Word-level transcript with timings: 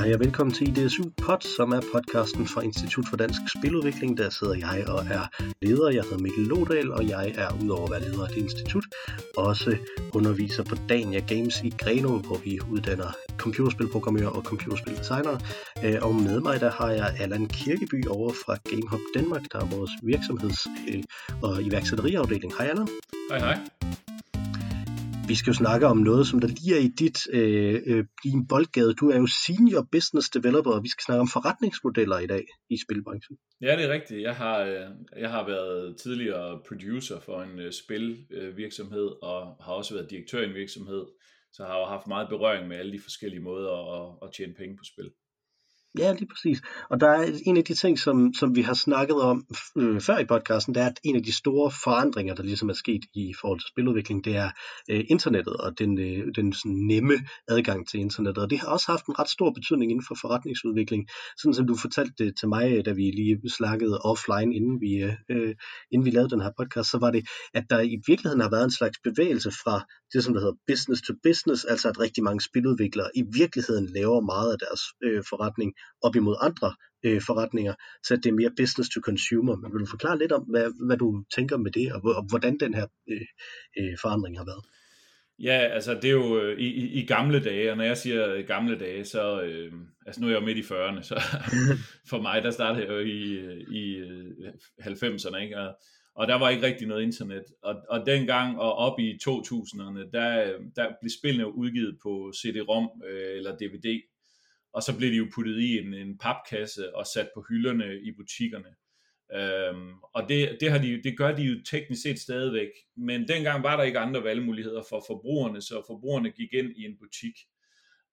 Hej 0.00 0.14
og 0.14 0.20
velkommen 0.20 0.54
til 0.54 0.68
IDSU 0.68 1.02
Pod, 1.22 1.40
som 1.56 1.72
er 1.72 1.80
podcasten 1.92 2.46
fra 2.46 2.60
Institut 2.60 3.08
for 3.08 3.16
Dansk 3.16 3.40
Spiludvikling. 3.58 4.18
Der 4.18 4.30
sidder 4.30 4.54
jeg 4.54 4.88
og 4.88 5.00
er 5.16 5.24
leder. 5.62 5.90
Jeg 5.90 6.02
hedder 6.02 6.18
Mikkel 6.18 6.44
Lodal, 6.44 6.92
og 6.92 7.08
jeg 7.08 7.32
er 7.36 7.48
udover 7.62 7.84
at 7.84 7.90
være 7.90 8.00
leder 8.00 8.24
af 8.24 8.28
det 8.28 8.36
institut, 8.36 8.84
også 9.36 9.76
underviser 10.14 10.64
på 10.64 10.74
Dania 10.88 11.20
Games 11.20 11.62
i 11.64 11.70
Greno, 11.78 12.18
hvor 12.18 12.38
vi 12.44 12.58
uddanner 12.70 13.10
computerspilprogrammører 13.36 14.28
og 14.28 14.42
computerspildesignere. 14.42 15.40
Øh, 15.84 15.98
og 16.02 16.14
med 16.14 16.40
mig 16.40 16.60
der 16.60 16.70
har 16.70 16.90
jeg 16.90 17.16
Allan 17.20 17.46
Kirkeby 17.46 18.06
over 18.06 18.32
fra 18.44 18.56
GameHub 18.70 19.00
Danmark, 19.14 19.42
der 19.52 19.58
er 19.60 19.66
vores 19.76 19.90
virksomheds- 20.02 20.68
øh, 20.90 21.02
og 21.42 21.62
iværksætteriafdeling. 21.62 22.52
Hej 22.58 22.66
Allan. 22.66 22.88
Hej 23.30 23.38
hej 23.38 23.58
vi 25.30 25.34
skal 25.34 25.50
jo 25.50 25.58
snakke 25.64 25.86
om 25.86 25.98
noget, 26.10 26.26
som 26.26 26.38
der 26.40 26.48
lige 26.48 26.72
er 26.78 26.82
i 26.88 26.90
dit 27.02 27.18
øh, 27.32 27.76
øh, 27.90 28.04
din 28.24 28.46
boldgade. 28.52 28.94
Du 29.00 29.06
er 29.14 29.18
jo 29.24 29.28
senior 29.46 29.82
business 29.92 30.26
developer, 30.36 30.72
og 30.76 30.82
vi 30.82 30.88
skal 30.88 31.04
snakke 31.04 31.20
om 31.20 31.30
forretningsmodeller 31.36 32.18
i 32.18 32.26
dag 32.26 32.44
i 32.74 32.76
spilbranchen. 32.84 33.34
Ja, 33.66 33.72
det 33.76 33.84
er 33.84 33.92
rigtigt. 33.96 34.22
Jeg 34.22 34.36
har, 34.36 34.56
øh, 34.70 34.86
jeg 35.24 35.30
har 35.30 35.44
været 35.46 35.96
tidligere 36.02 36.60
producer 36.68 37.20
for 37.26 37.42
en 37.42 37.58
øh, 37.58 37.72
spilvirksomhed, 37.82 39.08
og 39.30 39.38
har 39.64 39.72
også 39.80 39.94
været 39.94 40.10
direktør 40.10 40.40
i 40.42 40.48
en 40.50 40.54
virksomhed, 40.54 41.04
så 41.52 41.60
har 41.64 41.78
jeg 41.78 41.88
haft 41.96 42.06
meget 42.06 42.28
berøring 42.28 42.68
med 42.68 42.76
alle 42.76 42.92
de 42.92 43.02
forskellige 43.02 43.42
måder 43.50 43.74
at, 43.96 44.04
at 44.22 44.28
tjene 44.36 44.54
penge 44.60 44.76
på 44.76 44.84
spil. 44.92 45.10
Ja, 45.98 46.12
lige 46.12 46.26
præcis. 46.26 46.62
Og 46.90 47.00
der 47.00 47.08
er 47.08 47.38
en 47.46 47.56
af 47.56 47.64
de 47.64 47.74
ting, 47.74 47.98
som, 47.98 48.34
som 48.34 48.56
vi 48.56 48.62
har 48.62 48.74
snakket 48.74 49.16
om 49.16 49.46
øh, 49.78 50.00
før 50.00 50.18
i 50.18 50.24
podcasten, 50.24 50.74
det 50.74 50.82
er, 50.82 50.86
at 50.86 51.00
en 51.04 51.16
af 51.16 51.22
de 51.22 51.32
store 51.32 51.70
forandringer, 51.84 52.34
der 52.34 52.42
ligesom 52.42 52.68
er 52.68 52.72
sket 52.72 53.04
i 53.14 53.34
forhold 53.40 53.60
til 53.60 53.68
spiludvikling, 53.68 54.24
det 54.24 54.36
er 54.36 54.50
øh, 54.90 55.04
internettet 55.08 55.56
og 55.56 55.78
den, 55.78 55.98
øh, 55.98 56.26
den 56.36 56.52
sådan 56.52 56.72
nemme 56.72 57.14
adgang 57.48 57.88
til 57.88 58.00
internettet. 58.00 58.42
Og 58.44 58.50
det 58.50 58.58
har 58.58 58.68
også 58.68 58.86
haft 58.92 59.06
en 59.06 59.18
ret 59.18 59.28
stor 59.28 59.50
betydning 59.50 59.90
inden 59.90 60.04
for 60.08 60.16
forretningsudvikling. 60.20 61.08
Sådan 61.38 61.54
som 61.54 61.66
du 61.66 61.76
fortalte 61.76 62.24
det 62.24 62.36
til 62.38 62.48
mig, 62.48 62.84
da 62.84 62.92
vi 62.92 63.02
lige 63.02 63.50
snakkede 63.50 63.98
offline, 63.98 64.54
inden 64.56 64.80
vi, 64.80 64.92
øh, 65.30 65.54
inden 65.92 66.04
vi 66.06 66.10
lavede 66.10 66.30
den 66.30 66.40
her 66.40 66.50
podcast, 66.58 66.90
så 66.90 66.98
var 66.98 67.10
det, 67.10 67.28
at 67.54 67.64
der 67.70 67.80
i 67.80 67.96
virkeligheden 68.06 68.40
har 68.40 68.50
været 68.50 68.64
en 68.64 68.78
slags 68.80 68.98
bevægelse 69.04 69.50
fra 69.50 69.84
det, 70.12 70.24
som 70.24 70.34
der 70.34 70.40
hedder 70.40 70.58
business 70.66 71.02
to 71.02 71.14
business, 71.22 71.64
altså 71.64 71.88
at 71.88 72.00
rigtig 72.00 72.22
mange 72.24 72.40
spiludviklere 72.40 73.10
i 73.14 73.22
virkeligheden 73.32 73.86
laver 73.86 74.20
meget 74.20 74.52
af 74.52 74.58
deres 74.58 74.82
øh, 75.06 75.22
forretning 75.30 75.72
op 76.02 76.16
imod 76.16 76.36
andre 76.40 76.74
øh, 77.04 77.20
forretninger, 77.26 77.74
så 78.02 78.16
det 78.16 78.26
er 78.26 78.32
mere 78.32 78.50
business 78.56 78.90
to 78.90 79.00
consumer. 79.00 79.56
Men 79.56 79.72
vil 79.72 79.80
du 79.80 79.86
forklare 79.86 80.18
lidt 80.18 80.32
om, 80.32 80.42
hvad, 80.42 80.86
hvad 80.86 80.96
du 80.96 81.24
tænker 81.36 81.56
med 81.56 81.70
det, 81.70 81.92
og, 81.92 82.00
og 82.02 82.24
hvordan 82.28 82.58
den 82.60 82.74
her 82.74 82.86
øh, 83.10 83.26
øh, 83.78 83.96
forandring 84.02 84.38
har 84.38 84.44
været? 84.44 84.64
Ja, 85.42 85.58
altså 85.58 85.94
det 85.94 86.04
er 86.04 86.10
jo 86.10 86.40
øh, 86.40 86.58
i, 86.58 86.66
i, 86.66 87.02
i 87.02 87.06
gamle 87.06 87.44
dage, 87.44 87.70
og 87.70 87.76
når 87.76 87.84
jeg 87.84 87.96
siger 87.96 88.42
gamle 88.42 88.78
dage, 88.78 89.04
så, 89.04 89.42
øh, 89.42 89.72
altså 90.06 90.20
nu 90.20 90.26
er 90.26 90.30
jeg 90.30 90.40
jo 90.40 90.46
midt 90.46 90.58
i 90.58 90.60
40'erne, 90.60 91.02
så 91.02 91.14
for 92.10 92.20
mig, 92.22 92.42
der 92.42 92.50
startede 92.50 92.84
jeg 92.84 92.92
jo 92.92 92.98
i, 92.98 93.22
i 93.80 94.02
90'erne, 94.80 95.36
øh, 95.36 95.42
ikke? 95.42 95.58
Og, 95.58 95.74
og 96.14 96.28
der 96.28 96.34
var 96.34 96.48
ikke 96.50 96.66
rigtig 96.66 96.86
noget 96.88 97.02
internet. 97.02 97.44
Og, 97.62 97.74
og 97.88 98.06
dengang 98.06 98.58
og 98.58 98.74
op 98.74 99.00
i 99.00 99.18
2000'erne, 99.28 100.10
der, 100.12 100.52
der 100.76 100.86
blev 101.00 101.10
spillene 101.18 101.54
udgivet 101.54 101.98
på 102.02 102.32
CD-ROM 102.36 103.02
øh, 103.08 103.36
eller 103.36 103.56
DVD, 103.56 104.02
og 104.72 104.82
så 104.82 104.96
blev 104.98 105.10
de 105.10 105.16
jo 105.16 105.26
puttet 105.34 105.60
i 105.60 105.78
en, 105.78 105.94
en 105.94 106.18
papkasse 106.18 106.96
og 106.96 107.06
sat 107.06 107.30
på 107.34 107.44
hylderne 107.48 108.00
i 108.00 108.12
butikkerne. 108.12 108.74
Øhm, 109.34 109.92
og 110.14 110.28
det, 110.28 110.56
det, 110.60 110.70
har 110.70 110.78
de, 110.78 111.02
det 111.02 111.18
gør 111.18 111.36
de 111.36 111.42
jo 111.42 111.62
teknisk 111.70 112.02
set 112.02 112.18
stadigvæk, 112.18 112.70
men 112.96 113.28
dengang 113.28 113.62
var 113.62 113.76
der 113.76 113.84
ikke 113.84 113.98
andre 113.98 114.24
valgmuligheder 114.24 114.82
for 114.88 115.04
forbrugerne, 115.06 115.60
så 115.60 115.82
forbrugerne 115.86 116.30
gik 116.30 116.52
ind 116.52 116.72
i 116.76 116.84
en 116.84 116.96
butik. 116.98 117.34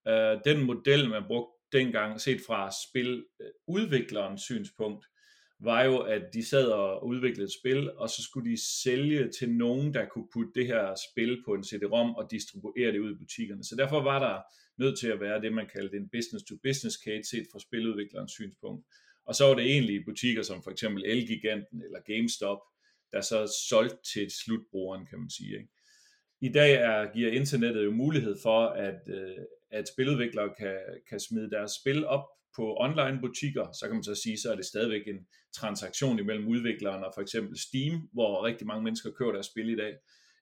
Øh, 0.07 0.37
den 0.45 0.65
model, 0.65 1.09
man 1.09 1.23
brugte 1.27 1.53
dengang, 1.71 2.21
set 2.21 2.41
fra 2.47 2.71
spiludviklerens 2.87 4.41
synspunkt, 4.41 5.05
var 5.59 5.83
jo, 5.83 5.97
at 5.97 6.21
de 6.33 6.45
sad 6.45 6.67
og 6.67 7.07
udviklede 7.07 7.45
et 7.45 7.53
spil, 7.61 7.91
og 7.91 8.09
så 8.09 8.23
skulle 8.23 8.51
de 8.51 8.57
sælge 8.83 9.29
til 9.39 9.49
nogen, 9.51 9.93
der 9.93 10.05
kunne 10.05 10.27
putte 10.33 10.51
det 10.55 10.67
her 10.67 10.95
spil 11.11 11.43
på 11.45 11.53
en 11.53 11.63
CD-ROM 11.63 12.15
og 12.15 12.31
distribuere 12.31 12.91
det 12.91 12.99
ud 12.99 13.11
i 13.11 13.17
butikkerne. 13.17 13.63
Så 13.63 13.75
derfor 13.75 14.01
var 14.01 14.19
der 14.19 14.41
nødt 14.79 14.99
til 14.99 15.07
at 15.07 15.19
være 15.19 15.41
det, 15.41 15.53
man 15.53 15.69
kaldte 15.75 15.97
en 15.97 16.09
business-to-business 16.09 16.97
case 17.05 17.29
set 17.29 17.47
fra 17.51 17.59
spiludviklerens 17.59 18.31
synspunkt. 18.31 18.85
Og 19.25 19.35
så 19.35 19.45
var 19.45 19.55
det 19.55 19.65
egentlig 19.65 20.05
butikker 20.05 20.43
som 20.43 20.63
for 20.63 20.71
eksempel 20.71 21.03
Elgiganten 21.05 21.81
eller 21.81 21.99
GameStop, 21.99 22.59
der 23.11 23.21
så 23.21 23.59
solgte 23.69 23.97
til 24.13 24.31
slutbrugeren, 24.31 25.05
kan 25.05 25.19
man 25.19 25.29
sige. 25.29 25.53
Ikke? 25.53 25.69
I 26.41 26.49
dag 26.49 26.73
er, 26.73 27.13
giver 27.13 27.31
internettet 27.31 27.85
jo 27.85 27.91
mulighed 27.91 28.35
for, 28.43 28.65
at, 28.67 29.01
øh, 29.07 29.37
at 29.71 29.87
spiludviklere 29.87 30.53
kan, 30.59 30.77
kan 31.09 31.19
smide 31.19 31.49
deres 31.49 31.71
spil 31.71 32.05
op 32.05 32.25
på 32.55 32.77
online 32.79 33.19
butikker, 33.21 33.71
så 33.79 33.85
kan 33.85 33.95
man 33.95 34.03
så 34.03 34.15
sige, 34.15 34.37
så 34.39 34.51
er 34.51 34.55
det 34.55 34.65
stadigvæk 34.65 35.07
en 35.07 35.27
transaktion 35.55 36.19
imellem 36.19 36.47
udvikleren 36.47 37.03
og 37.03 37.11
for 37.15 37.21
eksempel 37.21 37.59
Steam, 37.59 38.09
hvor 38.13 38.45
rigtig 38.45 38.67
mange 38.67 38.83
mennesker 38.83 39.11
køber 39.11 39.31
deres 39.31 39.45
spil 39.45 39.69
i 39.69 39.75
dag 39.75 39.93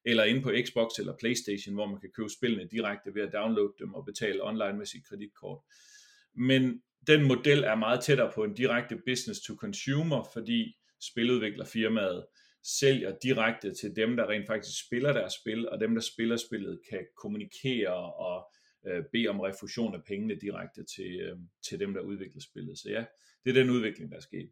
eller 0.06 0.24
inde 0.24 0.42
på 0.42 0.52
Xbox 0.66 1.00
eller 1.00 1.18
Playstation, 1.20 1.76
hvor 1.76 1.86
man 1.86 2.00
kan 2.00 2.12
købe 2.16 2.30
spillene 2.30 2.68
direkte 2.72 3.16
ved 3.16 3.22
at 3.22 3.34
downloade 3.34 3.74
dem 3.80 3.94
og 3.94 4.06
betale 4.06 4.44
online 4.44 4.78
med 4.78 4.86
sit 4.86 5.08
kreditkort. 5.08 5.60
Men 6.36 6.82
den 7.08 7.24
model 7.24 7.64
er 7.64 7.76
meget 7.76 8.04
tættere 8.04 8.32
på 8.36 8.44
en 8.44 8.54
direkte 8.54 8.98
business 9.06 9.42
to 9.42 9.56
consumer, 9.56 10.30
fordi 10.34 10.78
spiludviklerfirmaet 11.02 12.26
sælger 12.80 13.16
direkte 13.24 13.74
til 13.74 13.96
dem, 13.96 14.16
der 14.16 14.30
rent 14.30 14.48
faktisk 14.48 14.86
spiller 14.86 15.14
deres 15.14 15.34
spil, 15.34 15.70
og 15.70 15.80
dem, 15.80 15.94
der 15.94 16.02
spiller 16.02 16.38
spillet, 16.38 16.80
kan 16.90 17.06
kommunikere 17.18 18.14
og 18.14 18.52
øh, 18.88 19.04
bede 19.12 19.28
om 19.28 19.40
refusion 19.40 19.96
af 19.96 20.04
pengene 20.04 20.36
direkte 20.36 20.84
til, 20.96 21.20
øh, 21.22 21.38
til 21.70 21.80
dem, 21.80 21.94
der 21.94 22.02
udvikler 22.02 22.42
spillet. 22.42 22.78
Så 22.78 22.90
ja, 22.90 23.06
det 23.44 23.50
er 23.50 23.62
den 23.64 23.70
udvikling, 23.70 24.12
der 24.12 24.18
er 24.18 24.22
sket. 24.22 24.52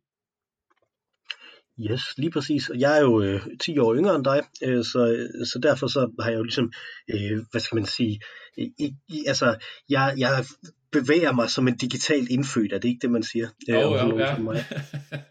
Yes, 1.80 2.18
lige 2.18 2.32
præcis. 2.32 2.72
Jeg 2.80 2.98
er 2.98 3.02
jo 3.02 3.22
øh, 3.22 3.42
10 3.62 3.78
år 3.78 3.96
yngre 3.96 4.16
end 4.16 4.24
dig, 4.24 4.42
øh, 4.64 4.84
så, 4.84 5.28
så 5.54 5.60
derfor 5.64 5.88
så 5.88 6.12
har 6.20 6.30
jeg 6.30 6.38
jo 6.38 6.44
ligesom, 6.44 6.72
øh, 7.14 7.40
hvad 7.52 7.62
skal 7.62 7.76
man 7.76 7.86
sige, 7.86 8.20
i, 8.58 8.94
i, 9.10 9.24
altså, 9.28 9.56
jeg, 9.90 10.14
jeg 10.18 10.46
bevæger 10.92 11.32
mig 11.32 11.50
som 11.50 11.68
en 11.68 11.78
digital 11.78 12.28
indfødt, 12.30 12.74
er 12.74 12.78
det 12.80 12.88
ikke 12.88 13.00
det, 13.02 13.12
man 13.12 13.24
siger? 13.24 13.48
Øh, 13.70 13.78
oh, 13.78 14.10
jo, 14.10 14.20
ja. 14.20 14.38
mig. 14.38 14.66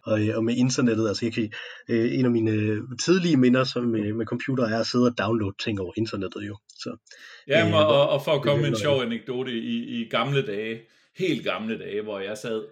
og, 0.08 0.28
øh, 0.28 0.36
og 0.36 0.44
med 0.44 0.54
internettet, 0.56 1.08
altså 1.08 1.26
jeg 1.26 1.32
kan, 1.32 1.52
øh, 1.88 2.18
en 2.18 2.24
af 2.24 2.30
mine 2.30 2.50
øh, 2.50 2.80
tidlige 3.04 3.36
minder 3.36 3.64
som, 3.64 3.84
med, 3.84 4.12
med 4.12 4.26
computer 4.26 4.64
er 4.64 4.80
at 4.80 4.86
sidde 4.86 5.06
og 5.06 5.18
downloade 5.18 5.56
ting 5.64 5.80
over 5.80 5.92
internettet 5.96 6.40
jo. 6.48 6.56
Så, 6.68 6.96
ja, 7.48 7.68
øh, 7.68 7.74
og, 7.74 8.08
og 8.08 8.24
for 8.24 8.32
at 8.32 8.42
komme 8.42 8.62
med 8.62 8.68
en 8.68 8.76
sjov 8.76 9.02
anekdote, 9.02 9.52
i, 9.52 10.02
i 10.02 10.08
gamle 10.08 10.46
dage, 10.46 10.80
helt 11.18 11.44
gamle 11.44 11.78
dage, 11.78 12.02
hvor 12.02 12.20
jeg 12.20 12.38
sad 12.38 12.62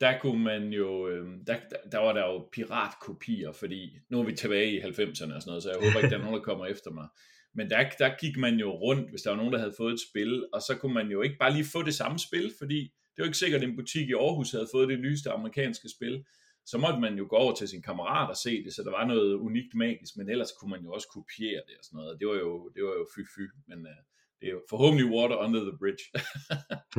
der 0.00 0.18
kunne 0.18 0.44
man 0.44 0.72
jo, 0.72 1.08
øhm, 1.08 1.44
der, 1.44 1.56
der 1.92 1.98
var 1.98 2.12
der 2.12 2.26
jo 2.26 2.48
piratkopier, 2.52 3.52
fordi 3.52 3.98
nu 4.10 4.20
er 4.20 4.24
vi 4.24 4.32
tilbage 4.32 4.72
i 4.72 4.80
90'erne 4.80 5.10
og 5.10 5.16
sådan 5.16 5.42
noget, 5.46 5.62
så 5.62 5.70
jeg 5.70 5.78
håber 5.84 5.98
ikke, 5.98 6.10
der 6.10 6.18
er 6.18 6.24
nogen, 6.24 6.34
der 6.34 6.42
kommer 6.42 6.66
efter 6.66 6.90
mig. 6.90 7.08
Men 7.54 7.70
der, 7.70 7.90
der 7.98 8.10
gik 8.20 8.36
man 8.36 8.54
jo 8.54 8.70
rundt, 8.70 9.10
hvis 9.10 9.22
der 9.22 9.30
var 9.30 9.36
nogen, 9.36 9.52
der 9.52 9.58
havde 9.58 9.74
fået 9.76 9.92
et 9.92 10.00
spil, 10.10 10.46
og 10.52 10.60
så 10.62 10.76
kunne 10.80 10.94
man 10.94 11.08
jo 11.10 11.22
ikke 11.22 11.36
bare 11.38 11.52
lige 11.52 11.64
få 11.72 11.82
det 11.82 11.94
samme 11.94 12.18
spil, 12.18 12.52
fordi 12.58 12.80
det 12.82 13.22
var 13.22 13.24
ikke 13.24 13.38
sikkert, 13.38 13.62
at 13.62 13.68
en 13.68 13.76
butik 13.76 14.08
i 14.08 14.12
Aarhus 14.12 14.50
havde 14.50 14.68
fået 14.72 14.88
det 14.88 15.00
nyeste 15.00 15.30
amerikanske 15.30 15.88
spil. 15.96 16.24
Så 16.66 16.78
måtte 16.78 17.00
man 17.00 17.18
jo 17.18 17.26
gå 17.30 17.36
over 17.36 17.54
til 17.54 17.68
sin 17.68 17.82
kammerat 17.82 18.30
og 18.30 18.36
se 18.36 18.64
det, 18.64 18.74
så 18.74 18.82
der 18.82 18.90
var 18.90 19.06
noget 19.06 19.34
unikt 19.34 19.74
magisk, 19.74 20.16
men 20.16 20.28
ellers 20.30 20.52
kunne 20.58 20.70
man 20.70 20.82
jo 20.82 20.92
også 20.92 21.08
kopiere 21.14 21.62
det 21.68 21.76
og 21.78 21.84
sådan 21.84 21.96
noget. 21.96 22.20
Det 22.20 22.28
var 22.28 22.34
jo, 22.34 22.68
det 22.74 22.82
var 22.84 22.94
jo 23.00 23.06
fy-fy, 23.14 23.46
men 23.68 23.86
Øh, 23.86 24.00
det 24.40 24.46
er 24.46 24.52
jo 24.52 24.62
forhåbentlig 24.70 25.06
water 25.06 25.36
under 25.36 25.60
the 25.60 25.76
bridge. 25.80 26.04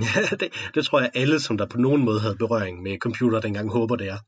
ja, 0.08 0.14
det, 0.42 0.50
det 0.76 0.86
tror 0.86 1.00
jeg 1.00 1.12
alle, 1.14 1.40
som 1.40 1.58
der 1.58 1.66
på 1.66 1.78
nogen 1.78 2.06
måde 2.06 2.20
havde 2.20 2.36
berøring 2.36 2.82
med 2.82 2.98
computer 2.98 3.40
dengang, 3.42 3.72
håber 3.72 3.96
det 3.96 4.08
er. 4.08 4.20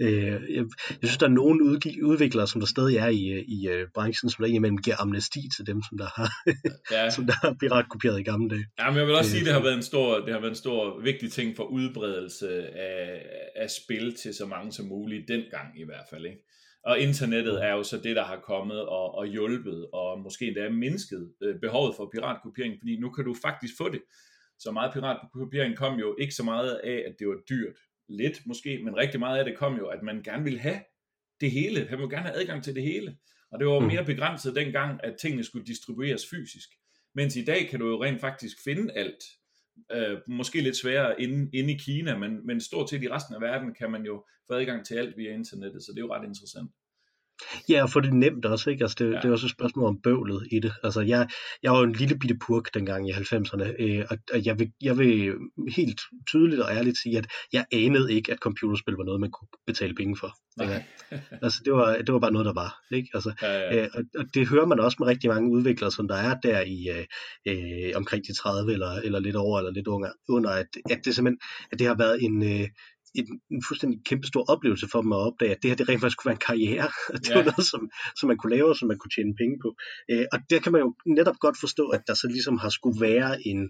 Øh, 0.00 0.40
jeg, 0.56 0.64
jeg 0.90 1.08
synes, 1.08 1.18
der 1.18 1.26
er 1.26 1.30
nogle 1.30 1.64
udviklere, 2.02 2.46
som 2.46 2.60
der 2.60 2.66
stadig 2.66 2.96
er 2.96 3.08
i, 3.08 3.44
i 3.56 3.68
uh, 3.68 3.88
branchen, 3.94 4.30
som 4.30 4.42
der 4.42 4.48
indimellem 4.48 4.78
giver 4.78 4.96
amnesti 5.00 5.40
til 5.56 5.66
dem, 5.66 5.82
som 5.88 5.98
der 5.98 6.08
har, 6.16 6.30
ja. 6.96 7.10
som 7.10 7.26
der 7.26 7.32
har 7.42 7.56
piratkopieret 7.60 8.20
i 8.20 8.22
gamle 8.22 8.48
dage. 8.50 8.66
Ja, 8.78 8.90
men 8.90 8.98
jeg 8.98 9.06
vil 9.06 9.14
også 9.14 9.30
sige, 9.30 9.40
at 9.40 9.46
det 9.46 9.54
har 9.54 9.62
været 9.62 9.74
en 9.74 9.82
stor, 9.82 10.24
det 10.24 10.32
har 10.34 10.40
været 10.40 10.50
en 10.50 10.64
stor 10.64 11.00
vigtig 11.02 11.32
ting 11.32 11.56
for 11.56 11.64
udbredelse 11.64 12.48
af, 12.68 13.26
af 13.56 13.70
spil 13.70 14.14
til 14.22 14.34
så 14.34 14.46
mange 14.46 14.72
som 14.72 14.86
muligt, 14.86 15.28
dengang 15.28 15.80
i 15.80 15.84
hvert 15.84 16.06
fald. 16.10 16.24
Ikke? 16.24 16.38
Og 16.84 17.00
internettet 17.00 17.64
er 17.64 17.72
jo 17.72 17.82
så 17.82 17.96
det, 17.96 18.16
der 18.16 18.24
har 18.24 18.40
kommet 18.40 18.80
og, 18.80 19.14
og 19.14 19.26
hjulpet, 19.26 19.86
og 19.92 20.20
måske 20.20 20.46
endda 20.46 20.68
mindsket 20.68 21.32
øh, 21.42 21.60
behovet 21.60 21.96
for 21.96 22.10
piratkopiering, 22.14 22.74
fordi 22.80 22.96
nu 23.00 23.10
kan 23.10 23.24
du 23.24 23.34
faktisk 23.42 23.74
få 23.78 23.88
det. 23.88 24.02
Så 24.58 24.70
meget 24.70 24.92
piratkopiering 24.92 25.76
kom 25.76 25.98
jo 25.98 26.16
ikke 26.20 26.34
så 26.34 26.42
meget 26.42 26.74
af, 26.84 27.04
at 27.06 27.14
det 27.18 27.28
var 27.28 27.38
dyrt. 27.48 27.76
Lidt 28.08 28.46
måske, 28.46 28.80
men 28.84 28.96
rigtig 28.96 29.20
meget 29.20 29.38
af 29.38 29.44
det 29.44 29.56
kom 29.56 29.76
jo, 29.76 29.86
at 29.86 30.02
man 30.02 30.22
gerne 30.22 30.44
ville 30.44 30.58
have 30.58 30.80
det 31.40 31.50
hele. 31.50 31.86
Han 31.88 31.98
ville 31.98 32.10
gerne 32.10 32.26
have 32.26 32.40
adgang 32.40 32.64
til 32.64 32.74
det 32.74 32.82
hele. 32.82 33.16
Og 33.50 33.58
det 33.58 33.66
var 33.66 33.80
mm. 33.80 33.86
mere 33.86 34.04
begrænset 34.04 34.56
dengang, 34.56 35.00
at 35.04 35.16
tingene 35.20 35.44
skulle 35.44 35.66
distribueres 35.66 36.22
fysisk. 36.30 36.68
Mens 37.14 37.36
i 37.36 37.44
dag 37.44 37.68
kan 37.68 37.80
du 37.80 37.88
jo 37.88 38.04
rent 38.04 38.20
faktisk 38.20 38.56
finde 38.64 38.92
alt 38.92 39.24
øh, 39.92 40.18
måske 40.26 40.60
lidt 40.60 40.76
sværere 40.76 41.22
inde, 41.22 41.50
inde 41.52 41.74
i 41.74 41.78
Kina, 41.78 42.18
men, 42.18 42.46
men 42.46 42.60
stort 42.60 42.90
set 42.90 43.02
i 43.02 43.10
resten 43.10 43.34
af 43.34 43.40
verden 43.40 43.74
kan 43.74 43.90
man 43.90 44.04
jo 44.04 44.24
få 44.46 44.54
adgang 44.54 44.86
til 44.86 44.94
alt 44.94 45.16
via 45.16 45.32
internettet, 45.32 45.82
så 45.82 45.92
det 45.92 45.98
er 45.98 46.06
jo 46.06 46.14
ret 46.14 46.28
interessant. 46.28 46.70
Ja, 47.68 47.82
og 47.82 47.90
få 47.90 48.00
det 48.00 48.12
nemt 48.12 48.44
også, 48.44 48.70
ikke? 48.70 48.84
Altså, 48.84 48.96
det, 48.98 49.04
ja. 49.04 49.16
det 49.16 49.24
er 49.24 49.32
også 49.32 49.46
et 49.46 49.52
spørgsmål 49.52 49.88
om 49.88 50.00
bøvlet 50.02 50.46
i 50.52 50.60
det. 50.60 50.72
Altså, 50.84 51.00
jeg, 51.00 51.28
jeg 51.62 51.72
var 51.72 51.82
en 51.82 51.92
lille 51.92 52.18
bitte 52.18 52.36
purk 52.46 52.74
dengang 52.74 53.08
i 53.08 53.12
90'erne, 53.12 53.82
øh, 53.82 54.04
og, 54.10 54.18
og 54.34 54.46
jeg, 54.46 54.58
vil, 54.58 54.72
jeg 54.82 54.98
vil 54.98 55.34
helt 55.76 56.00
tydeligt 56.26 56.60
og 56.60 56.70
ærligt 56.72 56.98
sige, 56.98 57.18
at 57.18 57.26
jeg 57.52 57.64
anede 57.72 58.12
ikke, 58.12 58.32
at 58.32 58.38
computerspil 58.38 58.94
var 58.94 59.04
noget, 59.04 59.20
man 59.20 59.30
kunne 59.30 59.48
betale 59.66 59.94
penge 59.94 60.16
for. 60.16 60.34
Nej. 60.56 60.82
altså, 61.42 61.60
det 61.64 61.72
var, 61.72 61.96
det 61.96 62.12
var 62.12 62.18
bare 62.18 62.32
noget, 62.32 62.46
der 62.46 62.52
var. 62.52 62.78
Ikke? 62.92 63.08
Altså, 63.14 63.32
ja, 63.42 63.60
ja. 63.60 63.82
Øh, 63.82 63.88
og, 63.94 64.02
og 64.18 64.24
det 64.34 64.48
hører 64.48 64.66
man 64.66 64.80
også 64.80 64.96
med 65.00 65.06
rigtig 65.06 65.30
mange 65.30 65.50
udviklere, 65.50 65.90
som 65.90 66.08
der 66.08 66.16
er 66.16 66.34
der 66.34 66.60
i 66.60 66.88
øh, 66.96 67.04
øh 67.46 67.92
omkring 67.96 68.24
de 68.26 68.34
30 68.34 68.72
eller, 68.72 68.92
eller 68.92 69.20
lidt 69.20 69.36
over, 69.36 69.58
eller 69.58 69.72
lidt 69.72 69.88
under 70.28 70.50
at, 70.50 70.66
at 70.90 71.00
det 71.04 71.14
simpelthen 71.14 71.38
at 71.72 71.78
det 71.78 71.86
har 71.86 71.94
været 71.94 72.22
en, 72.22 72.42
øh, 72.42 72.68
en, 73.14 73.40
en 73.50 73.62
fuldstændig 73.68 73.98
kæmpe 74.04 74.26
stor 74.26 74.44
oplevelse 74.52 74.88
for 74.92 75.00
dem 75.02 75.12
at 75.12 75.18
opdage, 75.28 75.50
at 75.54 75.58
det 75.62 75.70
her 75.70 75.76
det 75.76 75.88
rent 75.88 76.00
faktisk 76.00 76.18
kunne 76.18 76.30
være 76.30 76.40
en 76.40 76.46
karriere. 76.50 76.88
det 77.24 77.30
ja. 77.30 77.34
var 77.36 77.44
noget, 77.44 77.66
som, 77.72 77.90
som 78.18 78.26
man 78.26 78.38
kunne 78.38 78.54
lave, 78.56 78.68
og 78.68 78.76
som 78.76 78.88
man 78.88 78.98
kunne 78.98 79.14
tjene 79.16 79.34
penge 79.40 79.56
på. 79.64 79.68
Øh, 80.10 80.26
og 80.32 80.38
der 80.50 80.58
kan 80.60 80.72
man 80.72 80.80
jo 80.80 80.94
netop 81.18 81.38
godt 81.44 81.56
forstå, 81.60 81.84
at 81.96 82.02
der 82.06 82.14
så 82.14 82.26
ligesom 82.28 82.58
har 82.58 82.68
skulle 82.68 83.00
være 83.00 83.30
en, 83.50 83.60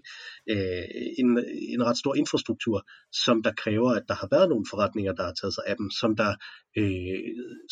øh, 0.53 0.85
en, 1.21 1.29
en 1.73 1.81
ret 1.87 1.97
stor 1.97 2.15
infrastruktur, 2.15 2.77
som 3.25 3.43
der 3.43 3.53
kræver, 3.63 3.91
at 3.99 4.05
der 4.07 4.15
har 4.21 4.27
været 4.31 4.49
nogle 4.49 4.65
forretninger, 4.71 5.13
der 5.13 5.23
har 5.23 5.35
taget 5.41 5.53
sig 5.53 5.63
af 5.67 5.75
dem, 5.77 5.89
som 6.01 6.15
der, 6.15 6.31
øh, 6.77 7.19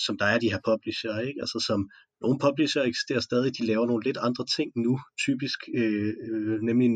som 0.05 0.17
der 0.17 0.25
er 0.25 0.37
de 0.39 0.51
her 0.51 0.61
publisher, 0.65 1.19
ikke? 1.19 1.39
Altså 1.41 1.59
som 1.67 1.89
nogle 2.21 2.39
publisher 2.39 2.81
eksisterer 2.83 3.19
stadig, 3.19 3.57
de 3.57 3.65
laver 3.65 3.85
nogle 3.87 4.03
lidt 4.03 4.17
andre 4.17 4.45
ting 4.55 4.71
nu, 4.75 4.99
typisk, 5.25 5.59
øh, 5.77 6.13
øh, 6.29 6.59
nemlig 6.69 6.89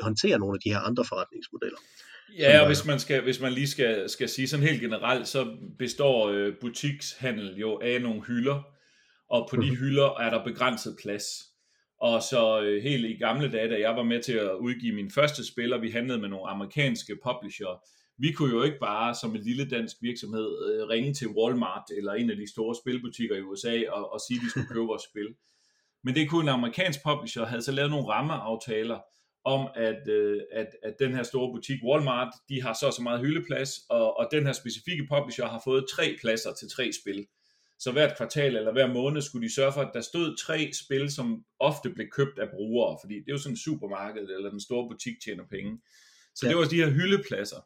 håndterer 0.00 0.38
nogle 0.38 0.54
af 0.56 0.60
de 0.64 0.72
her 0.74 0.80
andre 0.88 1.04
forretningsmodeller. 1.04 1.80
Ja, 2.38 2.60
og 2.60 2.66
hvis 2.66 2.84
man, 2.84 2.98
skal, 2.98 3.22
hvis 3.22 3.40
man 3.40 3.52
lige 3.52 3.68
skal, 3.68 4.10
skal 4.10 4.28
sige 4.28 4.48
sådan 4.48 4.66
helt 4.66 4.80
generelt, 4.80 5.28
så 5.28 5.56
består 5.78 6.28
øh, 6.28 6.54
butikshandel 6.60 7.56
jo 7.56 7.78
af 7.82 8.02
nogle 8.02 8.22
hylder, 8.22 8.62
og 9.30 9.48
på 9.50 9.56
de 9.56 9.66
mhm. 9.66 9.76
hylder 9.76 10.20
er 10.20 10.30
der 10.30 10.44
begrænset 10.44 10.96
plads. 11.02 11.24
Og 12.00 12.22
så 12.22 12.60
øh, 12.62 12.82
helt 12.82 13.04
i 13.04 13.16
gamle 13.18 13.52
dage, 13.52 13.68
da 13.68 13.80
jeg 13.80 13.96
var 13.96 14.02
med 14.02 14.22
til 14.22 14.32
at 14.32 14.54
udgive 14.54 14.94
min 14.94 15.10
første 15.10 15.46
spiller, 15.46 15.78
vi 15.78 15.90
handlede 15.90 16.20
med 16.20 16.28
nogle 16.28 16.50
amerikanske 16.50 17.18
publisher, 17.24 17.82
vi 18.18 18.32
kunne 18.32 18.54
jo 18.54 18.62
ikke 18.62 18.78
bare 18.78 19.14
som 19.14 19.36
en 19.36 19.42
lille 19.42 19.70
dansk 19.70 19.96
virksomhed 20.00 20.48
øh, 20.68 20.88
ringe 20.88 21.14
til 21.14 21.28
Walmart 21.28 21.90
eller 21.96 22.12
en 22.12 22.30
af 22.30 22.36
de 22.36 22.50
store 22.50 22.74
spilbutikker 22.82 23.36
i 23.36 23.42
USA 23.42 23.80
og, 23.90 24.12
og 24.12 24.20
sige, 24.28 24.38
at 24.38 24.44
de 24.44 24.50
skulle 24.50 24.66
købe 24.66 24.86
vores 24.86 25.02
spil. 25.02 25.28
Men 26.04 26.14
det 26.14 26.30
kunne 26.30 26.42
en 26.42 26.48
amerikansk 26.48 27.02
publisher 27.04 27.44
havde 27.44 27.62
så 27.62 27.72
lavet 27.72 27.90
nogle 27.90 28.08
rammeaftaler, 28.08 28.98
om, 29.54 29.68
at, 29.74 30.08
øh, 30.08 30.40
at, 30.52 30.70
at 30.82 30.94
den 30.98 31.12
her 31.14 31.22
store 31.22 31.52
butik, 31.54 31.78
Walmart, 31.84 32.34
de 32.48 32.62
har 32.62 32.72
så 32.72 32.90
så 32.90 33.02
meget 33.02 33.20
hyldeplads, 33.20 33.70
og, 33.88 34.18
og 34.18 34.28
den 34.32 34.46
her 34.46 34.52
specifikke 34.52 35.06
publisher 35.14 35.46
har 35.46 35.60
fået 35.64 35.86
tre 35.94 36.16
pladser 36.20 36.52
til 36.52 36.68
tre 36.70 36.90
spil. 37.02 37.26
Så 37.78 37.92
hvert 37.92 38.16
kvartal 38.16 38.56
eller 38.56 38.72
hver 38.72 38.92
måned 38.92 39.22
skulle 39.22 39.48
de 39.48 39.54
sørge 39.54 39.72
for, 39.72 39.80
at 39.80 39.90
der 39.94 40.00
stod 40.00 40.36
tre 40.36 40.70
spil, 40.84 41.12
som 41.12 41.44
ofte 41.60 41.90
blev 41.90 42.06
købt 42.08 42.38
af 42.38 42.48
brugere, 42.50 42.98
fordi 43.02 43.14
det 43.14 43.28
er 43.28 43.32
jo 43.32 43.38
sådan 43.38 43.52
en 43.52 43.64
supermarked, 43.66 44.22
eller 44.22 44.50
den 44.50 44.60
store 44.60 44.88
butik 44.88 45.14
tjener 45.24 45.44
penge. 45.50 45.80
Så 46.34 46.46
ja. 46.46 46.48
det 46.48 46.58
var 46.58 46.64
de 46.64 46.76
her 46.76 46.90
hyldepladser. 46.90 47.60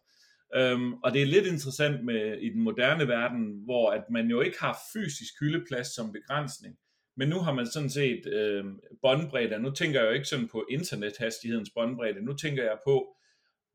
Um, 0.61 0.95
og 1.05 1.13
det 1.13 1.23
er 1.23 1.27
lidt 1.27 1.47
interessant 1.47 2.05
med 2.05 2.39
i 2.39 2.49
den 2.49 2.63
moderne 2.63 3.09
verden, 3.09 3.65
hvor 3.65 3.91
at 3.91 4.05
man 4.11 4.27
jo 4.27 4.41
ikke 4.41 4.61
har 4.61 4.79
fysisk 4.93 5.35
hyldeplads 5.41 5.95
som 5.95 6.13
begrænsning, 6.13 6.77
men 7.17 7.29
nu 7.29 7.39
har 7.39 7.53
man 7.53 7.67
sådan 7.67 7.91
set 7.91 8.27
øh, 8.27 8.65
båndbredde, 9.03 9.59
nu 9.59 9.71
tænker 9.71 10.01
jeg 10.01 10.09
jo 10.09 10.15
ikke 10.15 10.29
sådan 10.29 10.49
på 10.49 10.67
internethastighedens 10.71 11.71
båndbredde, 11.71 12.25
nu 12.25 12.33
tænker 12.33 12.63
jeg 12.63 12.79
på, 12.85 13.17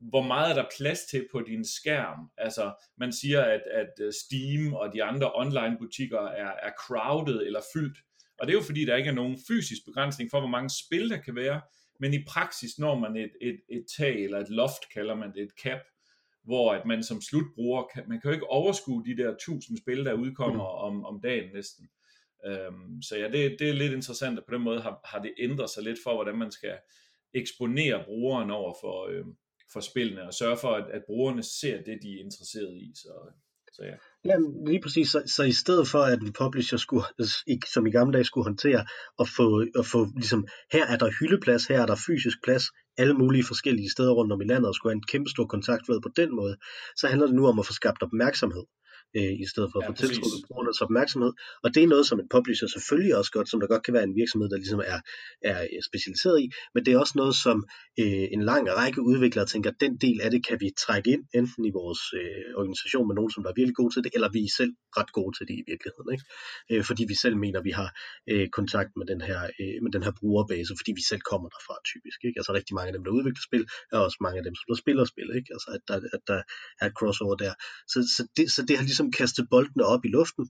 hvor 0.00 0.22
meget 0.22 0.50
er 0.50 0.54
der 0.54 0.68
plads 0.78 1.04
til 1.04 1.28
på 1.32 1.40
din 1.40 1.64
skærm? 1.64 2.30
Altså, 2.36 2.72
man 2.98 3.12
siger, 3.12 3.42
at, 3.42 3.62
at 3.72 3.92
øh, 4.00 4.12
Steam 4.12 4.74
og 4.74 4.92
de 4.92 5.04
andre 5.04 5.32
online 5.34 5.76
butikker 5.78 6.20
er, 6.20 6.52
er 6.62 6.70
crowded 6.78 7.46
eller 7.46 7.60
fyldt. 7.74 7.98
Og 8.38 8.46
det 8.46 8.52
er 8.52 8.58
jo 8.58 8.64
fordi, 8.64 8.84
der 8.84 8.96
ikke 8.96 9.10
er 9.10 9.14
nogen 9.14 9.38
fysisk 9.48 9.84
begrænsning 9.84 10.30
for, 10.30 10.40
hvor 10.40 10.48
mange 10.48 10.70
spil 10.70 11.10
der 11.10 11.16
kan 11.16 11.36
være, 11.36 11.60
men 12.00 12.14
i 12.14 12.24
praksis 12.28 12.78
når 12.78 12.98
man 12.98 13.16
et, 13.16 13.32
et, 13.40 13.60
et 13.68 13.84
tag, 13.98 14.24
eller 14.24 14.38
et 14.38 14.48
loft 14.48 14.92
kalder 14.94 15.14
man 15.14 15.32
det, 15.34 15.42
et 15.42 15.52
cap, 15.62 15.80
hvor 16.44 16.72
at 16.72 16.86
man 16.86 17.02
som 17.02 17.20
slutbruger, 17.20 17.82
kan, 17.94 18.04
man 18.08 18.20
kan 18.20 18.28
jo 18.28 18.34
ikke 18.34 18.50
overskue 18.50 19.04
de 19.04 19.16
der 19.16 19.34
tusind 19.40 19.78
spil, 19.78 20.04
der 20.04 20.12
udkommer 20.12 20.88
mm. 20.88 20.96
om, 20.96 21.04
om 21.04 21.20
dagen 21.20 21.54
næsten. 21.54 21.88
Øhm, 22.46 23.02
så 23.02 23.16
ja, 23.16 23.28
det, 23.28 23.56
det 23.58 23.68
er 23.68 23.72
lidt 23.72 23.92
interessant, 23.92 24.38
at 24.38 24.44
på 24.48 24.54
den 24.54 24.62
måde 24.62 24.80
har, 24.80 25.00
har 25.04 25.22
det 25.22 25.34
ændret 25.38 25.70
sig 25.70 25.82
lidt 25.82 25.98
for, 26.04 26.14
hvordan 26.14 26.38
man 26.38 26.50
skal 26.50 26.78
eksponere 27.34 28.04
brugeren 28.04 28.50
over 28.50 28.74
for, 28.80 29.08
øhm, 29.10 29.34
for 29.72 29.80
spillene, 29.80 30.26
og 30.26 30.34
sørge 30.34 30.56
for, 30.56 30.72
at, 30.74 30.90
at 30.90 31.02
brugerne 31.06 31.42
ser 31.42 31.76
det, 31.76 31.98
de 32.02 32.08
er 32.14 32.24
interesseret 32.24 32.76
i. 32.76 32.92
Så, 32.94 33.12
så 33.72 33.82
ja. 33.84 33.94
Jamen, 34.24 34.64
lige 34.66 34.80
præcis. 34.82 35.08
Så, 35.10 35.22
så 35.26 35.42
i 35.42 35.52
stedet 35.52 35.88
for, 35.88 35.98
at 35.98 36.20
en 36.20 36.32
publisher 36.32 36.78
skulle, 36.78 37.04
som 37.74 37.86
i 37.86 37.90
gamle 37.90 38.12
dage 38.12 38.24
skulle 38.24 38.44
håndtere 38.44 38.86
og 39.18 39.28
få, 39.36 39.64
og 39.76 39.86
få 39.86 40.06
ligesom, 40.16 40.46
her 40.72 40.86
er 40.86 40.96
der 40.96 41.10
hyldeplads, 41.20 41.66
her 41.66 41.82
er 41.82 41.86
der 41.86 41.96
fysisk 42.06 42.38
plads, 42.44 42.64
alle 42.96 43.14
mulige 43.14 43.44
forskellige 43.44 43.90
steder 43.90 44.12
rundt 44.12 44.32
om 44.32 44.40
i 44.40 44.44
landet, 44.44 44.68
og 44.68 44.74
skulle 44.74 44.92
have 44.92 45.00
en 45.02 45.10
kæmpe 45.12 45.30
stor 45.30 45.46
kontaktflade 45.46 46.00
på 46.00 46.10
den 46.16 46.36
måde, 46.36 46.56
så 46.96 47.06
handler 47.06 47.26
det 47.26 47.36
nu 47.36 47.46
om 47.46 47.58
at 47.58 47.66
få 47.66 47.72
skabt 47.72 48.02
opmærksomhed 48.02 48.64
øh, 49.16 49.34
i 49.44 49.46
stedet 49.52 49.68
for 49.72 49.78
at 49.80 49.84
ja, 49.84 49.90
få 49.90 49.94
tiltrukket 50.02 50.40
brugernes 50.46 50.80
opmærksomhed. 50.86 51.32
Og 51.64 51.68
det 51.74 51.82
er 51.82 51.88
noget, 51.94 52.06
som 52.06 52.20
en 52.20 52.28
publisher 52.36 52.68
selvfølgelig 52.68 53.16
også 53.20 53.32
godt, 53.36 53.48
som 53.50 53.60
der 53.60 53.66
godt 53.66 53.82
kan 53.86 53.94
være 53.94 54.06
en 54.10 54.16
virksomhed, 54.20 54.48
der 54.50 54.56
ligesom 54.56 54.80
er, 54.94 55.00
er 55.52 55.58
specialiseret 55.90 56.38
i, 56.44 56.46
men 56.74 56.80
det 56.84 56.90
er 56.92 56.98
også 56.98 57.16
noget, 57.22 57.34
som 57.44 57.56
øh, 58.02 58.26
en 58.34 58.42
lang 58.50 58.64
række 58.80 59.00
udviklere 59.10 59.46
tænker, 59.46 59.70
den 59.84 59.92
del 59.96 60.20
af 60.24 60.30
det 60.30 60.46
kan 60.48 60.56
vi 60.60 60.68
trække 60.84 61.08
ind, 61.14 61.22
enten 61.34 61.64
i 61.64 61.72
vores 61.80 62.02
øh, 62.20 62.48
organisation 62.60 63.08
med 63.08 63.14
nogen, 63.18 63.30
som 63.30 63.42
der 63.42 63.50
er 63.50 63.58
virkelig 63.60 63.76
gode 63.80 63.92
til 63.94 64.04
det, 64.04 64.10
eller 64.16 64.28
vi 64.36 64.40
er 64.48 64.52
selv 64.60 64.72
ret 64.98 65.10
gode 65.18 65.32
til 65.36 65.44
det 65.48 65.56
i 65.62 65.64
virkeligheden. 65.70 66.08
Ikke? 66.14 66.24
Øh, 66.70 66.82
fordi 66.88 67.02
vi 67.12 67.16
selv 67.24 67.36
mener, 67.44 67.60
vi 67.68 67.72
har 67.80 67.88
øh, 68.32 68.48
kontakt 68.58 68.90
med 68.98 69.06
den, 69.12 69.20
her, 69.28 69.40
øh, 69.60 69.76
med 69.84 69.90
den 69.96 70.02
her 70.06 70.14
brugerbase, 70.20 70.72
fordi 70.80 70.92
vi 70.98 71.04
selv 71.10 71.22
kommer 71.30 71.48
derfra 71.54 71.74
typisk. 71.92 72.18
Ikke? 72.26 72.38
Altså 72.40 72.52
rigtig 72.58 72.74
mange 72.78 72.88
af 72.90 72.94
dem, 72.96 73.04
der 73.04 73.12
udvikler 73.18 73.44
spil, 73.48 73.64
er 73.92 73.98
også 74.08 74.18
mange 74.26 74.38
af 74.40 74.44
dem, 74.48 74.54
som 74.58 74.66
der 74.70 74.76
spiller 74.82 75.04
spil. 75.12 75.28
Ikke? 75.38 75.50
Altså 75.56 75.68
at 75.76 75.82
der, 75.88 75.96
at 76.16 76.22
der 76.30 76.40
er 76.80 76.86
et 76.90 76.96
crossover 76.98 77.36
der. 77.44 77.52
Så, 77.92 77.98
så, 78.16 78.22
det, 78.36 78.44
så 78.54 78.60
det 78.68 78.74
har 78.78 78.84
ligesom 78.90 78.97
ligesom 78.98 79.12
kastet 79.12 79.46
boldene 79.50 79.84
op 79.84 80.04
i 80.04 80.08
luften. 80.08 80.44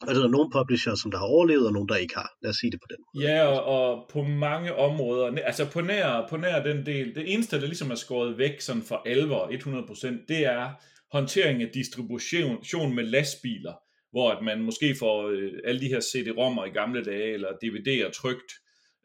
Og 0.00 0.14
der 0.14 0.24
er 0.24 0.28
nogle 0.28 0.50
publisher, 0.52 0.94
som 0.94 1.10
der 1.10 1.18
har 1.18 1.26
overlevet, 1.26 1.66
og 1.66 1.72
nogle, 1.72 1.88
der 1.88 1.96
ikke 1.96 2.14
har. 2.14 2.30
Lad 2.42 2.50
os 2.50 2.56
sige 2.56 2.70
det 2.70 2.80
på 2.80 2.88
den 2.90 3.00
måde. 3.04 3.26
Ja, 3.26 3.46
og, 3.46 3.64
og 3.64 4.10
på 4.12 4.22
mange 4.22 4.74
områder, 4.74 5.42
altså 5.44 5.70
på 5.70 5.80
nær, 5.80 6.26
på 6.30 6.36
nær 6.36 6.62
den 6.62 6.86
del, 6.86 7.14
det 7.14 7.32
eneste, 7.32 7.60
der 7.60 7.66
ligesom 7.66 7.90
er 7.90 7.94
skåret 7.94 8.38
væk 8.38 8.60
sådan 8.60 8.82
for 8.82 9.02
alvor, 9.06 9.42
100%, 9.46 10.24
det 10.28 10.44
er 10.44 10.70
håndtering 11.12 11.62
af 11.62 11.70
distribution 11.74 12.94
med 12.94 13.04
lastbiler, 13.04 13.74
hvor 14.10 14.30
at 14.30 14.44
man 14.44 14.62
måske 14.62 14.96
får 14.98 15.28
øh, 15.28 15.52
alle 15.64 15.80
de 15.80 15.88
her 15.88 16.00
CD-rommer 16.00 16.64
i 16.64 16.70
gamle 16.70 17.04
dage, 17.04 17.32
eller 17.32 17.48
DVD'er 17.48 18.10
trygt, 18.20 18.50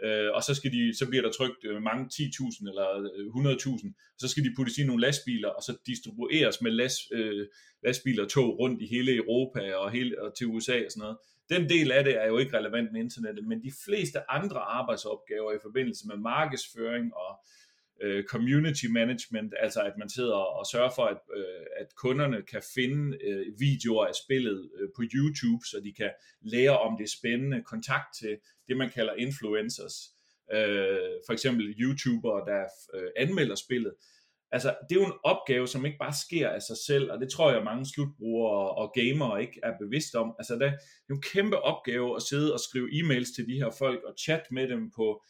øh, 0.04 0.30
og 0.34 0.44
så, 0.44 0.54
skal 0.54 0.72
de, 0.72 0.98
så 0.98 1.06
bliver 1.10 1.24
der 1.24 1.32
trykt 1.32 1.62
øh, 1.64 1.82
mange 1.82 2.06
10.000 2.14 2.70
eller 2.70 2.88
øh, 3.16 3.54
100.000, 3.54 4.16
så 4.18 4.28
skal 4.28 4.44
de 4.44 4.54
puttes 4.56 4.78
i 4.78 4.84
nogle 4.86 5.02
lastbiler, 5.02 5.50
og 5.50 5.64
så 5.64 5.78
distribueres 5.86 6.62
med 6.62 6.72
last, 6.72 7.00
øh, 7.12 7.48
lastbiler 7.86 8.24
og 8.24 8.30
tog 8.30 8.60
rundt 8.60 8.82
i 8.82 8.88
hele 8.88 9.16
Europa 9.16 9.76
og, 9.76 9.92
hele, 9.92 10.22
og 10.24 10.38
til 10.38 10.48
USA 10.48 10.78
og 10.86 10.92
sådan 10.92 11.02
noget. 11.02 11.18
Den 11.50 11.70
del 11.70 11.92
af 11.92 12.04
det 12.04 12.16
er 12.24 12.28
jo 12.28 12.38
ikke 12.38 12.58
relevant 12.58 12.92
med 12.92 13.02
internettet, 13.02 13.48
men 13.48 13.64
de 13.64 13.72
fleste 13.86 14.32
andre 14.32 14.60
arbejdsopgaver 14.60 15.52
i 15.52 15.62
forbindelse 15.62 16.08
med 16.08 16.18
markedsføring 16.18 17.14
og 17.16 17.32
øh, 18.02 18.24
community 18.24 18.86
management, 18.86 19.54
altså 19.60 19.82
at 19.82 19.94
man 20.00 20.10
sidder 20.10 20.36
og 20.36 20.66
sørger 20.72 20.92
for, 20.96 21.04
at, 21.04 21.18
øh, 21.38 21.66
at 21.80 21.88
kunderne 21.96 22.42
kan 22.42 22.62
finde 22.76 23.18
øh, 23.28 23.46
videoer 23.60 24.06
af 24.06 24.16
spillet 24.26 24.70
øh, 24.80 24.90
på 24.96 25.02
YouTube, 25.14 25.66
så 25.66 25.82
de 25.84 25.94
kan 25.94 26.12
lære 26.42 26.80
om 26.80 26.98
det 26.98 27.10
spændende, 27.10 27.64
kontakt 27.64 28.08
til 28.22 28.38
det, 28.68 28.78
man 28.78 28.90
kalder 28.90 29.14
influencers, 29.14 29.96
øh, 30.54 31.16
for 31.26 31.34
eksempel 31.34 31.76
YouTubere, 31.80 32.46
der 32.52 32.64
øh, 32.96 33.10
anmelder 33.18 33.56
spillet. 33.56 33.94
Altså, 34.54 34.76
det 34.90 34.96
er 34.96 35.02
jo 35.02 35.08
en 35.08 35.20
opgave, 35.24 35.68
som 35.68 35.86
ikke 35.86 35.98
bare 35.98 36.14
sker 36.26 36.50
af 36.50 36.62
sig 36.62 36.78
selv, 36.88 37.12
og 37.12 37.20
det 37.20 37.30
tror 37.30 37.52
jeg, 37.52 37.64
mange 37.64 37.86
slutbrugere 37.86 38.70
og 38.72 38.92
gamere 38.96 39.42
ikke 39.42 39.60
er 39.64 39.74
bevidst 39.80 40.16
om. 40.16 40.36
Altså, 40.40 40.54
det 40.56 40.64
er 40.64 40.72
jo 41.10 41.16
en 41.16 41.22
kæmpe 41.22 41.58
opgave 41.60 42.16
at 42.16 42.22
sidde 42.22 42.54
og 42.54 42.60
skrive 42.60 42.90
e-mails 42.90 43.36
til 43.36 43.48
de 43.48 43.56
her 43.62 43.70
folk 43.80 44.04
og 44.04 44.14
chat 44.20 44.42
med 44.52 44.68
dem 44.68 44.92
på 44.96 45.24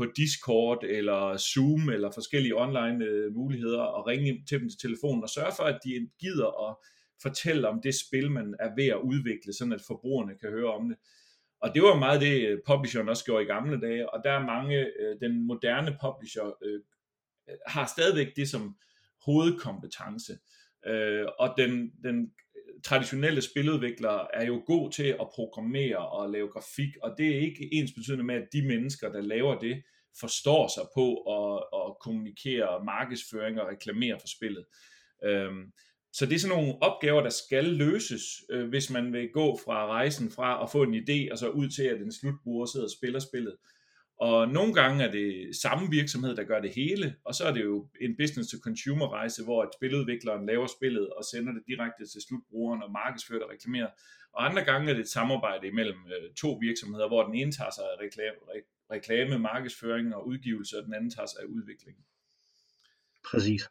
på 0.00 0.06
Discord 0.16 0.84
eller 0.84 1.36
Zoom 1.36 1.88
eller 1.88 2.10
forskellige 2.10 2.56
online 2.56 3.04
øh, 3.04 3.34
muligheder 3.34 3.82
og 3.82 4.06
ringe 4.06 4.44
til 4.48 4.60
dem 4.60 4.68
til 4.68 4.78
telefonen 4.78 5.22
og 5.22 5.28
sørge 5.28 5.52
for, 5.56 5.64
at 5.64 5.78
de 5.84 6.10
gider 6.20 6.68
at 6.68 6.76
fortælle 7.22 7.68
om 7.68 7.80
det 7.82 7.94
spil, 7.94 8.30
man 8.30 8.54
er 8.60 8.70
ved 8.76 8.86
at 8.86 9.00
udvikle, 9.12 9.52
sådan 9.52 9.72
at 9.72 9.86
forbrugerne 9.86 10.38
kan 10.40 10.50
høre 10.50 10.74
om 10.74 10.88
det. 10.88 10.98
Og 11.62 11.74
det 11.74 11.82
var 11.82 11.96
meget 11.98 12.20
det, 12.20 12.48
øh, 12.48 12.58
publisheren 12.66 13.08
også 13.08 13.24
gjorde 13.24 13.44
i 13.44 13.46
gamle 13.46 13.80
dage, 13.80 14.10
og 14.10 14.20
der 14.24 14.32
er 14.32 14.46
mange, 14.46 14.76
øh, 15.00 15.20
den 15.20 15.46
moderne 15.46 15.96
publisher 16.04 16.56
øh, 16.64 16.80
har 17.66 17.86
stadigvæk 17.86 18.36
det 18.36 18.48
som 18.48 18.76
hovedkompetence. 19.26 20.32
Øh, 20.86 21.26
og 21.38 21.54
den, 21.56 21.90
den 22.04 22.32
traditionelle 22.84 23.42
spiludviklere 23.42 24.26
er 24.34 24.46
jo 24.46 24.62
god 24.66 24.90
til 24.90 25.16
at 25.20 25.28
programmere 25.34 26.08
og 26.08 26.30
lave 26.30 26.48
grafik, 26.48 26.96
og 27.02 27.14
det 27.18 27.36
er 27.36 27.40
ikke 27.40 27.68
ens 27.72 27.92
betydende 27.92 28.24
med, 28.24 28.34
at 28.34 28.48
de 28.52 28.66
mennesker, 28.66 29.12
der 29.12 29.20
laver 29.20 29.58
det, 29.58 29.82
forstår 30.20 30.68
sig 30.68 30.84
på 30.94 31.06
at, 31.36 31.64
at 31.74 31.96
kommunikere 32.00 32.84
markedsføring 32.84 33.60
og 33.60 33.68
reklamere 33.68 34.20
for 34.20 34.28
spillet. 34.28 34.64
Øhm, 35.24 35.72
så 36.12 36.26
det 36.26 36.34
er 36.34 36.38
sådan 36.38 36.56
nogle 36.56 36.82
opgaver, 36.82 37.22
der 37.22 37.30
skal 37.30 37.64
løses, 37.64 38.22
øh, 38.50 38.68
hvis 38.68 38.90
man 38.90 39.12
vil 39.12 39.28
gå 39.32 39.58
fra 39.64 39.86
rejsen 39.86 40.30
fra 40.30 40.62
at 40.62 40.70
få 40.72 40.82
en 40.82 40.94
idé, 40.94 41.32
og 41.32 41.38
så 41.38 41.48
ud 41.48 41.68
til, 41.68 41.82
at 41.82 42.00
en 42.00 42.12
slutbruger 42.12 42.66
sidder 42.66 42.86
og 42.86 42.96
spiller 42.98 43.20
spillet. 43.20 43.56
Og 44.20 44.48
nogle 44.48 44.74
gange 44.74 45.04
er 45.04 45.10
det 45.10 45.56
samme 45.62 45.90
virksomhed, 45.90 46.36
der 46.36 46.44
gør 46.44 46.60
det 46.60 46.70
hele, 46.74 47.16
og 47.24 47.34
så 47.34 47.44
er 47.44 47.52
det 47.52 47.64
jo 47.64 47.88
en 48.00 48.16
business-to-consumer 48.16 49.08
rejse, 49.12 49.44
hvor 49.44 49.62
at 49.62 49.68
spiludvikleren 49.76 50.46
laver 50.46 50.66
spillet 50.66 51.10
og 51.10 51.24
sender 51.24 51.52
det 51.52 51.62
direkte 51.66 52.06
til 52.06 52.20
slutbrugeren 52.28 52.82
og 52.82 52.90
markedsfører 52.92 53.44
og 53.44 53.50
reklamerer. 53.50 53.88
Og 54.32 54.46
andre 54.48 54.64
gange 54.64 54.90
er 54.90 54.94
det 54.94 55.00
et 55.00 55.08
samarbejde 55.08 55.66
imellem 55.66 55.98
øh, 56.06 56.34
to 56.34 56.52
virksomheder, 56.52 57.08
hvor 57.08 57.22
den 57.26 57.34
ene 57.34 57.52
tager 57.52 57.70
sig 57.70 57.84
af 57.84 58.04
reklame, 58.04 58.36
reklame, 58.90 59.38
markedsføring 59.38 60.14
og 60.14 60.26
udgivelse, 60.26 60.78
og 60.78 60.84
den 60.84 60.94
anden 60.94 61.10
tager 61.10 61.26
sig 61.26 61.40
af 61.42 61.46
udvikling. 61.46 61.96
Præcis. 63.30 63.62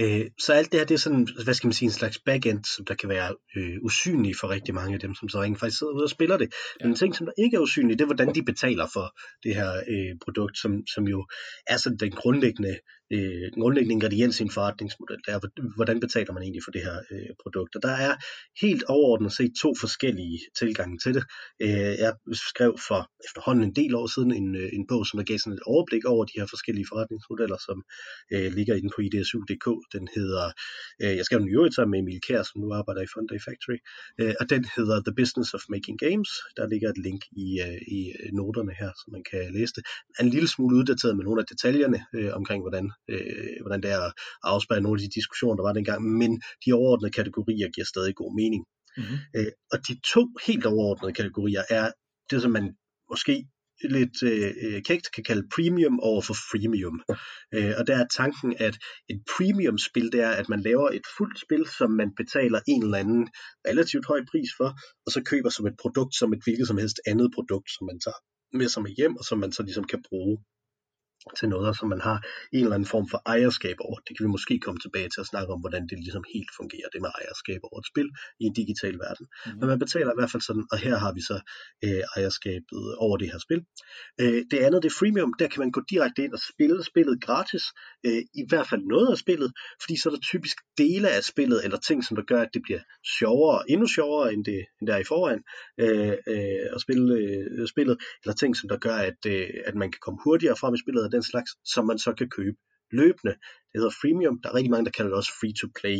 Øh, 0.00 0.26
så 0.40 0.52
alt 0.52 0.72
det 0.72 0.80
her, 0.80 0.86
det 0.86 0.94
er 0.94 0.98
sådan, 0.98 1.28
hvad 1.44 1.54
skal 1.54 1.66
man 1.66 1.72
sige, 1.72 1.86
en 1.86 1.92
slags 1.92 2.18
backend, 2.26 2.64
som 2.76 2.84
der 2.84 2.94
kan 2.94 3.08
være 3.08 3.34
øh, 3.56 3.76
usynlig 3.82 4.36
for 4.40 4.48
rigtig 4.48 4.74
mange 4.74 4.94
af 4.94 5.00
dem, 5.00 5.14
som 5.14 5.28
så 5.28 5.42
rent 5.42 5.58
faktisk 5.60 5.78
sidder 5.78 5.92
ude 5.92 6.04
og 6.04 6.10
spiller 6.10 6.36
det. 6.36 6.54
Men 6.80 6.90
en 6.90 6.96
ting, 6.96 7.14
som 7.16 7.26
der 7.26 7.32
ikke 7.44 7.56
er 7.56 7.60
usynlig, 7.60 7.98
det 7.98 8.04
er, 8.04 8.06
hvordan 8.06 8.34
de 8.34 8.42
betaler 8.42 8.86
for 8.92 9.06
det 9.42 9.54
her 9.54 9.70
øh, 9.88 10.16
produkt, 10.24 10.58
som, 10.58 10.86
som 10.94 11.04
jo 11.08 11.26
er 11.66 11.76
sådan 11.76 11.98
den 11.98 12.10
grundlæggende 12.10 12.76
øh, 13.14 13.46
grundlæggende 13.60 13.94
ingrediens 13.94 14.40
i 14.40 14.42
en 14.42 14.50
forretningsmodel, 14.50 15.20
det 15.26 15.32
er, 15.34 15.40
hvordan 15.76 16.00
betaler 16.00 16.32
man 16.32 16.42
egentlig 16.42 16.64
for 16.64 16.70
det 16.76 16.82
her 16.88 16.96
øh, 17.12 17.32
produkt. 17.42 17.76
Og 17.76 17.82
der 17.82 17.94
er 18.08 18.12
helt 18.64 18.84
overordnet 18.94 19.32
set 19.32 19.52
to 19.62 19.70
forskellige 19.80 20.38
tilgange 20.60 20.98
til 21.04 21.12
det. 21.16 21.24
Øh, 21.64 21.94
jeg 22.04 22.12
skrev 22.50 22.72
for 22.88 23.00
efterhånden 23.26 23.64
en 23.64 23.74
del 23.80 23.94
år 24.00 24.06
siden 24.14 24.30
en, 24.40 24.48
øh, 24.62 24.68
en 24.78 24.84
bog, 24.90 25.02
som 25.06 25.16
der 25.18 25.24
gav 25.24 25.38
sådan 25.38 25.58
et 25.58 25.66
overblik 25.72 26.04
over 26.04 26.24
de 26.24 26.38
her 26.40 26.46
forskellige 26.54 26.86
forretningsmodeller, 26.92 27.58
som 27.68 27.78
øh, 28.34 28.48
ligger 28.58 28.74
inde 28.78 28.90
på 28.94 29.00
idsu.dk. 29.52 29.92
Den 29.94 30.08
hedder, 30.16 30.46
øh, 31.02 31.16
jeg 31.18 31.24
skrev 31.24 31.40
den 31.40 31.48
i 31.48 31.56
øvrigt 31.58 31.74
sammen 31.74 31.90
med 31.90 31.98
Emil 31.98 32.20
Kjær, 32.26 32.42
som 32.42 32.60
nu 32.60 32.68
arbejder 32.80 33.02
i 33.02 33.12
Funday 33.14 33.40
Factory, 33.46 33.78
øh, 34.20 34.34
og 34.40 34.50
den 34.50 34.62
hedder 34.76 34.96
The 35.06 35.14
Business 35.20 35.54
of 35.54 35.62
Making 35.68 35.98
Games. 35.98 36.30
Der 36.56 36.66
ligger 36.72 36.88
et 36.90 36.98
link 37.06 37.22
i, 37.44 37.46
øh, 37.66 37.78
i 37.96 38.00
noterne 38.32 38.72
her, 38.80 38.90
så 39.00 39.06
man 39.14 39.24
kan 39.30 39.52
læse 39.56 39.72
det. 39.76 39.82
Er 40.18 40.22
en 40.24 40.30
lille 40.36 40.48
smule 40.48 40.76
uddateret 40.76 41.16
med 41.16 41.24
nogle 41.24 41.40
af 41.42 41.46
detaljerne 41.52 42.00
øh, 42.16 42.30
omkring, 42.40 42.60
hvordan 42.62 42.86
øh, 43.12 43.56
hvordan 43.60 43.82
det 43.82 43.90
er 43.90 44.00
at 44.08 44.12
afspejle 44.42 44.82
nogle 44.82 44.98
af 44.98 45.02
de 45.04 45.14
diskussioner, 45.20 45.56
der 45.56 45.62
var 45.68 45.72
dengang, 45.72 46.00
men 46.20 46.42
de 46.64 46.72
overordnede 46.72 47.12
kategorier 47.12 47.68
giver 47.74 47.84
stadig 47.84 48.14
god 48.14 48.32
mening. 48.40 48.62
Mm-hmm. 48.96 49.18
Øh, 49.36 49.52
og 49.72 49.78
de 49.88 49.94
to 50.14 50.22
helt 50.46 50.66
overordnede 50.66 51.12
kategorier 51.12 51.62
er 51.70 51.86
det, 52.30 52.42
som 52.42 52.50
man 52.50 52.66
måske 53.10 53.34
lidt 53.90 54.22
øh, 54.22 54.82
kægt 54.82 55.12
kan 55.14 55.24
kalde 55.24 55.48
premium 55.54 56.00
over 56.00 56.22
for 56.22 56.34
freemium. 56.34 57.02
Øh, 57.54 57.72
og 57.78 57.86
der 57.86 57.96
er 57.96 58.06
tanken, 58.16 58.54
at 58.58 58.74
et 59.08 59.20
premium 59.36 59.78
spil, 59.78 60.12
det 60.12 60.20
er, 60.20 60.30
at 60.30 60.48
man 60.48 60.60
laver 60.60 60.88
et 60.88 61.06
fuldt 61.16 61.40
spil, 61.44 61.66
som 61.78 61.90
man 61.90 62.10
betaler 62.16 62.60
en 62.68 62.82
eller 62.84 62.98
anden 62.98 63.28
relativt 63.68 64.06
høj 64.06 64.20
pris 64.30 64.50
for, 64.56 64.70
og 65.06 65.12
så 65.12 65.22
køber 65.30 65.50
som 65.50 65.66
et 65.66 65.76
produkt, 65.82 66.14
som 66.14 66.32
et 66.32 66.42
hvilket 66.44 66.66
som 66.68 66.78
helst 66.78 67.00
andet 67.06 67.30
produkt, 67.34 67.70
som 67.76 67.86
man 67.90 68.00
tager 68.04 68.20
med 68.58 68.68
sig 68.68 68.82
med 68.82 68.90
hjem, 68.98 69.16
og 69.16 69.24
som 69.24 69.38
man 69.38 69.52
så 69.52 69.62
ligesom 69.62 69.84
kan 69.84 70.02
bruge 70.08 70.38
til 71.38 71.48
noget, 71.48 71.78
som 71.78 71.88
man 71.88 72.00
har 72.00 72.18
en 72.52 72.64
eller 72.64 72.74
anden 72.74 72.92
form 72.94 73.06
for 73.12 73.18
ejerskab 73.26 73.76
over. 73.86 73.98
Det 74.06 74.12
kan 74.16 74.24
vi 74.26 74.30
måske 74.36 74.54
komme 74.58 74.80
tilbage 74.80 75.08
til 75.14 75.20
at 75.24 75.26
snakke 75.32 75.52
om, 75.54 75.60
hvordan 75.60 75.82
det 75.90 75.98
ligesom 76.06 76.24
helt 76.34 76.50
fungerer, 76.60 76.88
det 76.92 77.00
med 77.04 77.10
ejerskab 77.20 77.60
over 77.68 77.78
et 77.82 77.86
spil 77.92 78.08
i 78.42 78.44
en 78.50 78.54
digital 78.60 78.94
verden. 79.04 79.26
Mm-hmm. 79.30 79.58
Men 79.58 79.66
man 79.72 79.78
betaler 79.84 80.12
i 80.12 80.18
hvert 80.18 80.32
fald 80.32 80.42
sådan, 80.48 80.64
og 80.72 80.78
her 80.86 80.96
har 81.04 81.12
vi 81.18 81.22
så 81.30 81.36
øh, 81.84 82.02
ejerskabet 82.16 82.82
over 83.04 83.16
det 83.22 83.28
her 83.32 83.40
spil. 83.46 83.60
Øh, 84.22 84.40
det 84.50 84.58
andet, 84.66 84.82
det 84.82 84.88
er 84.92 84.96
freemium, 85.00 85.32
der 85.40 85.48
kan 85.52 85.60
man 85.64 85.70
gå 85.76 85.80
direkte 85.92 86.24
ind 86.24 86.32
og 86.38 86.42
spille 86.52 86.78
spillet 86.90 87.16
gratis, 87.26 87.64
øh, 88.06 88.22
i 88.42 88.44
hvert 88.50 88.68
fald 88.70 88.82
noget 88.94 89.08
af 89.14 89.18
spillet, 89.24 89.50
fordi 89.82 89.94
så 90.00 90.08
er 90.08 90.12
der 90.14 90.20
typisk 90.32 90.56
dele 90.82 91.08
af 91.16 91.22
spillet, 91.32 91.58
eller 91.64 91.78
ting, 91.88 91.98
som 92.06 92.14
der 92.16 92.24
gør, 92.32 92.40
at 92.46 92.52
det 92.54 92.62
bliver 92.66 92.82
sjovere, 93.18 93.70
endnu 93.72 93.86
sjovere, 93.96 94.32
end 94.32 94.44
det, 94.44 94.60
end 94.78 94.84
det 94.86 94.94
er 94.94 95.02
i 95.04 95.10
forvejen, 95.12 95.42
øh, 95.82 96.14
øh, 96.32 96.66
at 96.74 96.80
spille 96.84 97.06
øh, 97.20 97.68
spillet, 97.68 97.96
eller 98.22 98.34
ting, 98.34 98.56
som 98.56 98.68
der 98.68 98.78
gør, 98.86 98.96
at, 99.10 99.20
øh, 99.26 99.48
at 99.68 99.74
man 99.74 99.90
kan 99.92 100.00
komme 100.04 100.18
hurtigere 100.24 100.56
frem 100.56 100.74
i 100.74 100.78
spillet, 100.84 101.11
den 101.12 101.22
slags, 101.22 101.50
som 101.64 101.86
man 101.86 101.98
så 101.98 102.14
kan 102.18 102.28
købe 102.28 102.56
løbende. 102.90 103.34
Det 103.70 103.76
hedder 103.80 103.98
freemium. 104.00 104.40
Der 104.42 104.48
er 104.48 104.54
rigtig 104.54 104.70
mange, 104.70 104.84
der 104.84 104.96
kalder 104.96 105.10
det 105.10 105.16
også 105.16 105.32
free 105.40 105.54
to 105.60 105.66
play. 105.80 105.98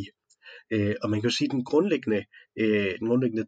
Øh, 0.75 0.95
og 1.03 1.11
man 1.11 1.21
kan 1.21 1.31
jo 1.31 1.37
sige, 1.37 1.49
at 1.49 1.53
den 1.57 1.65
grundlæggende, 1.65 2.25
øh, 2.63 2.93
den 2.99 3.09
grundlæggende 3.09 3.47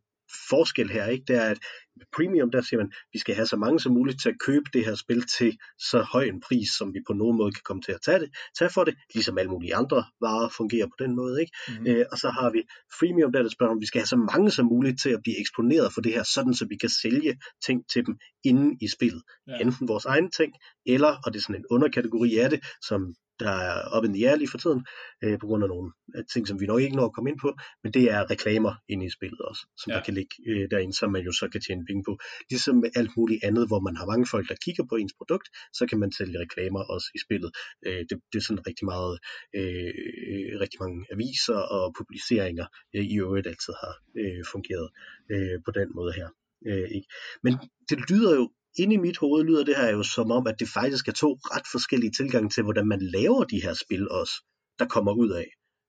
forskel 0.49 0.91
her, 0.91 1.07
ikke, 1.07 1.25
det 1.29 1.37
er, 1.37 1.51
at 1.51 1.59
med 1.97 2.07
premium, 2.17 2.51
der 2.51 2.63
siger 2.63 2.79
man, 2.81 2.87
at 2.87 3.09
vi 3.13 3.19
skal 3.19 3.35
have 3.35 3.47
så 3.47 3.57
mange 3.57 3.81
som 3.81 3.93
muligt 3.93 4.23
til 4.23 4.29
at 4.29 4.39
købe 4.47 4.65
det 4.73 4.85
her 4.85 4.95
spil 4.95 5.23
til 5.39 5.59
så 5.91 6.03
høj 6.13 6.25
en 6.25 6.41
pris, 6.41 6.69
som 6.79 6.95
vi 6.95 7.01
på 7.07 7.13
nogen 7.13 7.37
måde 7.37 7.53
kan 7.53 7.63
komme 7.65 7.83
til 7.83 7.93
at 7.93 8.03
tage, 8.05 8.19
det, 8.19 8.31
tage 8.59 8.71
for 8.71 8.85
det, 8.85 8.95
ligesom 9.15 9.39
alle 9.39 9.51
mulige 9.51 9.75
andre 9.75 10.05
varer 10.21 10.49
fungerer 10.49 10.87
på 10.87 10.99
den 11.05 11.17
måde. 11.17 11.41
Ikke? 11.41 11.53
Mm-hmm. 11.69 11.87
Øh, 11.87 12.05
og 12.13 12.19
så 12.19 12.29
har 12.31 12.51
vi 12.51 12.63
freemium, 12.99 13.33
der 13.33 13.43
der 13.43 13.51
spørger 13.51 13.73
om, 13.73 13.81
vi 13.81 13.87
skal 13.87 14.01
have 14.01 14.07
så 14.07 14.17
mange 14.17 14.51
som 14.51 14.67
muligt 14.67 15.01
til 15.03 15.11
at 15.11 15.21
blive 15.23 15.41
eksponeret 15.41 15.93
for 15.95 16.01
det 16.01 16.13
her, 16.13 16.23
sådan 16.23 16.55
så 16.55 16.67
vi 16.69 16.77
kan 16.77 16.91
sælge 17.03 17.33
ting 17.67 17.79
til 17.93 18.07
dem 18.07 18.15
inde 18.45 18.77
i 18.81 18.89
spillet. 18.89 19.23
Ja. 19.49 19.59
Enten 19.61 19.89
vores 19.89 20.05
egne 20.05 20.31
ting, 20.31 20.53
eller, 20.87 21.13
og 21.25 21.33
det 21.33 21.39
er 21.39 21.43
sådan 21.43 21.61
en 21.61 21.67
underkategori 21.71 22.37
af 22.37 22.51
det, 22.51 22.61
som 22.89 23.15
der 23.41 23.51
er 23.51 23.89
op 23.95 24.05
i 24.05 24.09
the 24.09 24.29
air 24.29 24.37
lige 24.37 24.51
for 24.51 24.59
tiden, 24.59 24.87
øh, 25.25 25.39
på 25.39 25.47
grund 25.47 25.65
af 25.65 25.69
nogle 25.69 25.93
ting, 26.33 26.49
som 26.49 26.61
vi 26.61 26.67
nok 26.67 26.81
ikke 26.81 26.97
når 26.97 27.07
at 27.07 27.15
komme 27.15 27.31
ind 27.31 27.39
på, 27.41 27.51
men 27.83 27.93
det 27.93 28.05
er 28.11 28.31
reklamer 28.31 28.75
inde 28.89 29.07
i 29.07 29.11
spillet 29.11 29.41
også, 29.41 29.63
som 29.81 29.91
ja. 29.91 29.97
der 29.97 30.03
kan 30.05 30.15
ligge 30.15 30.35
øh, 30.47 30.71
derinde, 30.71 30.97
som 30.97 31.13
man 31.13 31.23
jo 31.23 31.33
så 31.33 31.49
kan 31.53 31.61
tjene 31.61 31.85
penge 31.87 32.03
på. 32.09 32.19
Ligesom 32.51 32.77
med 32.77 32.91
alt 32.95 33.11
muligt 33.17 33.45
andet, 33.45 33.67
hvor 33.67 33.81
man 33.81 33.97
har 33.97 34.07
mange 34.07 34.27
folk, 34.27 34.49
der 34.49 34.55
kigger 34.65 34.85
på 34.91 34.95
ens 34.97 35.15
produkt, 35.19 35.49
så 35.73 35.87
kan 35.87 35.99
man 35.99 36.13
sælge 36.13 36.41
reklamer 36.41 36.83
også 36.95 37.09
i 37.15 37.19
spillet. 37.27 37.51
Øh, 37.87 38.01
det, 38.09 38.17
det 38.33 38.39
er 38.39 38.47
sådan 38.49 38.67
rigtig 38.67 38.85
meget, 38.85 39.15
øh, 39.59 40.61
rigtig 40.65 40.79
mange 40.85 41.07
aviser 41.13 41.61
og 41.77 41.95
publiceringer 41.99 42.67
øh, 42.95 43.05
i 43.05 43.15
øvrigt 43.25 43.47
altid 43.47 43.75
har 43.83 43.95
øh, 44.21 44.43
fungeret 44.53 44.89
øh, 45.33 45.59
på 45.65 45.71
den 45.79 45.89
måde 45.95 46.13
her. 46.13 46.29
Øh, 46.69 46.89
ikke? 46.97 47.09
Men 47.43 47.53
det 47.89 48.11
lyder 48.11 48.35
jo 48.41 48.51
inde 48.79 48.95
i 48.95 48.99
mit 48.99 49.19
hoved 49.19 49.45
lyder 49.45 49.65
det 49.65 49.77
her 49.77 49.91
jo 49.91 50.03
som 50.03 50.31
om, 50.31 50.47
at 50.47 50.61
det 50.61 50.69
faktisk 50.69 51.09
er 51.09 51.13
to 51.13 51.39
ret 51.55 51.67
forskellige 51.73 52.13
tilgange 52.19 52.51
til, 52.51 52.63
hvordan 52.63 52.89
man 52.89 53.03
laver 53.03 53.45
de 53.45 53.63
her 53.63 53.75
spil 53.75 54.11
også, 54.11 54.35
der 54.79 54.87
kommer 54.87 55.13
ud 55.13 55.31
af 55.31 55.47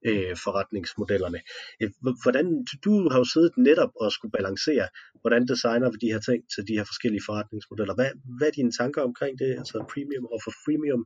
øh, 0.09 0.37
forretningsmodellerne. 0.45 1.39
Øh, 1.81 1.89
hvordan, 2.23 2.45
du 2.85 3.09
har 3.11 3.17
jo 3.17 3.27
siddet 3.33 3.53
netop 3.57 3.91
og 4.01 4.11
skulle 4.11 4.35
balancere, 4.37 4.87
hvordan 5.21 5.47
designer 5.47 5.91
vi 5.91 5.97
de 6.05 6.13
her 6.13 6.21
ting 6.29 6.39
til 6.53 6.67
de 6.67 6.73
her 6.77 6.85
forskellige 6.91 7.25
forretningsmodeller. 7.27 7.95
Hvad, 7.95 8.09
hvad 8.37 8.47
er 8.47 8.55
dine 8.59 8.71
tanker 8.79 9.01
omkring 9.09 9.33
det, 9.39 9.51
altså 9.61 9.77
premium 9.93 10.25
og 10.33 10.39
for 10.43 10.53
freemium? 10.63 11.03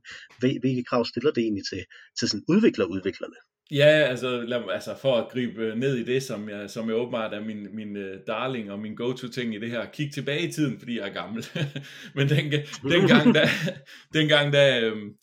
Hvilke 0.62 0.84
krav 0.90 1.04
stiller 1.04 1.32
det 1.32 1.42
egentlig 1.42 1.66
til, 1.72 1.82
til 2.18 2.26
sådan 2.28 2.44
udvikler-udviklerne? 2.54 3.38
Ja, 3.70 3.84
altså, 3.84 4.40
lad, 4.40 4.62
altså 4.70 4.96
for 4.96 5.16
at 5.16 5.28
gribe 5.32 5.62
øh, 5.62 5.76
ned 5.76 5.96
i 5.96 6.04
det, 6.04 6.22
som 6.22 6.48
jeg, 6.48 6.70
som 6.70 6.88
jeg 6.88 6.96
åbenbart 6.96 7.34
er 7.34 7.40
min, 7.40 7.74
min 7.74 7.96
uh, 7.96 8.12
darling 8.26 8.72
og 8.72 8.78
min 8.78 8.94
go-to-ting 8.94 9.54
i 9.54 9.58
det 9.58 9.70
her, 9.70 9.90
kig 9.90 10.12
tilbage 10.12 10.48
i 10.48 10.52
tiden, 10.52 10.78
fordi 10.78 10.98
jeg 10.98 11.08
er 11.08 11.12
gammel. 11.12 11.46
Men 12.14 12.28
den, 12.28 12.52
dengang, 12.82 13.34
den 13.34 13.48
dengang 14.14 14.52
da, 14.52 14.80
øhm, 14.80 15.16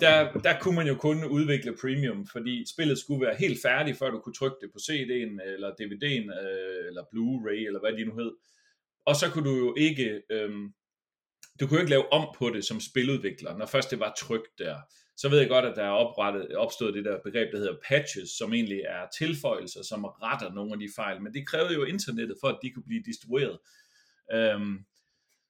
der, 0.00 0.32
der 0.32 0.58
kunne 0.60 0.76
man 0.76 0.86
jo 0.86 0.94
kun 0.94 1.24
udvikle 1.24 1.76
premium, 1.80 2.26
fordi 2.26 2.64
spillet 2.74 2.98
skulle 2.98 3.26
være 3.26 3.36
helt 3.38 3.62
færdigt, 3.62 3.98
før 3.98 4.10
du 4.10 4.18
kunne 4.18 4.34
trykke 4.34 4.56
det 4.60 4.70
på 4.72 4.78
CD'en, 4.78 5.42
eller 5.52 5.70
DVD'en, 5.70 6.46
øh, 6.46 6.86
eller 6.88 7.02
Blu-ray, 7.02 7.66
eller 7.66 7.80
hvad 7.80 7.92
de 7.92 8.04
nu 8.04 8.16
hed. 8.16 8.32
Og 9.06 9.16
så 9.16 9.30
kunne 9.30 9.50
du 9.50 9.56
jo 9.56 9.74
ikke, 9.78 10.22
øhm, 10.30 10.72
du 11.60 11.66
kunne 11.66 11.80
ikke 11.80 11.90
lave 11.90 12.12
om 12.12 12.34
på 12.38 12.50
det 12.50 12.64
som 12.64 12.80
spiludvikler, 12.80 13.56
når 13.56 13.66
først 13.66 13.90
det 13.90 14.00
var 14.00 14.14
trykt 14.18 14.58
der 14.58 14.76
så 15.16 15.28
ved 15.28 15.38
jeg 15.38 15.48
godt, 15.48 15.64
at 15.64 15.76
der 15.76 15.84
er 15.84 15.90
oprettet, 15.90 16.56
opstået 16.56 16.94
det 16.94 17.04
der 17.04 17.18
begreb, 17.24 17.52
der 17.52 17.58
hedder 17.58 17.76
patches, 17.88 18.30
som 18.30 18.54
egentlig 18.54 18.80
er 18.80 19.06
tilføjelser, 19.18 19.82
som 19.82 20.04
retter 20.04 20.52
nogle 20.52 20.72
af 20.72 20.78
de 20.78 20.88
fejl. 20.96 21.22
Men 21.22 21.34
det 21.34 21.46
krævede 21.46 21.74
jo 21.74 21.84
internettet 21.84 22.36
for, 22.40 22.48
at 22.48 22.58
de 22.62 22.70
kunne 22.70 22.84
blive 22.86 23.02
distribueret. 23.02 23.58
Øhm, 24.32 24.78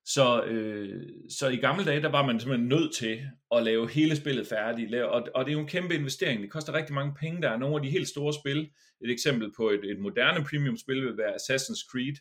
så, 0.07 0.45
øh, 0.45 1.03
så 1.31 1.49
i 1.49 1.57
gamle 1.57 1.85
dage, 1.85 2.03
der 2.03 2.09
var 2.09 2.27
man 2.27 2.41
simpelthen 2.41 2.69
nødt 2.69 2.95
til 2.95 3.23
at 3.55 3.63
lave 3.63 3.91
hele 3.91 4.17
spillet 4.17 4.47
færdigt, 4.47 4.91
lave, 4.91 5.09
og, 5.09 5.29
og 5.35 5.45
det 5.45 5.51
er 5.51 5.55
jo 5.55 5.61
en 5.61 5.69
kæmpe 5.69 5.95
investering. 5.95 6.43
Det 6.43 6.51
koster 6.51 6.73
rigtig 6.73 6.95
mange 6.95 7.15
penge. 7.21 7.43
Der 7.43 7.51
er 7.51 7.59
nogle 7.59 7.77
af 7.77 7.83
de 7.83 7.91
helt 7.91 8.09
store 8.09 8.35
spil. 8.35 8.71
Et 9.05 9.11
eksempel 9.11 9.53
på 9.57 9.71
et, 9.71 9.85
et 9.85 9.99
moderne 9.99 10.45
premium-spil 10.45 11.03
vil 11.03 11.17
være 11.17 11.35
Assassin's 11.35 11.91
Creed, 11.91 12.17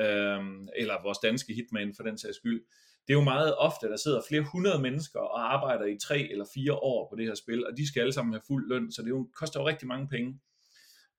øh, 0.00 0.40
eller 0.76 1.02
vores 1.02 1.18
danske 1.18 1.54
Hitman 1.54 1.94
for 1.96 2.02
den 2.02 2.18
sags 2.18 2.36
skyld 2.36 2.62
det 3.10 3.16
er 3.16 3.20
jo 3.20 3.24
meget 3.24 3.56
ofte, 3.56 3.86
der 3.86 3.96
sidder 3.96 4.22
flere 4.28 4.42
hundrede 4.42 4.82
mennesker 4.82 5.20
og 5.20 5.54
arbejder 5.54 5.84
i 5.86 5.98
tre 5.98 6.18
eller 6.30 6.44
fire 6.54 6.74
år 6.74 7.08
på 7.10 7.16
det 7.16 7.26
her 7.26 7.34
spil, 7.34 7.66
og 7.66 7.76
de 7.76 7.88
skal 7.88 8.00
alle 8.00 8.12
sammen 8.12 8.32
have 8.34 8.42
fuld 8.46 8.68
løn, 8.68 8.92
så 8.92 9.02
det 9.02 9.08
jo, 9.08 9.28
koster 9.34 9.60
jo 9.60 9.66
rigtig 9.66 9.88
mange 9.88 10.08
penge. 10.08 10.40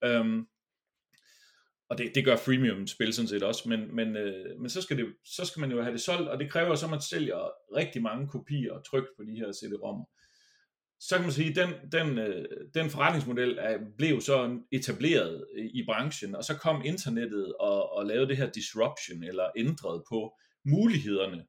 Øhm, 0.04 0.48
og 1.90 1.98
det, 1.98 2.12
det 2.16 2.26
gør 2.26 2.36
freemium-spil 2.36 3.14
sådan 3.14 3.28
set 3.28 3.44
også, 3.44 3.70
men, 3.70 3.96
men, 3.96 4.16
øh, 4.16 4.60
men 4.60 4.70
så, 4.70 4.82
skal 4.82 4.98
det, 4.98 5.06
så 5.26 5.46
skal 5.46 5.60
man 5.60 5.72
jo 5.72 5.82
have 5.82 5.94
det 5.94 6.02
solgt, 6.02 6.30
og 6.30 6.40
det 6.40 6.52
kræver 6.52 6.76
så, 6.76 6.86
at 6.86 6.90
man 6.90 7.02
sælger 7.02 7.52
rigtig 7.76 8.02
mange 8.02 8.28
kopier 8.28 8.74
og 8.74 8.86
tryk 8.86 9.06
på 9.18 9.24
de 9.24 9.36
her 9.36 9.52
CD-rommer. 9.52 10.06
Så 11.00 11.16
kan 11.16 11.26
man 11.26 11.32
sige, 11.32 11.50
at 11.50 11.56
den, 11.56 11.92
den, 11.92 12.18
øh, 12.18 12.46
den 12.74 12.90
forretningsmodel 12.90 13.58
er, 13.62 13.78
blev 13.98 14.22
så 14.22 14.60
etableret 14.72 15.46
i 15.58 15.84
branchen, 15.86 16.36
og 16.36 16.44
så 16.44 16.58
kom 16.58 16.82
internettet 16.86 17.54
og, 17.60 17.94
og 17.94 18.06
lavede 18.06 18.28
det 18.28 18.38
her 18.38 18.50
disruption, 18.50 19.24
eller 19.24 19.50
ændrede 19.58 20.04
på 20.10 20.38
mulighederne 20.66 21.46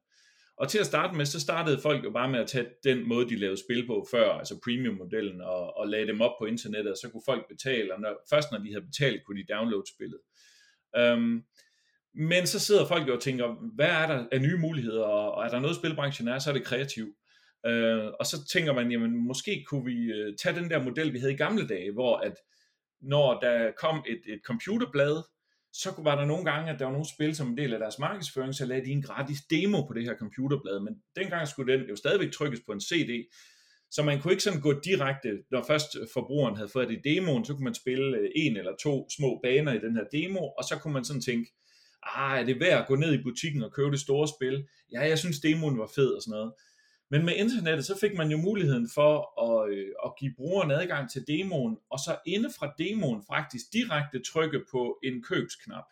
og 0.57 0.69
til 0.69 0.79
at 0.79 0.85
starte 0.85 1.17
med, 1.17 1.25
så 1.25 1.39
startede 1.39 1.81
folk 1.81 2.03
jo 2.03 2.11
bare 2.11 2.29
med 2.29 2.39
at 2.39 2.47
tage 2.47 2.67
den 2.83 3.07
måde, 3.07 3.29
de 3.29 3.35
lavede 3.35 3.59
spil 3.65 3.87
på 3.87 4.07
før, 4.11 4.31
altså 4.31 4.59
premium-modellen, 4.63 5.41
og, 5.41 5.77
og 5.77 5.87
lagde 5.87 6.07
dem 6.07 6.21
op 6.21 6.31
på 6.39 6.45
internettet, 6.45 6.91
og 6.91 6.97
så 6.97 7.09
kunne 7.09 7.21
folk 7.25 7.47
betale, 7.47 7.93
og 7.93 8.01
når, 8.01 8.25
først 8.29 8.51
når 8.51 8.57
de 8.57 8.73
havde 8.73 8.85
betalt, 8.85 9.23
kunne 9.23 9.41
de 9.41 9.53
downloade 9.53 9.85
spillet. 9.95 10.19
Um, 10.99 11.43
men 12.15 12.47
så 12.47 12.59
sidder 12.59 12.85
folk 12.85 13.07
jo 13.07 13.15
og 13.15 13.21
tænker, 13.21 13.73
hvad 13.75 13.89
er 13.89 14.07
der 14.07 14.25
af 14.31 14.41
nye 14.41 14.57
muligheder, 14.57 15.03
og 15.03 15.45
er 15.45 15.49
der 15.49 15.59
noget 15.59 15.75
spilbranchen 15.75 16.27
er, 16.27 16.39
så 16.39 16.49
er 16.49 16.53
det 16.53 16.65
kreativ. 16.65 17.05
Uh, 17.67 18.07
og 18.19 18.25
så 18.25 18.47
tænker 18.53 18.73
man, 18.73 18.91
jamen 18.91 19.27
måske 19.27 19.65
kunne 19.67 19.85
vi 19.85 19.97
uh, 20.11 20.35
tage 20.43 20.55
den 20.55 20.69
der 20.69 20.83
model, 20.83 21.13
vi 21.13 21.19
havde 21.19 21.33
i 21.33 21.37
gamle 21.37 21.67
dage, 21.67 21.93
hvor 21.93 22.17
at 22.17 22.33
når 23.01 23.39
der 23.39 23.71
kom 23.71 24.03
et, 24.07 24.21
et 24.33 24.39
computerblad, 24.45 25.23
så 25.73 25.93
var 25.97 26.15
der 26.15 26.25
nogle 26.25 26.45
gange, 26.45 26.71
at 26.71 26.79
der 26.79 26.85
var 26.85 26.91
nogle 26.91 27.13
spil 27.15 27.35
som 27.35 27.47
en 27.47 27.57
del 27.57 27.73
af 27.73 27.79
deres 27.79 27.99
markedsføring, 27.99 28.55
så 28.55 28.65
lagde 28.65 28.85
de 28.85 28.91
en 28.91 29.01
gratis 29.01 29.41
demo 29.49 29.81
på 29.85 29.93
det 29.93 30.03
her 30.03 30.15
computerblad, 30.19 30.79
men 30.79 30.93
dengang 31.15 31.47
skulle 31.47 31.73
den 31.73 31.89
jo 31.89 31.95
stadigvæk 31.95 32.31
trykkes 32.31 32.61
på 32.65 32.71
en 32.71 32.81
CD, 32.81 33.27
så 33.91 34.03
man 34.03 34.21
kunne 34.21 34.33
ikke 34.33 34.43
sådan 34.43 34.61
gå 34.61 34.79
direkte, 34.79 35.29
når 35.51 35.63
først 35.63 35.97
forbrugeren 36.13 36.55
havde 36.55 36.69
fået 36.69 36.89
det 36.89 36.99
i 37.05 37.09
demoen, 37.09 37.45
så 37.45 37.53
kunne 37.53 37.63
man 37.63 37.75
spille 37.75 38.17
øh, 38.17 38.29
en 38.35 38.57
eller 38.57 38.75
to 38.83 39.09
små 39.17 39.39
baner 39.43 39.73
i 39.73 39.79
den 39.79 39.95
her 39.95 40.03
demo, 40.11 40.39
og 40.39 40.63
så 40.69 40.77
kunne 40.77 40.93
man 40.93 41.05
sådan 41.05 41.21
tænke, 41.21 41.51
ah, 42.03 42.39
er 42.39 42.45
det 42.45 42.59
værd 42.59 42.81
at 42.81 42.87
gå 42.87 42.95
ned 42.95 43.13
i 43.13 43.23
butikken 43.23 43.63
og 43.63 43.73
købe 43.73 43.91
det 43.91 43.99
store 43.99 44.27
spil? 44.27 44.67
Ja, 44.91 45.01
jeg 45.01 45.19
synes 45.19 45.39
demoen 45.39 45.79
var 45.79 45.89
fed 45.95 46.11
og 46.11 46.21
sådan 46.21 46.31
noget. 46.31 46.53
Men 47.13 47.25
med 47.25 47.35
internettet, 47.35 47.85
så 47.85 47.97
fik 48.01 48.13
man 48.17 48.31
jo 48.31 48.37
muligheden 48.37 48.89
for 48.93 49.41
at, 49.47 49.73
øh, 49.73 49.87
at 50.05 50.11
give 50.19 50.33
brugeren 50.37 50.71
adgang 50.71 51.11
til 51.11 51.27
demoen, 51.27 51.77
og 51.89 51.99
så 51.99 52.17
inde 52.25 52.49
fra 52.59 52.73
demoen 52.77 53.23
faktisk 53.33 53.65
direkte 53.73 54.19
trykke 54.19 54.61
på 54.71 54.99
en 55.03 55.23
købsknap. 55.23 55.83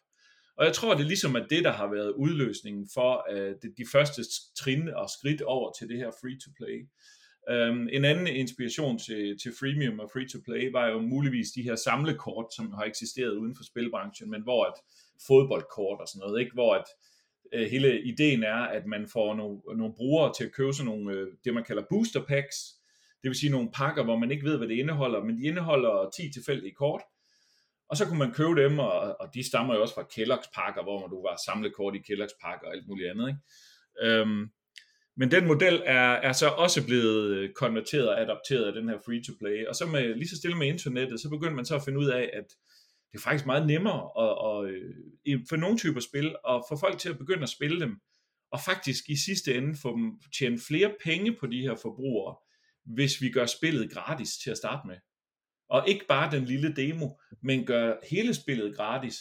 Og 0.57 0.65
jeg 0.65 0.73
tror, 0.73 0.93
det 0.93 1.03
er 1.03 1.07
ligesom 1.07 1.35
at 1.35 1.47
det, 1.49 1.63
der 1.63 1.71
har 1.71 1.87
været 1.87 2.11
udløsningen 2.11 2.89
for 2.93 3.25
øh, 3.31 3.55
de, 3.61 3.73
de 3.77 3.85
første 3.91 4.21
trin 4.57 4.89
og 4.89 5.09
skridt 5.09 5.41
over 5.41 5.71
til 5.79 5.89
det 5.89 5.97
her 5.97 6.11
free-to-play. 6.21 6.77
Um, 7.53 7.89
en 7.91 8.05
anden 8.05 8.27
inspiration 8.27 8.99
til, 8.99 9.37
til 9.43 9.51
freemium 9.59 9.99
og 9.99 10.09
free-to-play 10.13 10.71
var 10.71 10.87
jo 10.87 10.99
muligvis 10.99 11.51
de 11.55 11.63
her 11.63 11.75
samlekort, 11.75 12.45
som 12.55 12.73
har 12.73 12.83
eksisteret 12.83 13.37
uden 13.37 13.55
for 13.55 13.63
spilbranchen, 13.63 14.29
men 14.29 14.41
hvor 14.41 14.65
at 14.65 14.73
fodboldkort 15.27 15.99
og 16.01 16.07
sådan 16.07 16.19
noget, 16.19 16.39
ikke? 16.39 16.53
hvor 16.53 16.73
at 16.75 16.85
øh, 17.53 17.69
hele 17.69 18.01
ideen 18.01 18.43
er, 18.43 18.55
at 18.55 18.85
man 18.85 19.07
får 19.07 19.35
nogle, 19.35 19.59
nogle 19.77 19.93
brugere 19.97 20.33
til 20.37 20.43
at 20.43 20.51
købe 20.51 20.73
sådan 20.73 20.85
nogle, 20.85 21.13
øh, 21.13 21.27
det 21.43 21.53
man 21.53 21.63
kalder 21.63 21.83
booster 21.89 22.25
packs, 22.25 22.57
det 23.21 23.29
vil 23.29 23.39
sige 23.39 23.51
nogle 23.51 23.71
pakker, 23.73 24.03
hvor 24.03 24.17
man 24.17 24.31
ikke 24.31 24.45
ved, 24.45 24.57
hvad 24.57 24.67
det 24.67 24.75
indeholder, 24.75 25.23
men 25.23 25.37
de 25.37 25.43
indeholder 25.43 26.09
10 26.17 26.31
tilfældige 26.31 26.73
kort, 26.73 27.01
og 27.89 27.97
så 27.97 28.05
kunne 28.05 28.19
man 28.19 28.33
købe 28.33 28.63
dem, 28.63 28.79
og, 28.79 29.21
og 29.21 29.29
de 29.33 29.47
stammer 29.47 29.75
jo 29.75 29.81
også 29.81 29.93
fra 29.93 30.01
Kellogg's 30.01 30.51
pakker, 30.55 30.83
hvor 30.83 30.99
man 30.99 31.09
du 31.09 31.21
var 31.21 31.39
samlet 31.45 31.75
kort 31.75 31.95
i 31.95 31.97
Kellogg's 31.97 32.37
pakker 32.41 32.67
og 32.67 32.73
alt 32.73 32.87
muligt 32.87 33.09
andet. 33.09 33.27
Ikke? 33.27 33.39
Øhm, 34.19 34.49
men 35.17 35.31
den 35.31 35.47
model 35.47 35.81
er, 35.85 36.11
er 36.11 36.33
så 36.33 36.47
også 36.47 36.85
blevet 36.85 37.35
øh, 37.35 37.49
konverteret 37.53 38.09
og 38.09 38.21
adopteret 38.21 38.65
af 38.65 38.73
den 38.73 38.89
her 38.89 38.97
free-to-play, 39.05 39.67
og 39.67 39.75
så 39.75 39.85
med, 39.85 40.15
lige 40.15 40.29
så 40.29 40.37
stille 40.37 40.57
med 40.57 40.67
internettet, 40.67 41.19
så 41.19 41.29
begyndte 41.29 41.55
man 41.55 41.65
så 41.65 41.75
at 41.75 41.81
finde 41.85 41.99
ud 41.99 42.07
af, 42.07 42.29
at 42.33 42.45
det 43.11 43.17
er 43.17 43.21
faktisk 43.21 43.45
meget 43.45 43.67
nemmere 43.67 44.09
at, 44.23 44.33
at, 44.47 45.33
at, 45.33 45.39
for 45.49 45.55
nogle 45.55 45.77
typer 45.77 45.99
spil 45.99 46.35
at 46.49 46.63
få 46.69 46.77
folk 46.77 46.99
til 46.99 47.09
at 47.09 47.17
begynde 47.17 47.43
at 47.43 47.49
spille 47.49 47.79
dem, 47.79 47.99
og 48.51 48.59
faktisk 48.65 49.09
i 49.09 49.15
sidste 49.15 49.55
ende 49.55 49.77
få 49.81 49.97
dem 49.97 50.19
tjene 50.37 50.59
flere 50.59 50.95
penge 51.03 51.35
på 51.39 51.47
de 51.47 51.61
her 51.61 51.75
forbrugere, 51.75 52.35
hvis 52.85 53.21
vi 53.21 53.29
gør 53.29 53.45
spillet 53.45 53.91
gratis 53.91 54.37
til 54.37 54.51
at 54.51 54.57
starte 54.57 54.87
med. 54.87 54.95
Og 55.69 55.89
ikke 55.89 56.05
bare 56.07 56.31
den 56.31 56.45
lille 56.45 56.75
demo, 56.75 57.09
men 57.43 57.65
gør 57.65 57.95
hele 58.09 58.33
spillet 58.33 58.75
gratis, 58.75 59.17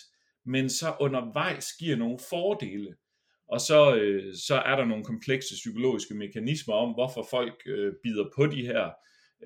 men 0.47 0.71
så 0.71 0.95
undervejs 1.01 1.73
giver 1.79 1.97
nogle 1.97 2.19
fordele. 2.31 2.97
Og 3.49 3.61
så, 3.61 3.97
øh, 3.97 4.35
så 4.37 4.55
er 4.55 4.77
der 4.77 4.85
nogle 4.85 5.05
komplekse 5.05 5.55
psykologiske 5.55 6.15
mekanismer 6.15 6.75
om, 6.75 6.93
hvorfor 6.93 7.27
folk 7.31 7.63
øh, 7.67 7.93
bider 8.03 8.25
på 8.37 8.47
de 8.47 8.67
her 8.67 8.91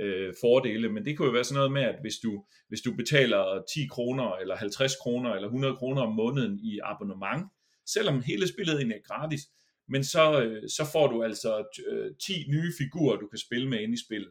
øh, 0.01 0.35
fordele, 0.41 0.93
men 0.93 1.05
det 1.05 1.17
kunne 1.17 1.27
jo 1.27 1.33
være 1.33 1.45
sådan 1.45 1.57
noget 1.57 1.73
med, 1.73 1.83
at 1.83 1.97
hvis 2.01 2.17
du, 2.23 2.45
hvis 2.69 2.81
du 2.81 2.95
betaler 2.97 3.65
10 3.75 3.87
kroner, 3.91 4.37
eller 4.37 4.57
50 4.57 4.97
kroner, 4.97 5.31
eller 5.31 5.49
100 5.49 5.77
kroner 5.77 6.03
om 6.03 6.15
måneden 6.15 6.59
i 6.59 6.79
abonnement, 6.83 7.45
selvom 7.87 8.23
hele 8.23 8.49
spillet 8.49 8.77
egentlig 8.77 8.97
er 8.97 9.15
gratis, 9.15 9.41
men 9.89 10.05
så, 10.05 10.43
øh, 10.43 10.69
så 10.69 10.85
får 10.93 11.07
du 11.07 11.23
altså 11.23 11.65
øh, 11.91 12.11
10 12.23 12.33
nye 12.49 12.73
figurer, 12.79 13.17
du 13.17 13.27
kan 13.27 13.39
spille 13.39 13.69
med 13.69 13.81
ind 13.81 13.95
i 13.95 14.05
spillet. 14.07 14.31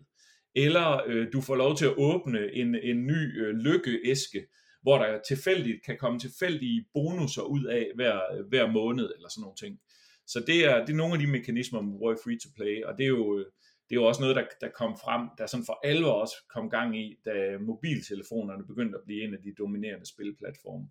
Eller 0.55 1.01
øh, 1.07 1.27
du 1.33 1.41
får 1.41 1.55
lov 1.55 1.77
til 1.77 1.85
at 1.85 1.93
åbne 1.97 2.53
en, 2.53 2.75
en 2.75 3.07
ny 3.07 3.41
øh, 3.41 3.55
lykkeæske, 3.55 4.45
hvor 4.81 4.97
der 4.97 5.19
tilfældigt 5.27 5.85
kan 5.85 5.97
komme 5.97 6.19
tilfældige 6.19 6.85
bonusser 6.93 7.41
ud 7.41 7.63
af 7.65 7.91
hver, 7.95 8.19
øh, 8.33 8.45
hver 8.49 8.71
måned, 8.71 9.11
eller 9.15 9.29
sådan 9.29 9.41
nogle 9.41 9.55
ting. 9.55 9.79
Så 10.27 10.43
det 10.47 10.65
er, 10.65 10.85
det 10.85 10.89
er 10.93 10.97
nogle 10.97 11.13
af 11.13 11.19
de 11.19 11.27
mekanismer, 11.27 11.81
man 11.81 11.97
bruger 11.97 12.13
i 12.13 12.23
free-to-play, 12.23 12.83
og 12.83 12.97
det 12.97 13.03
er 13.03 13.07
jo, 13.07 13.39
øh, 13.39 13.45
det 13.93 14.01
er 14.01 14.07
også 14.07 14.21
noget, 14.21 14.35
der, 14.35 14.45
der 14.61 14.69
kom 14.69 14.97
frem, 15.03 15.21
der 15.37 15.45
sådan 15.45 15.65
for 15.65 15.79
alvor 15.83 16.11
også 16.11 16.35
kom 16.53 16.69
gang 16.69 16.89
i, 17.03 17.05
da 17.25 17.57
mobiltelefonerne 17.69 18.67
begyndte 18.67 18.97
at 18.97 19.05
blive 19.05 19.23
en 19.23 19.33
af 19.33 19.41
de 19.45 19.53
dominerende 19.57 20.07
spilplatforme. 20.13 20.87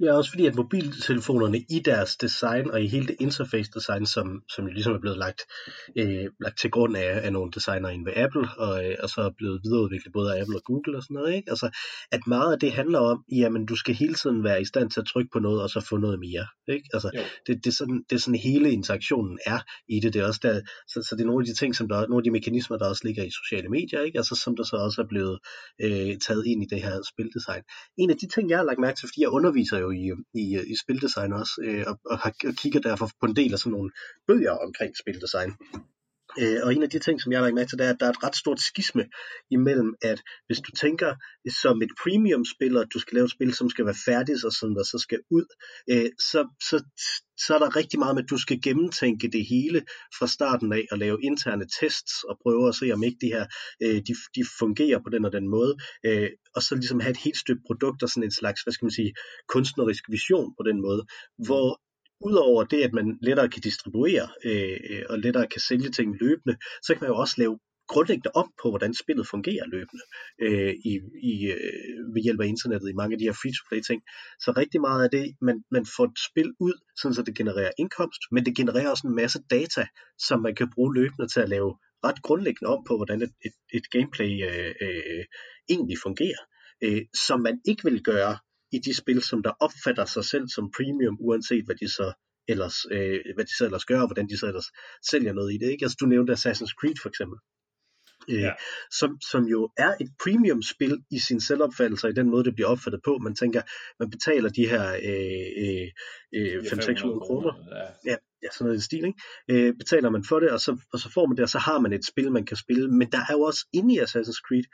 Ja, 0.00 0.12
også 0.16 0.30
fordi 0.30 0.46
at 0.46 0.54
mobiltelefonerne 0.54 1.58
i 1.58 1.78
deres 1.84 2.16
design 2.16 2.70
og 2.70 2.82
i 2.82 2.86
hele 2.86 3.06
det 3.06 3.16
interface 3.20 3.70
design, 3.74 4.06
som, 4.06 4.42
som 4.54 4.64
jo 4.66 4.72
ligesom 4.72 4.92
er 4.94 4.98
blevet 4.98 5.18
lagt, 5.18 5.42
øh, 5.98 6.26
lagt 6.40 6.58
til 6.58 6.70
grund 6.70 6.96
af, 6.96 7.20
af 7.24 7.32
nogle 7.32 7.52
designer 7.52 7.88
inden 7.88 8.06
ved 8.06 8.12
Apple, 8.16 8.48
og, 8.58 8.84
øh, 8.84 8.96
og 9.02 9.08
så 9.08 9.20
er 9.20 9.30
blevet 9.38 9.60
videreudviklet 9.64 10.12
både 10.12 10.36
af 10.36 10.40
Apple 10.40 10.56
og 10.56 10.64
Google 10.64 10.96
og 10.96 11.02
sådan 11.02 11.14
noget, 11.14 11.34
ikke? 11.34 11.50
Altså, 11.50 11.68
at 12.12 12.20
meget 12.26 12.52
af 12.52 12.58
det 12.60 12.72
handler 12.72 12.98
om, 12.98 13.24
jamen 13.32 13.66
du 13.66 13.76
skal 13.76 13.94
hele 13.94 14.14
tiden 14.14 14.44
være 14.44 14.60
i 14.60 14.64
stand 14.64 14.90
til 14.90 15.00
at 15.00 15.06
trykke 15.06 15.30
på 15.32 15.38
noget, 15.38 15.62
og 15.62 15.70
så 15.70 15.80
få 15.80 15.96
noget 15.96 16.18
mere, 16.20 16.46
ikke? 16.68 16.88
Altså, 16.94 17.10
det, 17.46 17.64
det, 17.64 17.70
er 17.70 17.74
sådan, 17.80 18.04
det 18.10 18.16
er 18.16 18.20
sådan 18.20 18.40
hele 18.40 18.70
interaktionen 18.72 19.38
er 19.46 19.58
i 19.88 20.00
det, 20.00 20.12
det 20.14 20.20
er 20.22 20.26
også 20.26 20.40
der, 20.42 20.60
så, 20.88 21.06
så 21.08 21.16
det 21.16 21.22
er 21.22 21.26
nogle 21.26 21.42
af 21.42 21.46
de 21.46 21.54
ting, 21.54 21.76
som 21.76 21.88
der, 21.88 21.96
nogle 22.00 22.20
af 22.20 22.24
de 22.24 22.30
mekanismer, 22.30 22.76
der 22.78 22.88
også 22.88 23.02
ligger 23.04 23.24
i 23.24 23.30
sociale 23.30 23.68
medier, 23.68 24.00
ikke? 24.00 24.18
Altså, 24.18 24.34
som 24.34 24.56
der 24.56 24.64
så 24.64 24.76
også 24.76 25.02
er 25.02 25.08
blevet 25.08 25.38
øh, 25.84 26.18
taget 26.26 26.46
ind 26.46 26.62
i 26.62 26.66
det 26.72 26.82
her 26.82 26.94
spildesign. 27.12 27.62
En 27.98 28.10
af 28.10 28.16
de 28.16 28.26
ting, 28.34 28.50
jeg 28.50 28.58
har 28.58 28.64
lagt 28.64 28.80
mærke 28.86 28.96
til, 28.98 29.08
fordi 29.08 29.20
jeg 29.20 29.28
underviser 29.28 29.78
jo 29.78 29.85
jo 29.86 30.18
i, 30.34 30.38
i, 30.40 30.60
i 30.72 30.76
spildesign 30.82 31.32
også, 31.32 31.52
øh, 31.64 31.84
og, 31.86 31.98
og, 32.04 32.18
har, 32.18 32.34
og 32.48 32.54
kigger 32.54 32.80
derfor 32.80 33.10
på 33.20 33.26
en 33.26 33.36
del 33.36 33.52
af 33.52 33.58
sådan 33.58 33.72
nogle 33.72 33.90
bøger 34.26 34.52
omkring 34.66 34.96
spildesign. 34.96 35.52
Øh, 36.40 36.58
og 36.62 36.74
en 36.74 36.82
af 36.82 36.90
de 36.90 36.98
ting, 36.98 37.22
som 37.22 37.32
jeg 37.32 37.38
har 37.38 37.44
lagt 37.44 37.54
med 37.54 37.66
til, 37.66 37.78
det 37.78 37.86
er, 37.86 37.90
at 37.90 38.00
der 38.00 38.06
er 38.06 38.10
et 38.10 38.22
ret 38.24 38.36
stort 38.36 38.60
skisme 38.60 39.04
imellem, 39.50 39.94
at 40.02 40.22
hvis 40.46 40.60
du 40.60 40.70
tænker 40.70 41.14
som 41.62 41.82
et 41.82 41.90
premium-spiller, 42.02 42.80
at 42.80 42.92
du 42.94 42.98
skal 42.98 43.14
lave 43.14 43.24
et 43.24 43.30
spil, 43.30 43.54
som 43.54 43.70
skal 43.70 43.84
være 43.84 44.02
færdigt, 44.04 44.44
og 44.44 44.52
sådan 44.52 44.76
der 44.76 44.82
så 44.82 44.98
skal 44.98 45.20
ud, 45.30 45.46
øh, 45.90 46.10
så, 46.30 46.40
så, 46.68 46.84
så 47.44 47.54
er 47.54 47.58
der 47.58 47.76
rigtig 47.76 47.98
meget 47.98 48.14
med, 48.14 48.22
at 48.22 48.30
du 48.30 48.38
skal 48.38 48.62
gennemtænke 48.62 49.28
det 49.28 49.46
hele 49.46 49.82
fra 50.18 50.26
starten 50.26 50.72
af, 50.72 50.84
og 50.92 50.98
lave 50.98 51.18
interne 51.22 51.66
tests, 51.80 52.14
og 52.28 52.38
prøve 52.42 52.68
at 52.68 52.74
se, 52.74 52.92
om 52.92 53.02
ikke 53.02 53.18
de 53.20 53.26
her, 53.26 53.46
øh, 53.82 53.98
de, 54.06 54.14
de 54.36 54.42
fungerer 54.58 54.98
på 55.04 55.10
den 55.10 55.24
og 55.24 55.32
den 55.32 55.48
måde, 55.48 55.76
øh, 56.06 56.30
og 56.56 56.62
så 56.62 56.74
ligesom 56.74 57.00
have 57.00 57.10
et 57.10 57.24
helt 57.26 57.36
stykke 57.36 57.62
produkt, 57.66 58.02
og 58.02 58.08
sådan 58.08 58.22
en 58.22 58.38
slags, 58.40 58.62
hvad 58.62 58.72
skal 58.72 58.86
man 58.86 58.98
sige, 59.00 59.12
kunstnerisk 59.48 60.04
vision 60.08 60.54
på 60.58 60.62
den 60.68 60.80
måde, 60.80 61.02
hvor 61.46 61.80
udover 62.20 62.64
det, 62.64 62.82
at 62.82 62.92
man 62.92 63.18
lettere 63.22 63.48
kan 63.48 63.62
distribuere 63.62 64.28
øh, 64.44 65.02
og 65.08 65.18
lettere 65.18 65.46
kan 65.46 65.60
sælge 65.60 65.90
ting 65.90 66.16
løbende, 66.20 66.56
så 66.82 66.94
kan 66.94 67.00
man 67.00 67.10
jo 67.10 67.16
også 67.16 67.34
lave 67.38 67.58
grundlæggende 67.88 68.30
om 68.34 68.52
på, 68.62 68.68
hvordan 68.68 68.94
spillet 68.94 69.26
fungerer 69.28 69.66
løbende 69.66 70.04
øh, 70.44 70.74
i, 70.90 70.92
i, 71.32 71.34
øh, 71.52 72.14
ved 72.14 72.22
hjælp 72.22 72.40
af 72.40 72.46
internettet 72.46 72.88
i 72.90 72.98
mange 73.00 73.14
af 73.14 73.18
de 73.18 73.24
her 73.24 73.38
free-to-play 73.42 73.80
ting. 73.88 74.02
Så 74.44 74.52
rigtig 74.56 74.80
meget 74.80 75.04
af 75.04 75.10
det, 75.10 75.36
man, 75.40 75.56
man 75.70 75.86
får 75.96 76.04
et 76.04 76.18
spil 76.30 76.50
ud, 76.60 76.74
sådan 77.00 77.14
så 77.14 77.22
det 77.22 77.36
genererer 77.36 77.70
indkomst, 77.78 78.22
men 78.32 78.44
det 78.46 78.56
genererer 78.56 78.90
også 78.90 79.06
en 79.06 79.16
masse 79.22 79.38
data, 79.50 79.86
som 80.18 80.42
man 80.42 80.54
kan 80.54 80.70
bruge 80.74 80.94
løbende 80.94 81.28
til 81.28 81.40
at 81.40 81.48
lave 81.48 81.70
ret 82.06 82.22
grundlæggende 82.22 82.72
om 82.74 82.84
på, 82.88 82.96
hvordan 82.96 83.22
et, 83.22 83.32
et, 83.46 83.56
et 83.78 83.90
gameplay 83.90 84.30
øh, 84.48 84.74
øh, 84.80 85.24
egentlig 85.68 85.98
fungerer, 86.02 86.42
øh, 86.84 87.02
som 87.26 87.40
man 87.40 87.60
ikke 87.68 87.84
vil 87.84 88.02
gøre 88.02 88.38
i 88.76 88.78
de 88.78 88.94
spil, 88.94 89.22
som 89.22 89.42
der 89.42 89.52
opfatter 89.60 90.04
sig 90.04 90.24
selv 90.24 90.48
som 90.48 90.70
premium, 90.76 91.16
uanset 91.20 91.64
hvad 91.64 91.76
de 91.82 91.88
så 91.88 92.12
ellers, 92.48 92.76
øh, 92.90 93.20
hvad 93.34 93.44
de 93.44 93.56
så 93.58 93.64
ellers 93.64 93.84
gør, 93.84 94.00
og 94.00 94.06
hvordan 94.08 94.28
de 94.28 94.38
så 94.38 94.46
ellers 94.46 94.68
sælger 95.10 95.32
noget 95.32 95.54
i 95.54 95.58
det. 95.58 95.70
Ikke? 95.70 95.84
Altså, 95.84 95.96
du 96.00 96.06
nævnte 96.06 96.32
Assassin's 96.32 96.74
Creed 96.80 96.98
for 97.02 97.08
eksempel. 97.08 97.38
Øh, 98.28 98.40
ja. 98.40 98.52
som, 98.90 99.20
som 99.30 99.44
jo 99.44 99.70
er 99.76 99.92
et 100.00 100.10
premium 100.22 100.62
spil 100.62 101.04
i 101.10 101.18
sin 101.18 101.40
selvopfattelse, 101.40 102.08
i 102.08 102.12
den 102.12 102.30
måde, 102.30 102.44
det 102.44 102.54
bliver 102.54 102.68
opfattet 102.68 103.00
på. 103.04 103.18
Man 103.18 103.34
tænker, 103.34 103.62
man 104.00 104.10
betaler 104.10 104.48
de 104.48 104.68
her 104.68 104.84
øh, 105.10 105.48
øh, 105.62 105.88
øh 106.34 106.62
500-600 106.62 107.26
kroner. 107.26 107.52
Ja. 107.76 108.10
ja, 108.10 108.16
ja, 108.42 108.48
sådan 108.52 108.64
noget 108.64 108.78
i 108.78 108.84
stil, 108.84 109.04
ikke? 109.04 109.20
Øh, 109.50 109.74
betaler 109.78 110.10
man 110.10 110.24
for 110.28 110.40
det, 110.40 110.50
og 110.50 110.60
så, 110.60 110.78
og 110.92 110.98
så 110.98 111.08
får 111.14 111.26
man 111.26 111.36
det, 111.36 111.42
og 111.42 111.48
så 111.48 111.58
har 111.58 111.78
man 111.80 111.92
et 111.92 112.06
spil, 112.06 112.32
man 112.32 112.46
kan 112.46 112.56
spille. 112.56 112.88
Men 112.88 113.12
der 113.12 113.18
er 113.28 113.32
jo 113.32 113.40
også 113.40 113.66
inde 113.72 113.94
i 113.94 113.98
Assassin's 113.98 114.40
Creed 114.46 114.64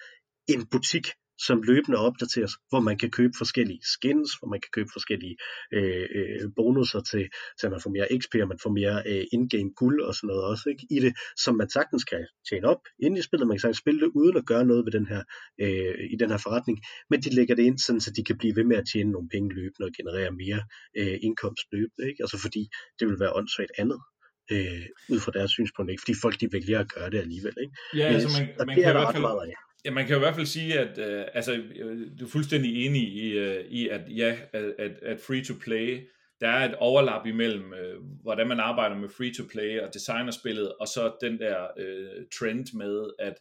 en 0.48 0.66
butik, 0.66 1.06
som 1.38 1.62
løbende 1.62 1.98
opdateres, 1.98 2.52
hvor 2.68 2.80
man 2.80 2.98
kan 2.98 3.10
købe 3.10 3.32
forskellige 3.38 3.80
skins, 3.94 4.30
hvor 4.38 4.48
man 4.48 4.60
kan 4.60 4.70
købe 4.72 4.90
forskellige 4.92 5.36
øh, 5.72 6.06
øh, 6.14 6.50
bonusser 6.56 7.00
til, 7.00 7.24
til 7.58 7.66
at 7.66 7.72
man 7.72 7.80
får 7.80 7.90
mere 7.90 8.08
XP, 8.20 8.34
og 8.42 8.48
man 8.48 8.58
får 8.62 8.70
mere 8.70 9.02
øh, 9.06 9.24
in-game 9.32 9.70
guld 9.76 10.02
og 10.02 10.14
sådan 10.14 10.28
noget 10.28 10.44
også 10.44 10.68
ikke? 10.68 10.86
i 10.90 10.98
det, 11.04 11.12
som 11.44 11.56
man 11.56 11.70
sagtens 11.70 12.04
kan 12.04 12.26
tjene 12.48 12.66
op 12.66 12.82
ind 13.02 13.18
i 13.18 13.22
spillet. 13.22 13.48
Man 13.48 13.56
kan 13.56 13.60
sagtens 13.60 13.78
spille 13.78 14.00
det 14.00 14.10
uden 14.14 14.36
at 14.36 14.46
gøre 14.46 14.64
noget 14.64 14.84
ved 14.84 14.92
den 14.92 15.06
her, 15.06 15.22
øh, 15.60 15.94
i 16.14 16.16
den 16.16 16.30
her 16.30 16.40
forretning, 16.46 16.78
men 17.10 17.20
de 17.20 17.34
lægger 17.34 17.54
det 17.54 17.62
ind, 17.62 17.78
sådan, 17.78 18.00
så 18.00 18.10
de 18.16 18.24
kan 18.24 18.38
blive 18.38 18.56
ved 18.56 18.64
med 18.64 18.76
at 18.76 18.86
tjene 18.92 19.10
nogle 19.10 19.28
penge 19.28 19.54
løbende 19.54 19.86
og 19.88 19.92
generere 19.96 20.30
mere 20.42 20.60
øh, 20.98 21.16
indkomst 21.26 21.66
løbende. 21.72 22.02
Ikke? 22.08 22.22
Altså 22.24 22.38
fordi 22.44 22.62
det 22.98 23.08
vil 23.08 23.20
være 23.20 23.36
åndssvagt 23.36 23.72
andet 23.78 24.00
øh, 24.52 24.86
ud 25.12 25.20
fra 25.24 25.32
deres 25.36 25.50
synspunkt, 25.50 25.90
ikke? 25.90 26.02
fordi 26.04 26.14
folk 26.24 26.40
de 26.40 26.48
vælger 26.52 26.78
at 26.80 26.92
gøre 26.94 27.10
det 27.10 27.18
alligevel. 27.18 27.54
Ikke? 27.64 27.74
Ja, 28.00 28.06
altså 28.14 28.28
man, 28.36 28.48
og 28.60 28.66
man 28.66 28.76
det 28.76 28.84
kan 28.84 28.92
i 28.92 28.96
hvert 28.98 29.14
fald, 29.14 29.26
meget. 29.28 29.54
Ja, 29.84 29.90
man 29.90 30.06
kan 30.06 30.12
jo 30.12 30.18
i 30.18 30.24
hvert 30.24 30.34
fald 30.34 30.46
sige, 30.46 30.78
at 30.78 30.98
øh, 30.98 31.24
altså, 31.34 31.52
øh, 31.54 32.10
du 32.20 32.24
er 32.24 32.28
fuldstændig 32.28 32.86
enig 32.86 33.02
i, 33.02 33.30
øh, 33.30 33.64
i 33.64 33.88
at 33.88 34.00
ja, 34.16 34.36
at, 34.52 34.64
at, 35.02 35.20
free-to-play, 35.20 36.08
der 36.40 36.48
er 36.48 36.68
et 36.68 36.74
overlap 36.74 37.26
imellem, 37.26 37.74
øh, 37.74 38.02
hvordan 38.22 38.48
man 38.48 38.60
arbejder 38.60 38.96
med 38.96 39.08
free-to-play 39.08 39.80
og 39.80 39.94
designerspillet, 39.94 40.72
og 40.80 40.88
så 40.88 41.12
den 41.20 41.38
der 41.38 41.66
øh, 41.78 42.26
trend 42.38 42.76
med, 42.78 43.10
at 43.18 43.34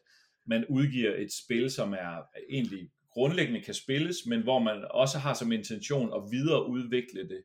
man 0.47 0.65
udgiver 0.69 1.15
et 1.15 1.33
spil, 1.45 1.71
som 1.71 1.93
er 1.93 2.17
øh, 2.17 2.43
egentlig 2.49 2.89
grundlæggende 3.13 3.61
kan 3.61 3.73
spilles, 3.73 4.17
men 4.27 4.41
hvor 4.41 4.59
man 4.59 4.85
også 4.89 5.17
har 5.17 5.33
som 5.33 5.51
intention 5.51 6.13
at 6.15 6.21
videreudvikle 6.31 7.29
det 7.29 7.41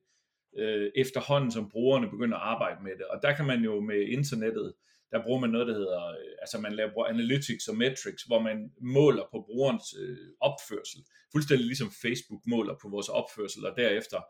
øh, 0.59 0.91
efterhånden, 0.97 1.51
som 1.51 1.69
brugerne 1.71 2.11
begynder 2.11 2.37
at 2.37 2.43
arbejde 2.43 2.85
med 2.85 2.93
det. 2.93 3.07
Og 3.07 3.21
der 3.23 3.33
kan 3.37 3.47
man 3.47 3.61
jo 3.65 3.81
med 3.81 4.01
internettet, 4.09 4.73
der 5.11 5.23
bruger 5.25 5.40
man 5.40 5.51
noget, 5.51 5.66
der 5.66 5.75
hedder, 5.75 6.07
øh, 6.09 6.33
altså 6.40 6.59
man 6.59 6.73
laver 6.73 7.07
analytics 7.07 7.69
og 7.69 7.77
metrics, 7.77 8.23
hvor 8.23 8.40
man 8.40 8.71
måler 8.81 9.23
på 9.23 9.45
brugerens 9.47 9.95
øh, 10.01 10.29
opførsel. 10.40 11.01
Fuldstændig 11.33 11.66
ligesom 11.66 11.90
Facebook 12.03 12.42
måler 12.47 12.75
på 12.83 12.88
vores 12.88 13.09
opførsel, 13.09 13.66
og 13.66 13.77
derefter 13.77 14.21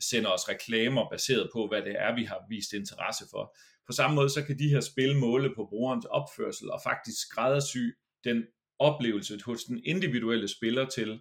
sender 0.00 0.30
os 0.30 0.48
reklamer 0.48 1.08
baseret 1.10 1.50
på, 1.52 1.68
hvad 1.68 1.82
det 1.82 1.94
er, 1.98 2.14
vi 2.14 2.24
har 2.24 2.40
vist 2.48 2.72
interesse 2.72 3.24
for. 3.30 3.56
På 3.86 3.92
samme 3.92 4.14
måde, 4.14 4.30
så 4.30 4.44
kan 4.44 4.58
de 4.58 4.68
her 4.68 4.80
spil 4.80 5.16
måle 5.16 5.54
på 5.54 5.66
brugerens 5.68 6.04
opførsel, 6.04 6.70
og 6.70 6.80
faktisk 6.84 7.20
skræddersy 7.20 7.84
den 8.24 8.44
oplevelse 8.78 9.38
hos 9.44 9.64
den 9.64 9.80
individuelle 9.84 10.48
spiller 10.48 10.86
til, 10.86 11.20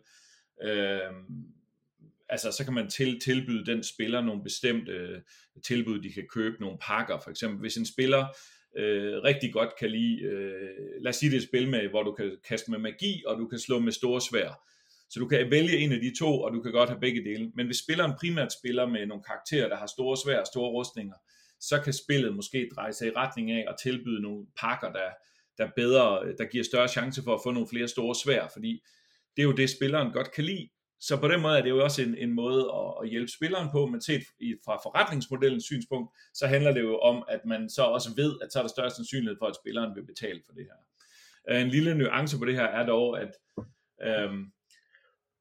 øh, 0.64 1.12
altså 2.30 2.52
så 2.52 2.64
kan 2.64 2.74
man 2.74 2.90
til, 2.90 3.20
tilbyde 3.20 3.66
den 3.66 3.84
spiller 3.84 4.22
nogle 4.22 4.44
bestemte 4.44 4.92
øh, 4.92 5.22
tilbud, 5.64 6.00
de 6.00 6.14
kan 6.14 6.28
købe 6.30 6.56
nogle 6.60 6.78
pakker, 6.82 7.20
for 7.20 7.30
eksempel 7.30 7.60
hvis 7.60 7.78
en 7.78 7.86
spiller 7.86 8.28
øh, 8.78 9.24
rigtig 9.24 9.54
godt 9.54 9.70
kan 9.80 9.90
lide, 9.90 10.22
øh, 10.22 10.70
lad 11.02 11.10
os 11.10 11.16
sige 11.16 11.30
det 11.30 11.36
er 11.36 11.42
et 11.42 11.48
spil 11.48 11.70
med, 11.70 11.90
hvor 11.90 12.04
du 12.04 12.12
kan 12.12 12.38
kaste 12.48 12.72
med 12.72 12.80
magi, 12.80 13.24
og 13.28 13.38
du 13.38 13.48
kan 13.48 13.60
slå 13.60 13.80
med 13.80 13.92
store 13.92 14.22
svær, 14.22 14.62
så 15.10 15.20
du 15.20 15.28
kan 15.28 15.52
vælge 15.52 15.78
en 15.78 15.92
af 15.92 16.00
de 16.00 16.14
to, 16.20 16.42
og 16.42 16.54
du 16.54 16.62
kan 16.62 16.72
godt 16.72 16.90
have 16.90 17.00
begge 17.00 17.24
dele, 17.24 17.52
men 17.56 17.66
hvis 17.66 17.78
spilleren 17.78 18.14
primært 18.20 18.54
spiller 18.54 18.86
med 18.86 19.06
nogle 19.06 19.24
karakterer, 19.24 19.70
der 19.70 19.76
har 19.76 19.88
store 19.88 20.18
svær 20.18 20.40
og 20.40 20.48
store 20.48 20.70
rustninger, 20.72 21.16
så 21.60 21.82
kan 21.82 21.94
spillet 21.94 22.36
måske 22.36 22.70
dreje 22.76 22.94
sig 22.94 23.08
i 23.08 23.12
retning 23.16 23.52
af 23.52 23.66
at 23.68 23.76
tilbyde 23.84 24.22
nogle 24.22 24.46
pakker, 24.60 24.92
der, 24.92 25.10
der 25.58 25.70
bedre, 25.76 26.34
der 26.38 26.46
giver 26.46 26.64
større 26.64 26.88
chance 26.88 27.24
for 27.24 27.34
at 27.34 27.42
få 27.44 27.52
nogle 27.52 27.68
flere 27.68 27.88
store 27.88 28.16
svær, 28.16 28.48
fordi 28.54 28.84
det 29.36 29.42
er 29.42 29.48
jo 29.48 29.52
det, 29.52 29.70
spilleren 29.70 30.12
godt 30.12 30.32
kan 30.32 30.44
lide. 30.44 30.70
Så 31.00 31.18
på 31.18 31.28
den 31.28 31.42
måde 31.42 31.58
er 31.58 31.62
det 31.62 31.70
jo 31.70 31.84
også 31.84 32.02
en, 32.02 32.18
en 32.18 32.34
måde 32.34 32.72
at, 32.76 32.94
at 33.04 33.10
hjælpe 33.10 33.32
spilleren 33.32 33.70
på, 33.72 33.86
men 33.86 34.02
set 34.02 34.22
fra 34.66 34.76
forretningsmodellens 34.84 35.64
synspunkt, 35.64 36.18
så 36.34 36.48
handler 36.48 36.74
det 36.74 36.82
jo 36.82 37.00
om, 37.00 37.24
at 37.30 37.46
man 37.46 37.70
så 37.70 37.84
også 37.84 38.10
ved, 38.16 38.36
at 38.42 38.54
så 38.54 38.60
er 38.60 38.64
der 38.64 38.70
større 38.70 38.90
sandsynlighed 38.90 39.38
for, 39.40 39.46
at 39.46 39.56
spilleren 39.56 39.96
vil 39.96 40.06
betale 40.06 40.42
for 40.46 40.54
det 40.54 40.64
her. 40.64 40.78
Øh, 41.50 41.62
en 41.62 41.70
lille 41.70 41.96
nuance 41.96 42.38
på 42.38 42.46
det 42.46 42.56
her 42.56 42.66
er 42.66 42.86
dog, 42.86 43.22
at 43.22 43.32
øhm, 44.04 44.46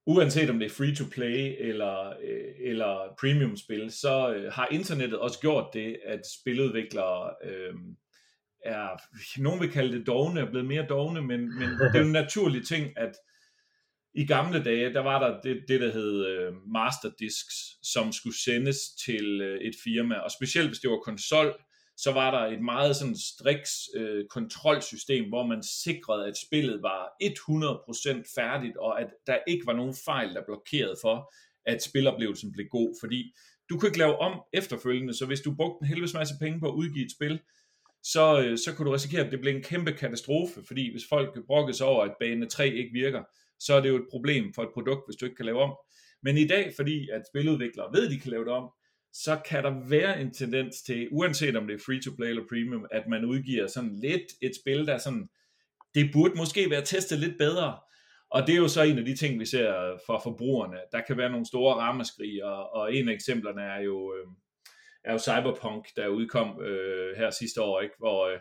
uanset 0.06 0.50
om 0.50 0.58
det 0.58 0.66
er 0.66 0.74
free-to-play 0.74 1.56
eller, 1.58 2.08
øh, 2.08 2.54
eller 2.60 3.14
premium-spil, 3.20 3.90
så 3.90 4.34
øh, 4.34 4.52
har 4.52 4.68
internettet 4.70 5.18
også 5.18 5.40
gjort 5.40 5.70
det, 5.74 5.96
at 6.06 6.20
spiludviklere 6.40 7.34
øh, 7.44 7.74
er, 8.64 8.88
nogen 9.40 9.60
vil 9.60 9.70
kalde 9.70 9.98
det 9.98 10.06
dogne, 10.06 10.40
er 10.40 10.50
blevet 10.50 10.66
mere 10.66 10.86
dogne, 10.86 11.22
men, 11.22 11.58
men 11.58 11.68
det 11.68 11.94
er 11.94 11.98
jo 11.98 12.04
en 12.04 12.12
naturlig 12.12 12.66
ting, 12.66 12.98
at 12.98 13.12
i 14.14 14.26
gamle 14.26 14.64
dage, 14.64 14.92
der 14.92 15.00
var 15.00 15.18
der 15.28 15.40
det, 15.40 15.64
det 15.68 15.80
der 15.80 15.92
hed 15.92 16.26
øh, 16.26 16.52
masterdisks, 16.66 17.54
som 17.82 18.12
skulle 18.12 18.38
sendes 18.38 18.78
til 19.04 19.40
øh, 19.40 19.60
et 19.60 19.74
firma, 19.84 20.14
og 20.14 20.30
specielt 20.30 20.68
hvis 20.68 20.78
det 20.78 20.90
var 20.90 20.98
konsol, 21.04 21.54
så 21.96 22.12
var 22.12 22.30
der 22.30 22.56
et 22.56 22.62
meget 22.62 22.96
sådan 22.96 23.16
striks 23.16 23.72
øh, 23.96 24.24
kontrolsystem, 24.30 25.28
hvor 25.28 25.46
man 25.46 25.62
sikrede, 25.62 26.26
at 26.26 26.36
spillet 26.46 26.82
var 26.82 27.12
100% 27.22 28.34
færdigt, 28.34 28.76
og 28.76 29.00
at 29.00 29.08
der 29.26 29.38
ikke 29.46 29.66
var 29.66 29.72
nogen 29.72 29.94
fejl, 30.04 30.34
der 30.34 30.42
blokerede 30.46 30.96
for, 31.00 31.32
at 31.66 31.82
spiloplevelsen 31.82 32.52
blev 32.52 32.66
god, 32.66 32.96
fordi 33.00 33.34
du 33.70 33.78
kunne 33.78 33.88
ikke 33.88 33.98
lave 33.98 34.18
om 34.18 34.40
efterfølgende, 34.52 35.14
så 35.14 35.26
hvis 35.26 35.40
du 35.40 35.54
brugte 35.54 35.82
en 35.82 35.88
helvedes 35.88 36.14
masse 36.14 36.34
penge 36.40 36.60
på 36.60 36.68
at 36.68 36.74
udgive 36.74 37.04
et 37.04 37.12
spil, 37.12 37.40
så, 38.02 38.42
øh, 38.42 38.58
så 38.58 38.74
kunne 38.74 38.86
du 38.86 38.92
risikere, 38.92 39.24
at 39.24 39.32
det 39.32 39.40
blev 39.40 39.56
en 39.56 39.62
kæmpe 39.62 39.92
katastrofe, 39.92 40.60
fordi 40.66 40.92
hvis 40.92 41.08
folk 41.08 41.46
brokkede 41.46 41.76
sig 41.76 41.86
over, 41.86 42.04
at 42.04 42.14
bane 42.20 42.46
3 42.46 42.68
ikke 42.68 42.92
virker, 42.92 43.22
så 43.64 43.74
er 43.74 43.80
det 43.80 43.88
jo 43.88 43.96
et 43.96 44.08
problem 44.10 44.54
for 44.54 44.62
et 44.62 44.74
produkt, 44.74 45.02
hvis 45.06 45.16
du 45.16 45.24
ikke 45.24 45.36
kan 45.36 45.46
lave 45.46 45.62
om. 45.62 45.76
Men 46.22 46.38
i 46.38 46.46
dag, 46.46 46.72
fordi 46.76 47.08
at 47.10 47.22
spiludviklere 47.30 47.92
ved, 47.92 48.04
at 48.06 48.10
de 48.10 48.20
kan 48.20 48.30
lave 48.30 48.44
det 48.44 48.52
om, 48.52 48.70
så 49.12 49.40
kan 49.48 49.64
der 49.64 49.88
være 49.88 50.20
en 50.20 50.34
tendens 50.34 50.82
til, 50.82 51.08
uanset 51.12 51.56
om 51.56 51.66
det 51.66 51.74
er 51.74 51.84
free-to-play 51.86 52.28
eller 52.28 52.42
premium, 52.48 52.86
at 52.90 53.04
man 53.08 53.24
udgiver 53.24 53.66
sådan 53.66 53.94
lidt 53.94 54.26
et 54.42 54.52
spil, 54.62 54.86
der 54.86 54.98
sådan, 54.98 55.28
det 55.94 56.10
burde 56.12 56.34
måske 56.34 56.70
være 56.70 56.84
testet 56.84 57.18
lidt 57.18 57.38
bedre. 57.38 57.78
Og 58.30 58.46
det 58.46 58.52
er 58.52 58.58
jo 58.58 58.68
så 58.68 58.82
en 58.82 58.98
af 58.98 59.04
de 59.04 59.16
ting, 59.16 59.40
vi 59.40 59.46
ser 59.46 59.80
øh, 59.80 59.98
for 60.06 60.20
forbrugerne. 60.22 60.76
Der 60.92 61.00
kan 61.06 61.16
være 61.16 61.30
nogle 61.30 61.46
store 61.46 61.74
rammeskrig, 61.74 62.44
og, 62.44 62.74
og 62.74 62.94
en 62.94 63.08
af 63.08 63.12
eksemplerne 63.12 63.62
er 63.62 63.80
jo, 63.80 64.14
øh, 64.14 64.26
er 65.04 65.12
jo 65.12 65.18
Cyberpunk, 65.18 65.86
der 65.96 66.08
udkom 66.08 66.62
øh, 66.62 67.16
her 67.16 67.30
sidste 67.30 67.62
år, 67.62 67.80
ikke? 67.80 67.94
Hvor, 67.98 68.28
øh, 68.28 68.38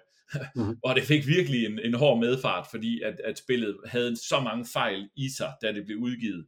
mm-hmm. 0.56 0.78
hvor 0.82 0.94
det 0.94 1.04
fik 1.04 1.28
virkelig 1.28 1.66
en, 1.66 1.80
en 1.80 1.94
hård 1.94 2.20
medfart, 2.20 2.68
fordi 2.72 3.02
at, 3.02 3.20
at 3.24 3.38
spillet 3.38 3.78
havde 3.86 4.16
så 4.16 4.40
mange 4.40 4.66
fejl 4.74 5.10
i 5.16 5.30
sig, 5.38 5.54
da 5.62 5.74
det 5.74 5.86
blev 5.86 5.98
udgivet. 5.98 6.46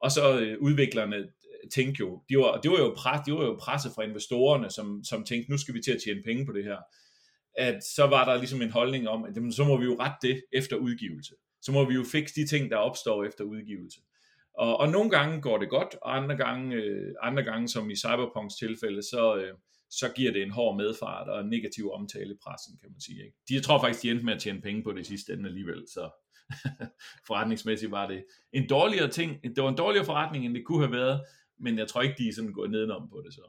Og 0.00 0.10
så 0.10 0.40
øh, 0.40 0.56
udviklerne 0.60 1.26
tænkte 1.74 2.00
jo, 2.00 2.22
de 2.28 2.38
var, 2.38 2.60
det 2.60 2.70
var 2.70 2.78
jo, 2.78 2.94
pres, 2.96 3.20
de 3.26 3.32
var 3.32 3.44
jo 3.44 3.56
presset 3.60 3.92
fra 3.94 4.02
investorerne, 4.02 4.70
som, 4.70 5.04
som 5.04 5.24
tænkte, 5.24 5.50
nu 5.50 5.58
skal 5.58 5.74
vi 5.74 5.80
til 5.82 5.92
at 5.92 6.02
tjene 6.04 6.22
penge 6.24 6.46
på 6.46 6.52
det 6.52 6.64
her. 6.64 6.78
At 7.58 7.84
så 7.96 8.06
var 8.06 8.24
der 8.24 8.38
ligesom 8.38 8.62
en 8.62 8.70
holdning 8.70 9.08
om, 9.08 9.24
at 9.24 9.36
jamen, 9.36 9.52
så 9.52 9.64
må 9.64 9.76
vi 9.76 9.84
jo 9.84 9.96
rette 10.00 10.28
det 10.28 10.42
efter 10.52 10.76
udgivelse. 10.76 11.34
Så 11.62 11.72
må 11.72 11.88
vi 11.88 11.94
jo 11.94 12.04
fikse 12.12 12.34
de 12.34 12.46
ting, 12.46 12.70
der 12.70 12.76
opstår 12.76 13.24
efter 13.24 13.44
udgivelse. 13.44 14.00
Og, 14.58 14.76
og 14.76 14.88
nogle 14.88 15.10
gange 15.10 15.40
går 15.40 15.58
det 15.58 15.68
godt, 15.68 15.94
og 16.02 16.16
andre 16.16 16.36
gange, 16.36 16.76
øh, 16.76 17.14
andre 17.22 17.42
gange 17.42 17.68
som 17.68 17.90
i 17.90 17.96
Cyberpunks 17.96 18.54
tilfælde, 18.54 19.02
så, 19.02 19.36
øh, 19.36 19.54
så 19.90 20.12
giver 20.16 20.32
det 20.32 20.42
en 20.42 20.50
hård 20.50 20.76
medfart 20.76 21.28
og 21.28 21.40
en 21.40 21.48
negativ 21.48 21.90
omtale 21.92 22.34
i 22.34 22.38
pressen, 22.42 22.78
kan 22.82 22.90
man 22.90 23.00
sige. 23.00 23.24
Ikke? 23.24 23.36
De, 23.48 23.54
jeg 23.54 23.62
tror 23.62 23.80
faktisk, 23.80 24.02
de 24.02 24.10
endte 24.10 24.24
med 24.24 24.34
at 24.34 24.40
tjene 24.40 24.60
penge 24.60 24.82
på 24.82 24.92
det 24.92 25.06
sidste 25.06 25.32
ende 25.32 25.48
alligevel, 25.48 25.84
så 25.88 26.10
forretningsmæssigt 27.28 27.92
var 27.92 28.06
det 28.06 28.24
en 28.52 28.68
dårligere 28.68 29.08
ting. 29.08 29.42
Det 29.42 29.62
var 29.62 29.68
en 29.68 29.76
dårligere 29.76 30.04
forretning, 30.04 30.44
end 30.44 30.54
det 30.54 30.64
kunne 30.64 30.86
have 30.86 30.92
været, 30.92 31.20
men 31.58 31.78
jeg 31.78 31.88
tror 31.88 32.02
ikke, 32.02 32.14
de 32.18 32.28
er 32.28 32.32
sådan 32.32 32.52
gået 32.52 32.70
nedenom 32.70 33.08
på 33.08 33.22
det. 33.24 33.34
Så. 33.34 33.40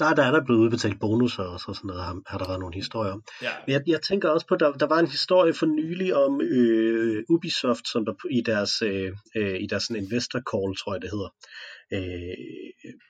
Nej, 0.00 0.14
der 0.14 0.22
er 0.22 0.30
der 0.30 0.44
blevet 0.44 0.60
udbetalt 0.60 1.00
bonusser 1.00 1.42
og 1.42 1.60
så 1.60 1.72
sådan 1.74 1.88
noget, 1.88 2.02
har, 2.02 2.20
har 2.26 2.38
der 2.38 2.46
været 2.46 2.60
nogle 2.60 2.74
historier 2.74 3.12
om. 3.12 3.22
Ja. 3.42 3.50
Jeg, 3.68 3.82
jeg 3.86 4.02
tænker 4.02 4.28
også 4.28 4.46
på, 4.46 4.56
der, 4.56 4.72
der 4.72 4.86
var 4.86 4.98
en 4.98 5.06
historie 5.06 5.54
for 5.54 5.66
nylig 5.66 6.14
om 6.14 6.40
øh, 6.40 7.24
Ubisoft, 7.28 7.88
som 7.88 8.04
der 8.04 8.14
i 8.30 8.40
deres, 8.40 8.82
øh, 8.82 9.12
øh, 9.36 9.56
i 9.60 9.66
deres 9.66 9.82
sådan 9.82 10.02
investor 10.02 10.40
call, 10.50 10.76
tror 10.76 10.94
jeg 10.94 11.02
det 11.02 11.10
hedder. 11.10 11.30
Øh, 11.92 12.34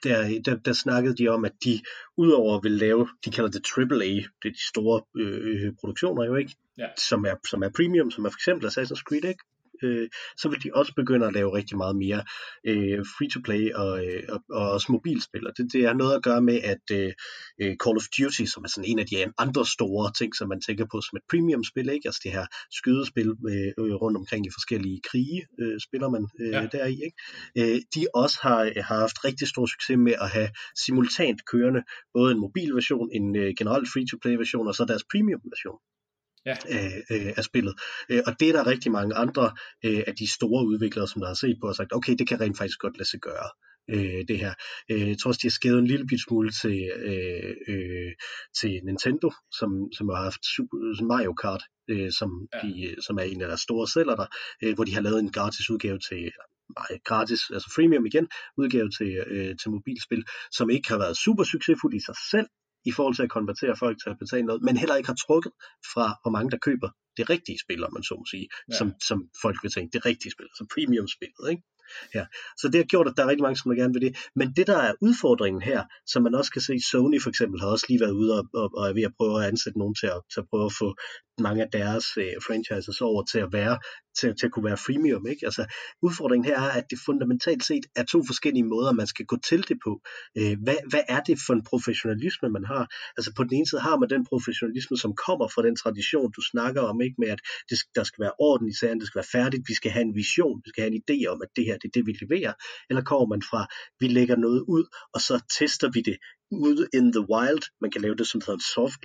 der, 0.03 0.41
der, 0.45 0.55
der 0.55 0.73
snakkede 0.73 1.15
de 1.17 1.27
om, 1.27 1.45
at 1.45 1.53
de 1.63 1.81
udover 2.17 2.61
vil 2.61 2.71
lave, 2.71 3.07
de 3.25 3.31
kalder 3.31 3.49
det 3.49 3.61
AAA, 3.77 4.13
det 4.41 4.47
er 4.49 4.55
de 4.59 4.67
store 4.67 5.01
øh, 5.17 5.73
produktioner 5.79 6.25
jo 6.25 6.35
ikke, 6.35 6.55
ja. 6.77 6.87
som, 6.97 7.25
er, 7.25 7.35
som 7.49 7.63
er 7.63 7.69
premium, 7.69 8.11
som 8.11 8.25
er 8.25 8.29
for 8.29 8.37
eksempel 8.37 8.67
Assassin's 8.67 9.03
Creed, 9.07 9.25
ikke? 9.25 9.43
Øh, 9.83 10.09
så 10.37 10.49
vil 10.49 10.63
de 10.63 10.69
også 10.73 10.93
begynde 10.95 11.27
at 11.27 11.33
lave 11.33 11.53
rigtig 11.53 11.77
meget 11.77 11.95
mere 11.95 12.23
øh, 12.67 12.99
free-to-play 13.17 13.73
og, 13.73 14.05
øh, 14.05 14.23
og, 14.29 14.39
og 14.49 14.71
også 14.71 14.91
mobilspil. 14.91 15.47
Og 15.47 15.53
det, 15.57 15.73
det 15.73 15.87
har 15.87 15.93
noget 15.93 16.15
at 16.15 16.23
gøre 16.23 16.41
med, 16.41 16.59
at 16.73 16.85
øh, 16.91 17.75
Call 17.83 17.97
of 17.97 18.07
Duty, 18.17 18.45
som 18.53 18.63
er 18.63 18.67
sådan 18.67 18.89
en 18.91 18.99
af 18.99 19.05
de 19.05 19.15
andre 19.37 19.65
store 19.65 20.11
ting, 20.19 20.35
som 20.35 20.49
man 20.49 20.61
tænker 20.61 20.85
på 20.91 21.01
som 21.01 21.17
et 21.17 21.25
premium-spil, 21.31 21.89
ikke? 21.89 22.07
altså 22.07 22.21
det 22.23 22.31
her 22.31 22.45
skydespil 22.71 23.29
øh, 23.29 23.71
rundt 24.03 24.17
omkring 24.17 24.45
i 24.45 24.55
forskellige 24.57 24.99
krige, 25.09 25.41
øh, 25.59 25.79
spiller 25.87 26.09
man 26.09 26.27
øh, 26.39 26.51
ja. 26.51 26.67
deri, 26.71 26.95
ikke? 27.07 27.17
Øh, 27.59 27.81
de 27.95 28.07
også 28.13 28.37
har, 28.41 28.59
har 28.87 28.99
haft 29.05 29.25
rigtig 29.25 29.47
stor 29.47 29.65
succes 29.65 29.97
med 29.97 30.15
at 30.21 30.29
have 30.29 30.49
simultant 30.85 31.39
kørende 31.51 31.81
både 32.13 32.31
en 32.31 32.39
mobilversion, 32.39 33.09
en 33.13 33.35
øh, 33.35 33.53
generelt 33.57 33.87
free-to-play 33.93 34.35
version 34.43 34.67
og 34.67 34.75
så 34.75 34.85
deres 34.85 35.03
premium-version 35.11 35.79
ja. 36.45 36.55
øh, 36.69 36.97
øh, 37.11 37.33
af 37.37 37.43
spillet. 37.43 37.73
Øh, 38.09 38.21
og 38.27 38.39
det 38.39 38.49
er 38.49 38.53
der 38.53 38.67
rigtig 38.67 38.91
mange 38.91 39.15
andre 39.15 39.51
øh, 39.85 40.03
af 40.07 40.15
de 40.15 40.33
store 40.33 40.65
udviklere, 40.65 41.07
som 41.07 41.21
der 41.21 41.27
har 41.27 41.35
set 41.35 41.57
på 41.61 41.67
og 41.67 41.75
sagt, 41.75 41.93
okay, 41.93 42.15
det 42.19 42.27
kan 42.27 42.41
rent 42.41 42.57
faktisk 42.57 42.79
godt 42.79 42.97
lade 42.97 43.09
sig 43.09 43.19
gøre. 43.19 43.49
Øh, 43.89 44.21
det 44.27 44.37
her. 44.39 44.53
Øh, 44.91 45.09
jeg 45.09 45.17
tror 45.17 45.29
også, 45.29 45.39
de 45.41 45.47
har 45.47 45.57
skævet 45.59 45.79
en 45.79 45.87
lille 45.87 46.07
bit 46.07 46.23
smule 46.27 46.51
til, 46.61 46.91
øh, 47.11 47.53
øh, 47.67 48.11
til 48.59 48.81
Nintendo, 48.83 49.31
som, 49.59 49.69
som 49.97 50.09
har 50.09 50.23
haft 50.23 50.43
Mario 51.11 51.33
Kart, 51.33 51.63
øh, 51.87 52.11
som, 52.19 52.29
ja. 52.53 52.59
de, 52.67 52.95
som 53.05 53.17
er 53.17 53.23
en 53.23 53.41
af 53.41 53.47
deres 53.47 53.61
store 53.61 53.87
sælger 53.87 54.15
der, 54.15 54.27
øh, 54.63 54.75
hvor 54.75 54.83
de 54.83 54.93
har 54.93 55.01
lavet 55.01 55.19
en 55.19 55.31
gratis 55.31 55.69
udgave 55.69 55.99
til 56.09 56.31
nej, 56.77 56.99
gratis, 57.09 57.41
altså 57.53 57.69
freemium 57.75 58.05
igen, 58.05 58.27
udgave 58.57 58.89
til, 58.97 59.11
øh, 59.27 59.55
til 59.59 59.71
mobilspil, 59.71 60.23
som 60.51 60.69
ikke 60.69 60.89
har 60.89 60.97
været 60.97 61.17
super 61.17 61.43
succesfuld 61.43 61.93
i 61.93 62.05
sig 62.05 62.15
selv, 62.31 62.47
i 62.85 62.91
forhold 62.91 63.15
til 63.15 63.23
at 63.23 63.29
konvertere 63.37 63.75
folk 63.83 63.97
til 64.03 64.09
at 64.09 64.19
betale 64.19 64.45
noget, 64.45 64.61
men 64.61 64.77
heller 64.77 64.95
ikke 64.95 65.07
har 65.07 65.19
trukket 65.25 65.51
fra, 65.93 66.05
hvor 66.21 66.31
mange 66.31 66.51
der 66.51 66.57
køber 66.57 66.89
det 67.17 67.29
rigtige 67.29 67.59
spil, 67.65 67.85
om 67.85 67.93
man 67.93 68.03
så 68.03 68.15
må 68.19 68.25
sige, 68.33 68.47
ja. 68.71 68.77
som, 68.77 68.87
som 69.07 69.17
folk 69.41 69.57
vil 69.63 69.71
tænke, 69.71 69.93
det 69.93 70.05
rigtige 70.05 70.31
spil, 70.31 70.47
altså 70.51 70.65
premium-spillet, 70.73 71.45
ikke? 71.51 71.63
Ja. 72.15 72.25
Så 72.57 72.65
det 72.67 72.75
har 72.75 72.83
gjort, 72.93 73.07
at 73.07 73.13
der 73.17 73.23
er 73.23 73.27
rigtig 73.27 73.47
mange, 73.47 73.57
som 73.57 73.69
der 73.69 73.81
gerne 73.81 73.93
vil 73.93 74.05
det. 74.07 74.17
Men 74.35 74.47
det, 74.57 74.67
der 74.67 74.77
er 74.77 74.93
udfordringen 75.01 75.61
her, 75.61 75.83
som 76.11 76.23
man 76.23 76.35
også 76.35 76.51
kan 76.51 76.61
se, 76.61 76.73
Sony 76.91 77.21
for 77.21 77.29
eksempel 77.29 77.61
har 77.61 77.67
også 77.67 77.85
lige 77.89 77.99
været 77.99 78.15
ude 78.21 78.31
og, 78.37 78.43
og, 78.53 78.67
og 78.77 78.89
er 78.89 78.93
ved 78.93 79.03
at 79.03 79.17
prøve 79.17 79.35
at 79.41 79.47
ansætte 79.51 79.79
nogen 79.79 79.95
til 80.01 80.07
at, 80.07 80.19
til 80.33 80.39
at 80.41 80.47
prøve 80.49 80.65
at 80.65 80.75
få 80.81 80.87
mange 81.39 81.63
af 81.63 81.69
deres 81.71 82.05
øh, 82.17 82.33
franchises 82.47 83.01
over 83.01 83.23
til 83.23 83.39
at 83.39 83.53
være 83.53 83.77
til, 84.19 84.35
til 84.39 84.45
at 84.45 84.51
kunne 84.51 84.65
være 84.65 84.77
freemium. 84.77 85.27
Ikke? 85.27 85.45
Altså, 85.45 85.65
udfordringen 86.01 86.45
her 86.45 86.59
er, 86.59 86.71
at 86.79 86.85
det 86.89 86.99
fundamentalt 87.05 87.63
set 87.63 87.85
er 87.95 88.03
to 88.03 88.23
forskellige 88.27 88.63
måder, 88.63 88.91
man 88.91 89.07
skal 89.07 89.25
gå 89.25 89.37
til 89.49 89.61
det 89.69 89.77
på. 89.85 90.01
Øh, 90.37 90.55
hvad, 90.63 90.79
hvad 90.89 91.03
er 91.07 91.19
det 91.19 91.37
for 91.45 91.53
en 91.53 91.63
professionalisme, 91.63 92.49
man 92.49 92.65
har? 92.65 92.83
Altså 93.17 93.33
på 93.37 93.43
den 93.43 93.53
ene 93.53 93.67
side 93.67 93.81
har 93.81 93.97
man 93.97 94.09
den 94.09 94.25
professionalisme, 94.25 94.97
som 94.97 95.11
kommer 95.25 95.47
fra 95.47 95.61
den 95.67 95.75
tradition, 95.75 96.31
du 96.31 96.41
snakker 96.41 96.81
om, 96.81 97.01
ikke 97.01 97.15
med 97.17 97.27
at 97.27 97.41
det, 97.69 97.77
der 97.95 98.03
skal 98.03 98.21
være 98.25 98.35
orden 98.39 98.67
i 98.67 98.75
sagen, 98.79 98.99
det 98.99 99.07
skal 99.07 99.19
være 99.19 99.31
færdigt, 99.37 99.63
vi 99.67 99.73
skal 99.73 99.91
have 99.91 100.05
en 100.09 100.15
vision, 100.15 100.61
vi 100.65 100.69
skal 100.69 100.81
have 100.83 100.93
en 100.95 101.01
idé 101.03 101.17
om, 101.33 101.41
at 101.41 101.49
det 101.55 101.65
her 101.65 101.77
det 101.77 101.87
er 101.87 101.95
det, 101.97 102.05
vi 102.05 102.13
leverer. 102.23 102.53
Eller 102.89 103.03
kommer 103.03 103.27
man 103.33 103.41
fra, 103.49 103.61
vi 103.99 104.07
lægger 104.07 104.35
noget 104.35 104.61
ud, 104.75 104.83
og 105.13 105.21
så 105.21 105.35
tester 105.57 105.89
vi 105.95 106.01
det 106.01 106.17
ude 106.51 106.87
in 106.93 107.11
the 107.11 107.25
wild. 107.33 107.63
Man 107.81 107.91
kan 107.91 108.01
lave 108.01 108.15
det 108.15 108.27
som 108.27 108.41
hedder 108.41 108.53
en 108.53 108.69
soft 108.75 109.01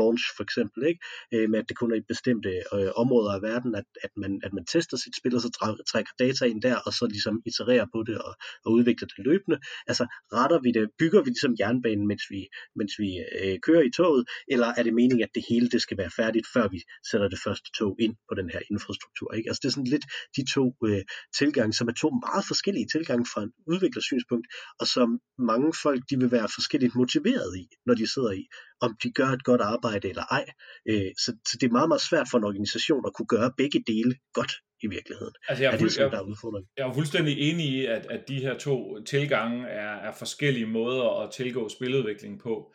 launch 0.00 0.24
for 0.36 0.42
eksempel, 0.42 0.80
ikke? 0.90 1.00
Øh, 1.34 1.50
med 1.50 1.58
at 1.58 1.68
det 1.68 1.76
kun 1.76 1.92
er 1.92 1.96
i 1.96 2.00
bestemte 2.08 2.50
øh, 2.74 2.90
områder 2.96 3.32
af 3.32 3.42
verden, 3.42 3.74
at, 3.74 3.84
at, 4.02 4.10
man, 4.16 4.40
at 4.44 4.52
man 4.52 4.64
tester 4.64 4.96
sit 4.96 5.16
spil, 5.16 5.34
og 5.34 5.42
så 5.42 5.50
trækker 5.90 6.12
data 6.18 6.44
ind 6.44 6.62
der, 6.62 6.76
og 6.86 6.92
så 6.92 7.06
ligesom 7.10 7.42
itererer 7.46 7.86
på 7.94 8.02
det 8.06 8.18
og, 8.18 8.34
og 8.64 8.72
udvikler 8.72 9.08
det 9.08 9.24
løbende. 9.26 9.58
Altså 9.86 10.04
retter 10.32 10.58
vi 10.60 10.70
det, 10.72 10.90
bygger 10.98 11.22
vi 11.22 11.30
ligesom 11.30 11.54
jernbanen, 11.60 12.06
mens 12.06 12.24
vi, 12.30 12.40
mens 12.76 12.92
vi 12.98 13.10
øh, 13.40 13.58
kører 13.66 13.82
i 13.82 13.90
toget, 13.90 14.24
eller 14.48 14.68
er 14.78 14.82
det 14.82 14.94
meningen, 14.94 15.22
at 15.22 15.34
det 15.34 15.44
hele 15.48 15.68
det 15.68 15.82
skal 15.82 15.98
være 15.98 16.10
færdigt, 16.16 16.46
før 16.54 16.68
vi 16.68 16.80
sætter 17.10 17.28
det 17.28 17.40
første 17.44 17.68
tog 17.78 17.96
ind 18.00 18.14
på 18.28 18.34
den 18.34 18.50
her 18.50 18.60
infrastruktur? 18.70 19.32
Ikke? 19.32 19.48
Altså 19.48 19.60
det 19.62 19.68
er 19.68 19.76
sådan 19.76 19.92
lidt 19.94 20.06
de 20.36 20.44
to 20.54 20.64
øh, 20.88 21.02
tilgange, 21.38 21.72
som 21.72 21.88
er 21.88 21.92
to 21.92 22.08
meget 22.26 22.44
forskellige 22.50 22.86
tilgange 22.94 23.26
fra 23.32 23.42
en 23.42 23.52
udviklersynspunkt, 23.66 24.46
og 24.80 24.86
som 24.86 25.08
mange 25.38 25.72
folk 25.82 26.02
de 26.10 26.18
vil 26.20 26.30
være 26.30 26.48
forskellige 26.58 26.79
forskelligt 26.80 26.94
motiveret 26.94 27.56
i, 27.56 27.66
når 27.86 27.94
de 27.94 28.06
sidder 28.06 28.32
i, 28.32 28.44
om 28.80 28.96
de 29.02 29.12
gør 29.12 29.26
et 29.26 29.44
godt 29.44 29.60
arbejde 29.60 30.08
eller 30.08 30.24
ej. 30.38 30.44
Øh, 30.88 31.10
så, 31.24 31.30
så 31.48 31.56
det 31.60 31.66
er 31.66 31.72
meget, 31.72 31.88
meget 31.88 32.00
svært 32.10 32.28
for 32.30 32.38
en 32.38 32.44
organisation 32.44 33.04
at 33.06 33.14
kunne 33.14 33.26
gøre 33.36 33.52
begge 33.56 33.80
dele 33.86 34.14
godt 34.32 34.52
i 34.82 34.86
virkeligheden. 34.86 35.34
Altså 35.48 35.64
jeg, 35.64 35.72
er, 35.72 35.78
det, 35.78 35.98
jeg, 35.98 36.10
der 36.10 36.18
er 36.18 36.62
jeg 36.76 36.88
er 36.88 36.94
fuldstændig 36.94 37.34
enig 37.38 37.66
i, 37.66 37.86
at, 37.86 38.06
at 38.10 38.28
de 38.28 38.38
her 38.44 38.58
to 38.58 39.02
tilgange 39.04 39.66
er, 39.66 39.94
er 40.08 40.12
forskellige 40.12 40.66
måder 40.66 41.22
at 41.22 41.30
tilgå 41.32 41.68
spiludvikling 41.68 42.40
på. 42.40 42.72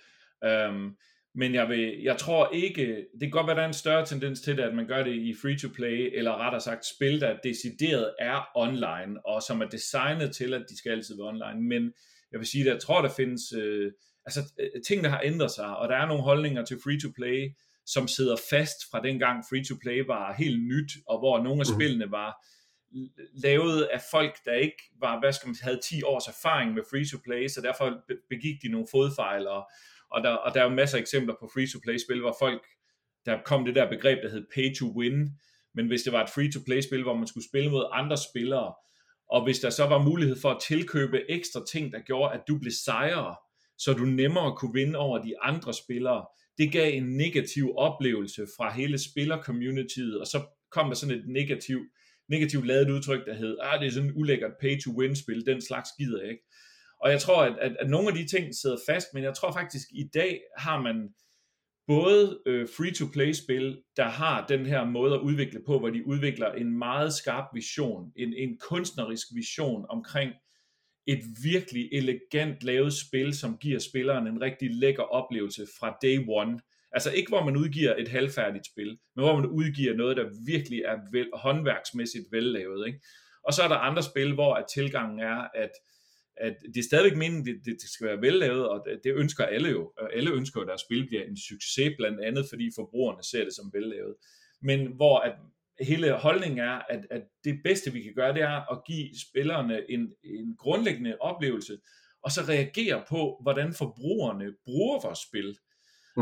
Um, 0.49 0.95
men 1.37 1.53
jeg, 1.53 1.69
vil, 1.69 2.01
jeg 2.03 2.17
tror 2.17 2.49
ikke, 2.53 2.85
det 3.19 3.21
kan 3.21 3.31
godt 3.37 3.47
være, 3.47 3.55
der 3.55 3.61
er 3.61 3.67
en 3.67 3.83
større 3.83 4.05
tendens 4.05 4.41
til 4.41 4.57
det, 4.57 4.63
at 4.63 4.75
man 4.75 4.87
gør 4.87 5.03
det 5.03 5.15
i 5.15 5.33
free-to-play, 5.41 5.97
eller 6.17 6.41
rettere 6.43 6.61
sagt 6.61 6.85
spil, 6.95 7.21
der 7.21 7.37
decideret 7.43 8.13
er 8.19 8.39
online, 8.55 9.25
og 9.25 9.41
som 9.41 9.61
er 9.61 9.69
designet 9.77 10.35
til, 10.35 10.53
at 10.53 10.65
de 10.69 10.77
skal 10.77 10.91
altid 10.91 11.15
være 11.17 11.27
online. 11.33 11.61
Men 11.71 11.93
jeg 12.35 12.39
vil 12.39 12.47
sige, 12.47 12.61
at 12.61 12.73
jeg 12.73 12.81
tror, 12.81 13.01
der 13.01 13.09
findes 13.09 13.53
øh, 13.53 13.91
altså, 14.25 14.39
øh, 14.59 14.81
ting, 14.87 15.03
der 15.03 15.09
har 15.09 15.21
ændret 15.23 15.51
sig, 15.51 15.77
og 15.77 15.89
der 15.89 15.95
er 15.95 16.05
nogle 16.05 16.23
holdninger 16.23 16.65
til 16.65 16.77
free-to-play, 16.83 17.51
som 17.85 18.07
sidder 18.07 18.35
fast 18.49 18.77
fra 18.91 19.01
dengang 19.01 19.43
free-to-play 19.49 20.05
var 20.07 20.33
helt 20.33 20.63
nyt, 20.63 20.91
og 21.07 21.19
hvor 21.19 21.43
nogle 21.43 21.61
af 21.61 21.67
mhm. 21.67 21.75
spillene 21.75 22.11
var 22.11 22.45
lavet 23.33 23.83
af 23.83 24.01
folk, 24.11 24.35
der 24.45 24.53
ikke 24.53 24.83
var, 24.99 25.19
hvad 25.19 25.33
skal 25.33 25.47
man 25.47 25.55
havde 25.61 25.79
10 25.83 26.03
års 26.03 26.27
erfaring 26.27 26.73
med 26.73 26.83
free-to-play, 26.91 27.47
så 27.47 27.61
derfor 27.61 28.01
begik 28.29 28.61
de 28.63 28.71
nogle 28.71 28.87
fodfejl, 28.91 29.47
og, 29.47 29.69
og, 30.11 30.23
der, 30.23 30.29
og 30.29 30.53
der 30.53 30.59
er 30.59 30.63
jo 30.63 30.75
masser 30.75 30.97
af 30.97 31.01
eksempler 31.01 31.35
på 31.39 31.49
free-to-play-spil, 31.53 32.21
hvor 32.21 32.35
folk, 32.39 32.63
der 33.25 33.37
kom 33.45 33.65
det 33.65 33.75
der 33.75 33.89
begreb, 33.89 34.23
der 34.23 34.29
hed 34.29 34.45
pay-to-win, 34.55 35.17
men 35.75 35.87
hvis 35.87 36.01
det 36.01 36.13
var 36.13 36.23
et 36.23 36.29
free-to-play-spil, 36.29 37.03
hvor 37.03 37.15
man 37.15 37.27
skulle 37.27 37.47
spille 37.49 37.71
mod 37.71 37.85
andre 37.91 38.17
spillere, 38.17 38.73
og 39.29 39.43
hvis 39.43 39.59
der 39.59 39.69
så 39.69 39.85
var 39.85 40.03
mulighed 40.03 40.35
for 40.41 40.49
at 40.49 40.61
tilkøbe 40.67 41.31
ekstra 41.31 41.65
ting, 41.71 41.91
der 41.91 41.99
gjorde, 41.99 42.33
at 42.33 42.41
du 42.47 42.57
blev 42.59 42.71
sejere, 42.85 43.35
så 43.77 43.93
du 43.93 44.05
nemmere 44.05 44.55
kunne 44.57 44.73
vinde 44.73 44.99
over 44.99 45.17
de 45.23 45.41
andre 45.41 45.73
spillere, 45.73 46.25
det 46.57 46.71
gav 46.71 46.93
en 46.93 47.17
negativ 47.17 47.73
oplevelse 47.77 48.47
fra 48.57 48.73
hele 48.73 48.97
spiller-communityet, 48.97 50.19
og 50.19 50.27
så 50.27 50.41
kom 50.71 50.88
der 50.88 50.95
sådan 50.95 51.15
et 51.15 51.27
negativ, 51.27 51.79
negativt 52.29 52.67
lavet 52.67 52.89
udtryk, 52.89 53.25
der 53.25 53.33
hed, 53.33 53.57
ah, 53.61 53.79
det 53.79 53.88
er 53.88 53.91
sådan 53.91 54.09
en 54.09 54.15
ulækkert 54.15 54.51
pay-to-win-spil, 54.61 55.45
den 55.45 55.61
slags 55.61 55.89
gider 55.97 56.21
jeg 56.21 56.31
ikke. 56.31 56.43
Og 57.01 57.11
jeg 57.11 57.21
tror, 57.21 57.43
at, 57.43 57.57
at, 57.61 57.75
at 57.79 57.89
nogle 57.89 58.07
af 58.07 58.13
de 58.13 58.27
ting 58.27 58.55
sidder 58.55 58.77
fast, 58.89 59.07
men 59.13 59.23
jeg 59.23 59.33
tror 59.33 59.51
faktisk, 59.51 59.88
i 59.91 60.03
dag 60.13 60.41
har 60.57 60.81
man 60.81 61.09
både 61.87 62.39
øh, 62.45 62.67
free-to-play-spil, 62.77 63.81
der 63.97 64.03
har 64.03 64.47
den 64.47 64.65
her 64.65 64.85
måde 64.85 65.13
at 65.13 65.19
udvikle 65.19 65.61
på, 65.65 65.79
hvor 65.79 65.89
de 65.89 66.07
udvikler 66.07 66.51
en 66.51 66.77
meget 66.77 67.13
skarp 67.13 67.45
vision, 67.53 68.11
en, 68.15 68.33
en 68.33 68.57
kunstnerisk 68.57 69.27
vision 69.35 69.85
omkring 69.89 70.31
et 71.07 71.19
virkelig 71.43 71.89
elegant 71.91 72.63
lavet 72.63 72.93
spil, 72.93 73.33
som 73.33 73.57
giver 73.57 73.79
spilleren 73.79 74.27
en 74.27 74.41
rigtig 74.41 74.69
lækker 74.71 75.03
oplevelse 75.03 75.67
fra 75.79 75.97
day 76.01 76.25
one. 76.27 76.59
Altså 76.91 77.11
ikke 77.11 77.29
hvor 77.29 77.43
man 77.43 77.57
udgiver 77.57 77.95
et 77.95 78.07
halvfærdigt 78.07 78.65
spil, 78.65 78.97
men 79.15 79.25
hvor 79.25 79.35
man 79.35 79.45
udgiver 79.45 79.93
noget, 79.93 80.17
der 80.17 80.29
virkelig 80.45 80.79
er 80.79 80.97
vel, 81.11 81.29
håndværksmæssigt 81.33 82.25
vellavet. 82.31 82.87
Ikke? 82.87 82.99
Og 83.43 83.53
så 83.53 83.63
er 83.63 83.67
der 83.67 83.75
andre 83.75 84.03
spil, 84.03 84.33
hvor 84.33 84.53
at 84.53 84.65
tilgangen 84.73 85.19
er, 85.19 85.47
at 85.55 85.71
at 86.37 86.55
det 86.73 86.79
er 86.79 86.83
stadigvæk 86.83 87.17
meningen, 87.17 87.45
det, 87.45 87.65
det 87.65 87.89
skal 87.89 88.07
være 88.07 88.21
vellavet, 88.21 88.69
og 88.69 88.85
det, 88.85 88.99
det 89.03 89.13
ønsker 89.13 89.45
alle 89.45 89.69
jo. 89.69 89.93
Alle 90.13 90.31
ønsker 90.31 90.59
jo, 90.59 90.63
at 90.63 90.67
deres 90.67 90.81
spil 90.81 91.07
bliver 91.07 91.23
en 91.23 91.37
succes, 91.37 91.93
blandt 91.97 92.21
andet 92.21 92.45
fordi 92.49 92.71
forbrugerne 92.75 93.23
ser 93.23 93.43
det 93.43 93.55
som 93.55 93.71
vellavet. 93.73 94.15
Men 94.61 94.87
hvor 94.95 95.19
at 95.19 95.33
hele 95.81 96.11
holdningen 96.11 96.59
er, 96.59 96.81
at, 96.89 97.07
at 97.11 97.21
det 97.43 97.59
bedste 97.63 97.93
vi 97.93 98.01
kan 98.01 98.13
gøre, 98.15 98.33
det 98.33 98.41
er 98.41 98.71
at 98.73 98.81
give 98.87 99.09
spillerne 99.29 99.81
en, 99.89 100.13
en 100.23 100.55
grundlæggende 100.57 101.17
oplevelse, 101.19 101.77
og 102.23 102.31
så 102.31 102.41
reagere 102.41 103.03
på, 103.09 103.39
hvordan 103.41 103.73
forbrugerne 103.73 104.53
bruger 104.65 105.01
vores 105.03 105.19
spil. 105.19 105.57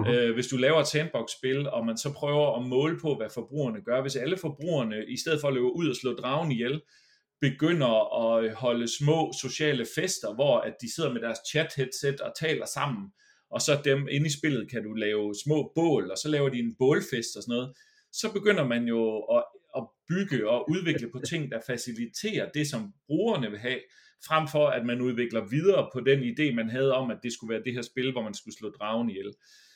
Øh, 0.08 0.34
hvis 0.34 0.48
du 0.48 0.58
laver 0.58 0.80
et 0.80 0.88
sandbox-spil, 0.88 1.70
og 1.70 1.86
man 1.86 1.98
så 1.98 2.14
prøver 2.14 2.60
at 2.60 2.66
måle 2.68 3.00
på, 3.00 3.16
hvad 3.16 3.30
forbrugerne 3.34 3.82
gør, 3.82 4.02
hvis 4.02 4.16
alle 4.16 4.38
forbrugerne, 4.38 5.06
i 5.08 5.18
stedet 5.18 5.42
for 5.42 5.48
at 5.48 5.54
løbe 5.54 5.76
ud 5.76 5.90
og 5.90 5.96
slå 5.96 6.14
dragen 6.14 6.52
ihjel, 6.52 6.82
begynder 7.48 7.94
at 8.24 8.44
øh, 8.44 8.52
holde 8.52 8.88
små 8.98 9.34
sociale 9.42 9.86
fester, 9.96 10.34
hvor 10.34 10.60
at 10.60 10.76
de 10.82 10.96
sidder 10.96 11.14
med 11.14 11.22
deres 11.22 11.40
chat-headset 11.50 12.18
og 12.26 12.34
taler 12.40 12.66
sammen, 12.66 13.04
og 13.50 13.62
så 13.62 13.82
dem 13.86 14.08
inde 14.12 14.28
i 14.28 14.38
spillet 14.40 14.72
kan 14.72 14.84
du 14.84 14.94
lave 14.94 15.36
små 15.46 15.72
bål, 15.76 16.12
og 16.12 16.18
så 16.18 16.30
laver 16.30 16.50
de 16.50 16.60
en 16.60 16.76
bålfest 16.80 17.36
og 17.38 17.44
sådan 17.44 17.54
noget, 17.56 17.74
så 18.12 18.34
begynder 18.34 18.66
man 18.68 18.84
jo 18.88 19.20
at, 19.20 19.44
at 19.78 19.84
bygge 20.10 20.50
og 20.50 20.70
udvikle 20.70 21.12
på 21.12 21.20
ting, 21.30 21.52
der 21.52 21.60
faciliterer 21.68 22.50
det, 22.54 22.68
som 22.68 22.94
brugerne 23.08 23.50
vil 23.50 23.60
have, 23.60 23.80
frem 24.28 24.48
for 24.48 24.68
at 24.68 24.86
man 24.86 25.02
udvikler 25.02 25.50
videre 25.50 25.90
på 25.94 26.00
den 26.00 26.20
idé, 26.32 26.56
man 26.56 26.70
havde 26.70 26.94
om, 26.94 27.12
at 27.12 27.20
det 27.24 27.34
skulle 27.34 27.54
være 27.54 27.64
det 27.64 27.74
her 27.74 27.82
spil, 27.82 28.12
hvor 28.12 28.24
man 28.24 28.34
skulle 28.34 28.58
slå 28.58 28.70
dragen 28.70 29.10
ihjel. 29.10 29.34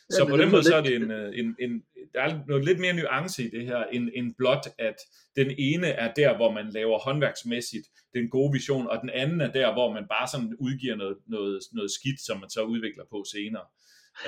Så 0.10 0.24
ja, 0.24 0.30
på 0.30 0.38
den 0.38 0.52
måde 0.52 0.63
så 0.63 0.76
er 0.76 0.82
det 0.82 0.96
en, 0.96 1.12
øh, 1.12 1.39
en, 1.39 1.56
en, 1.60 1.84
der 2.13 2.22
er 2.22 2.39
noget 2.48 2.65
lidt 2.65 2.80
mere 2.80 2.93
nuance 2.93 3.43
i 3.43 3.50
det 3.50 3.65
her, 3.65 3.84
end, 3.84 4.10
end 4.15 4.36
blot, 4.38 4.67
at 4.80 4.96
den 5.36 5.52
ene 5.58 5.88
er 5.88 6.13
der, 6.13 6.36
hvor 6.36 6.52
man 6.52 6.70
laver 6.70 7.00
håndværksmæssigt 7.00 7.88
den 8.13 8.30
gode 8.30 8.54
vision, 8.54 8.88
og 8.88 8.98
den 9.02 9.10
anden 9.10 9.41
er 9.41 9.52
der, 9.52 9.74
hvor 9.74 9.93
man 9.93 10.06
bare 10.10 10.28
sådan 10.28 10.56
udgiver 10.60 10.96
noget, 10.96 11.17
noget, 11.28 11.60
noget 11.74 11.91
skidt, 11.91 12.22
som 12.26 12.39
man 12.39 12.50
så 12.50 12.62
udvikler 12.63 13.04
på 13.12 13.24
senere. 13.34 13.65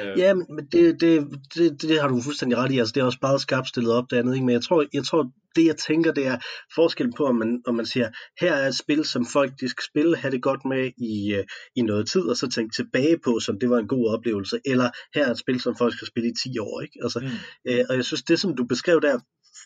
Øh. 0.02 0.20
Ja, 0.20 0.34
men 0.34 0.68
det, 0.72 1.02
det, 1.02 1.28
det, 1.56 1.82
det 1.82 2.02
har 2.02 2.08
du 2.08 2.22
fuldstændig 2.22 2.58
ret 2.58 2.72
i. 2.72 2.80
Altså, 2.80 2.92
det 2.94 3.02
er 3.02 3.06
også 3.06 3.20
bare 3.20 3.40
skarpt 3.40 3.68
stillet 3.68 3.94
op 3.94 4.06
det 4.10 4.18
andet. 4.18 4.34
Ikke? 4.34 4.46
Men 4.46 4.54
jeg 4.54 4.62
tror, 4.62 4.86
jeg 4.94 5.04
tror, 5.04 5.32
det 5.56 5.66
jeg 5.66 5.78
tænker, 5.78 6.12
det 6.12 6.28
er 6.28 6.38
forskel 6.76 7.12
på, 7.18 7.26
om 7.26 7.36
man, 7.36 7.62
om 7.68 7.76
man 7.76 7.86
siger, 7.86 8.10
her 8.42 8.54
er 8.54 8.68
et 8.68 8.78
spil, 8.78 9.06
som 9.06 9.26
folk 9.26 9.52
de 9.62 9.70
skal 9.70 9.84
spille, 9.84 10.18
have 10.18 10.32
det 10.32 10.42
godt 10.42 10.66
med 10.66 10.92
i, 10.98 11.40
uh, 11.40 11.44
i 11.76 11.82
noget 11.82 12.08
tid, 12.10 12.22
og 12.22 12.38
så 12.38 12.50
tænke 12.50 12.76
tilbage 12.76 13.18
på, 13.24 13.40
som 13.40 13.60
det 13.60 13.70
var 13.70 13.78
en 13.78 13.88
god 13.88 14.14
oplevelse. 14.14 14.60
Eller 14.66 14.90
her 15.16 15.26
er 15.26 15.32
et 15.32 15.40
spil, 15.40 15.60
som 15.60 15.76
folk 15.76 15.94
skal 15.94 16.08
spille 16.08 16.30
i 16.30 16.34
10 16.44 16.60
år. 16.60 16.82
Ikke? 16.82 17.00
Altså, 17.04 17.20
mm. 17.20 17.72
uh, 17.72 17.86
og 17.90 17.96
jeg 17.96 18.06
synes, 18.06 18.24
det 18.24 18.40
som 18.40 18.56
du 18.56 18.64
beskrev 18.66 19.02
der, 19.02 19.20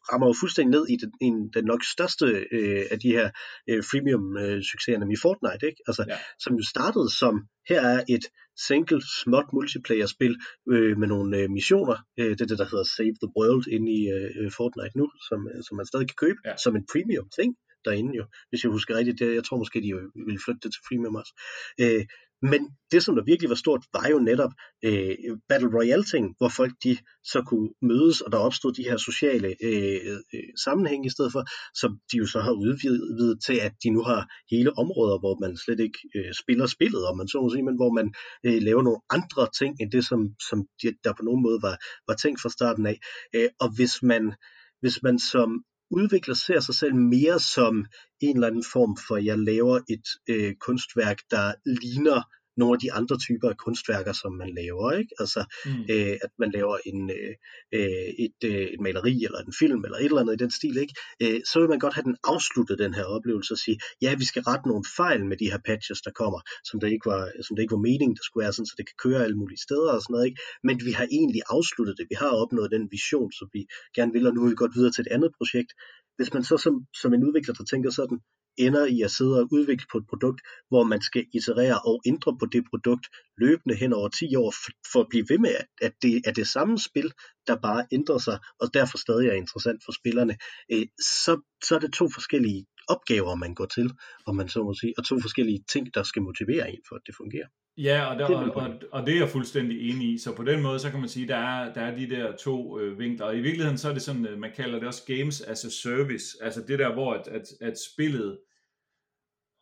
rammer 0.10 0.28
jo 0.28 0.34
fuldstændig 0.42 0.72
ned 0.78 0.86
i 0.94 0.96
den, 1.02 1.12
i 1.28 1.30
den 1.56 1.66
nok 1.72 1.84
største 1.96 2.26
øh, 2.58 2.84
af 2.92 2.98
de 3.00 3.10
her 3.18 3.26
øh, 3.70 3.84
freemium-succeser, 3.90 5.00
nemlig 5.00 5.20
Fortnite, 5.26 5.66
ikke? 5.70 5.82
Altså, 5.88 6.04
ja. 6.10 6.18
som 6.44 6.52
jo 6.60 6.64
startede 6.74 7.10
som, 7.22 7.34
her 7.70 7.82
er 7.94 8.00
et 8.16 8.26
single, 8.68 9.02
småt 9.22 9.48
multiplayer-spil 9.54 10.34
øh, 10.74 10.98
med 10.98 11.08
nogle 11.08 11.38
øh, 11.38 11.50
missioner. 11.58 11.98
Øh, 12.20 12.32
det 12.38 12.42
er 12.42 12.52
det, 12.52 12.60
der 12.64 12.70
hedder 12.72 12.88
Save 12.98 13.18
the 13.24 13.32
World 13.38 13.66
inde 13.76 13.90
i 14.00 14.02
øh, 14.16 14.52
Fortnite 14.58 14.98
nu, 15.00 15.06
som, 15.28 15.40
øh, 15.52 15.64
som 15.68 15.78
man 15.78 15.86
stadig 15.86 16.08
kan 16.08 16.20
købe, 16.26 16.40
ja. 16.46 16.54
som 16.64 16.76
en 16.76 16.86
premium 16.92 17.28
ting 17.40 17.50
derinde 17.86 18.14
jo, 18.20 18.26
hvis 18.50 18.64
jeg 18.64 18.72
husker 18.72 18.98
rigtigt. 18.98 19.20
Det, 19.20 19.36
jeg 19.36 19.44
tror 19.44 19.58
måske, 19.58 19.82
de 19.82 19.92
vil 20.28 20.44
flytte 20.46 20.62
det 20.64 20.72
til 20.74 20.82
freemium 20.88 21.16
også. 21.22 21.34
Øh, 21.82 22.06
men 22.52 22.62
det, 22.92 23.04
som 23.04 23.16
der 23.16 23.24
virkelig 23.24 23.50
var 23.50 23.56
stort, 23.56 23.84
var 23.94 24.08
jo 24.12 24.20
netop 24.20 24.52
øh, 24.86 25.16
Battle 25.50 25.74
Royale-ting, 25.78 26.36
hvor 26.38 26.50
folk 26.50 26.74
de 26.84 26.98
så 27.24 27.44
kunne 27.48 27.70
mødes, 27.82 28.22
og 28.22 28.32
der 28.32 28.38
opstod 28.38 28.74
de 28.74 28.84
her 28.84 28.98
sociale 28.98 29.56
øh, 29.64 30.18
øh, 30.34 30.50
sammenhænge 30.66 31.06
i 31.08 31.10
stedet 31.10 31.32
for, 31.32 31.44
som 31.82 32.00
de 32.12 32.18
jo 32.18 32.26
så 32.26 32.40
har 32.40 32.52
udvidet 32.52 33.44
til, 33.46 33.58
at 33.68 33.74
de 33.84 33.90
nu 33.90 34.02
har 34.04 34.22
hele 34.52 34.78
områder, 34.78 35.20
hvor 35.20 35.36
man 35.42 35.58
slet 35.58 35.80
ikke 35.80 36.00
øh, 36.16 36.34
spiller 36.42 36.68
spillet, 36.68 37.06
om 37.06 37.18
man 37.18 37.28
så 37.28 37.42
må 37.42 37.50
sige, 37.50 37.64
men 37.64 37.76
hvor 37.76 37.92
man 37.92 38.14
øh, 38.46 38.62
laver 38.62 38.84
nogle 38.84 39.02
andre 39.10 39.48
ting, 39.60 39.72
end 39.82 39.92
det, 39.92 40.06
som, 40.06 40.20
som 40.50 40.66
de, 40.82 40.88
der 41.04 41.14
på 41.14 41.24
nogen 41.24 41.42
måde 41.42 41.60
var, 41.62 41.76
var 42.08 42.16
tænkt 42.16 42.42
fra 42.42 42.50
starten 42.50 42.86
af. 42.86 42.98
Øh, 43.36 43.50
og 43.60 43.76
hvis 43.76 44.04
man, 44.04 44.34
hvis 44.82 45.04
man 45.04 45.20
som 45.20 45.50
udvikler 45.94 46.36
ser 46.36 46.60
sig 46.60 46.76
selv 46.76 46.96
mere 46.96 47.40
som 47.40 47.86
en 48.22 48.36
eller 48.36 48.48
anden 48.48 48.66
form 48.74 48.98
for, 49.08 49.16
at 49.16 49.26
jeg 49.26 49.40
laver 49.40 49.80
et 49.90 50.08
øh, 50.30 50.56
kunstværk, 50.56 51.18
der 51.32 51.54
ligner 51.66 52.22
nogle 52.58 52.74
af 52.76 52.80
de 52.80 52.94
andre 53.00 53.18
typer 53.26 53.50
af 53.50 53.58
kunstværker, 53.58 54.14
som 54.22 54.32
man 54.42 54.50
laver. 54.60 54.92
Ikke? 54.92 55.14
Altså, 55.20 55.42
mm. 55.66 55.72
øh, 55.94 56.16
at 56.26 56.32
man 56.42 56.52
laver 56.58 56.78
en, 56.86 57.00
øh, 57.18 57.34
øh, 57.78 58.10
et, 58.26 58.40
øh, 58.50 58.66
et 58.74 58.82
maleri 58.88 59.16
eller 59.28 59.40
en 59.40 59.54
film 59.62 59.82
eller 59.86 59.98
et 59.98 60.06
eller 60.06 60.22
andet 60.22 60.34
i 60.34 60.44
den 60.44 60.52
stil. 60.60 60.76
Ikke? 60.84 60.94
Øh, 61.24 61.40
så 61.50 61.56
vil 61.60 61.70
man 61.70 61.80
godt 61.80 61.94
have 61.98 62.08
den 62.10 62.18
afsluttet, 62.32 62.80
den 62.86 62.94
her 62.94 63.06
oplevelse, 63.16 63.54
og 63.54 63.58
sige, 63.66 63.78
ja, 64.02 64.12
vi 64.22 64.26
skal 64.32 64.44
rette 64.50 64.68
nogle 64.72 64.86
fejl 65.00 65.22
med 65.32 65.38
de 65.38 65.52
her 65.52 65.62
patches, 65.70 66.02
der 66.02 66.12
kommer, 66.22 66.40
som 66.70 66.80
det 66.80 66.88
ikke 66.96 67.08
var, 67.14 67.22
som 67.46 67.56
det 67.56 67.62
ikke 67.64 67.76
var 67.78 67.88
meningen, 67.90 68.16
der 68.20 68.26
skulle 68.26 68.44
være, 68.44 68.54
sådan, 68.54 68.72
så 68.72 68.76
det 68.78 68.86
kan 68.90 68.98
køre 69.06 69.24
alle 69.26 69.38
mulige 69.42 69.62
steder 69.68 69.92
og 69.96 70.02
sådan 70.02 70.14
noget. 70.14 70.28
Ikke? 70.30 70.42
Men 70.68 70.76
vi 70.88 70.92
har 71.00 71.08
egentlig 71.18 71.42
afsluttet 71.56 71.96
det. 71.98 72.06
Vi 72.14 72.18
har 72.24 72.32
opnået 72.44 72.70
den 72.76 72.86
vision, 72.96 73.32
som 73.40 73.48
vi 73.56 73.62
gerne 73.98 74.14
vil, 74.16 74.28
og 74.28 74.34
nu 74.34 74.40
vil 74.42 74.52
vi 74.52 74.64
godt 74.64 74.76
videre 74.78 74.94
til 74.94 75.06
et 75.06 75.14
andet 75.16 75.32
projekt. 75.40 75.72
Hvis 76.18 76.34
man 76.34 76.44
så 76.44 76.56
som, 76.66 76.76
som 77.02 77.14
en 77.14 77.26
udvikler, 77.28 77.54
der 77.54 77.66
tænker 77.72 77.92
sådan, 77.92 78.20
ender 78.58 78.86
i 78.86 79.02
at 79.02 79.12
sidde 79.12 79.40
og 79.40 79.48
udvikle 79.52 79.86
på 79.92 79.98
et 79.98 80.08
produkt, 80.10 80.42
hvor 80.70 80.84
man 80.84 81.02
skal 81.02 81.26
iterere 81.34 81.80
og 81.80 82.02
ændre 82.06 82.38
på 82.40 82.46
det 82.46 82.64
produkt 82.70 83.08
løbende 83.38 83.76
hen 83.76 83.94
over 83.94 84.10
10 84.10 84.36
år, 84.36 84.54
for 84.92 85.00
at 85.00 85.08
blive 85.10 85.26
ved 85.30 85.38
med, 85.38 85.56
at 85.82 85.94
det 86.02 86.22
er 86.26 86.32
det 86.32 86.48
samme 86.48 86.80
spil, 86.80 87.14
der 87.48 87.56
bare 87.56 87.86
ændrer 87.92 88.18
sig, 88.18 88.40
og 88.60 88.74
derfor 88.74 88.98
stadig 88.98 89.28
er 89.28 89.34
interessant 89.34 89.82
for 89.86 89.92
spillerne, 89.92 90.38
øh, 90.72 90.86
så, 91.00 91.42
så 91.64 91.76
er 91.76 91.80
det 91.80 91.94
to 91.94 92.10
forskellige 92.10 92.66
opgaver, 92.88 93.36
man 93.36 93.56
går 93.56 93.66
til, 93.66 93.92
om 94.26 94.36
man 94.36 94.50
så 94.50 94.64
må 94.64 94.74
sige, 94.74 94.94
og 94.98 95.06
to 95.06 95.20
forskellige 95.22 95.64
ting, 95.74 95.94
der 95.94 96.04
skal 96.04 96.22
motivere 96.22 96.72
en 96.72 96.82
for, 96.90 96.96
at 96.96 97.02
det 97.08 97.16
fungerer. 97.16 97.48
Ja, 97.78 98.06
og, 98.06 98.20
der, 98.20 98.28
det 98.28 98.36
og, 98.36 98.56
og, 98.56 98.82
og 98.92 99.06
det 99.06 99.14
er 99.14 99.20
jeg 99.20 99.30
fuldstændig 99.30 99.90
enig 99.90 100.14
i. 100.14 100.18
Så 100.18 100.36
på 100.36 100.44
den 100.44 100.62
måde, 100.62 100.80
så 100.80 100.92
kan 100.92 101.00
man 101.00 101.10
sige, 101.10 101.28
der 101.28 101.36
er, 101.36 101.74
der 101.74 101.82
er 101.82 101.96
de 101.96 102.10
der 102.10 102.36
to 102.36 102.80
øh, 102.80 103.00
vinkler. 103.00 103.26
Og 103.26 103.38
i 103.38 103.42
virkeligheden, 103.42 103.78
så 103.78 103.90
er 103.90 103.94
det 103.94 104.02
sådan, 104.02 104.26
øh, 104.26 104.40
man 104.40 104.52
kalder 104.56 104.80
det 104.80 104.88
også 104.88 105.06
games 105.06 105.42
as 105.42 105.66
a 105.66 105.70
service. 105.70 106.38
Altså 106.42 106.62
det 106.68 106.80
der, 106.80 106.94
hvor 106.94 107.14
at, 107.14 107.28
at, 107.28 107.48
at 107.62 107.74
spillet... 107.94 108.40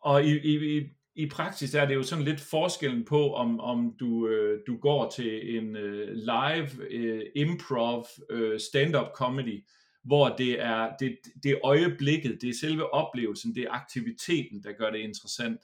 Og 0.02 0.24
i, 0.24 0.38
i, 0.38 0.78
i, 0.78 0.82
i 1.14 1.26
praksis 1.28 1.74
er 1.74 1.86
det 1.86 1.94
jo 1.94 2.02
sådan 2.02 2.24
lidt 2.24 2.40
forskellen 2.40 3.04
på, 3.04 3.34
om, 3.34 3.60
om 3.60 3.94
du, 4.00 4.28
øh, 4.28 4.60
du 4.66 4.76
går 4.76 5.10
til 5.10 5.56
en 5.58 5.76
øh, 5.76 6.12
live 6.12 6.90
øh, 6.90 7.22
improv 7.36 8.06
øh, 8.30 8.60
stand-up 8.60 9.06
comedy, 9.14 9.64
hvor 10.04 10.28
det 10.28 10.60
er, 10.60 10.90
det, 11.00 11.18
det 11.42 11.50
er 11.50 11.66
øjeblikket, 11.66 12.38
det 12.42 12.48
er 12.48 12.54
selve 12.60 12.94
oplevelsen, 12.94 13.54
det 13.54 13.62
er 13.62 13.70
aktiviteten, 13.70 14.62
der 14.62 14.72
gør 14.72 14.90
det 14.90 14.98
interessant. 14.98 15.60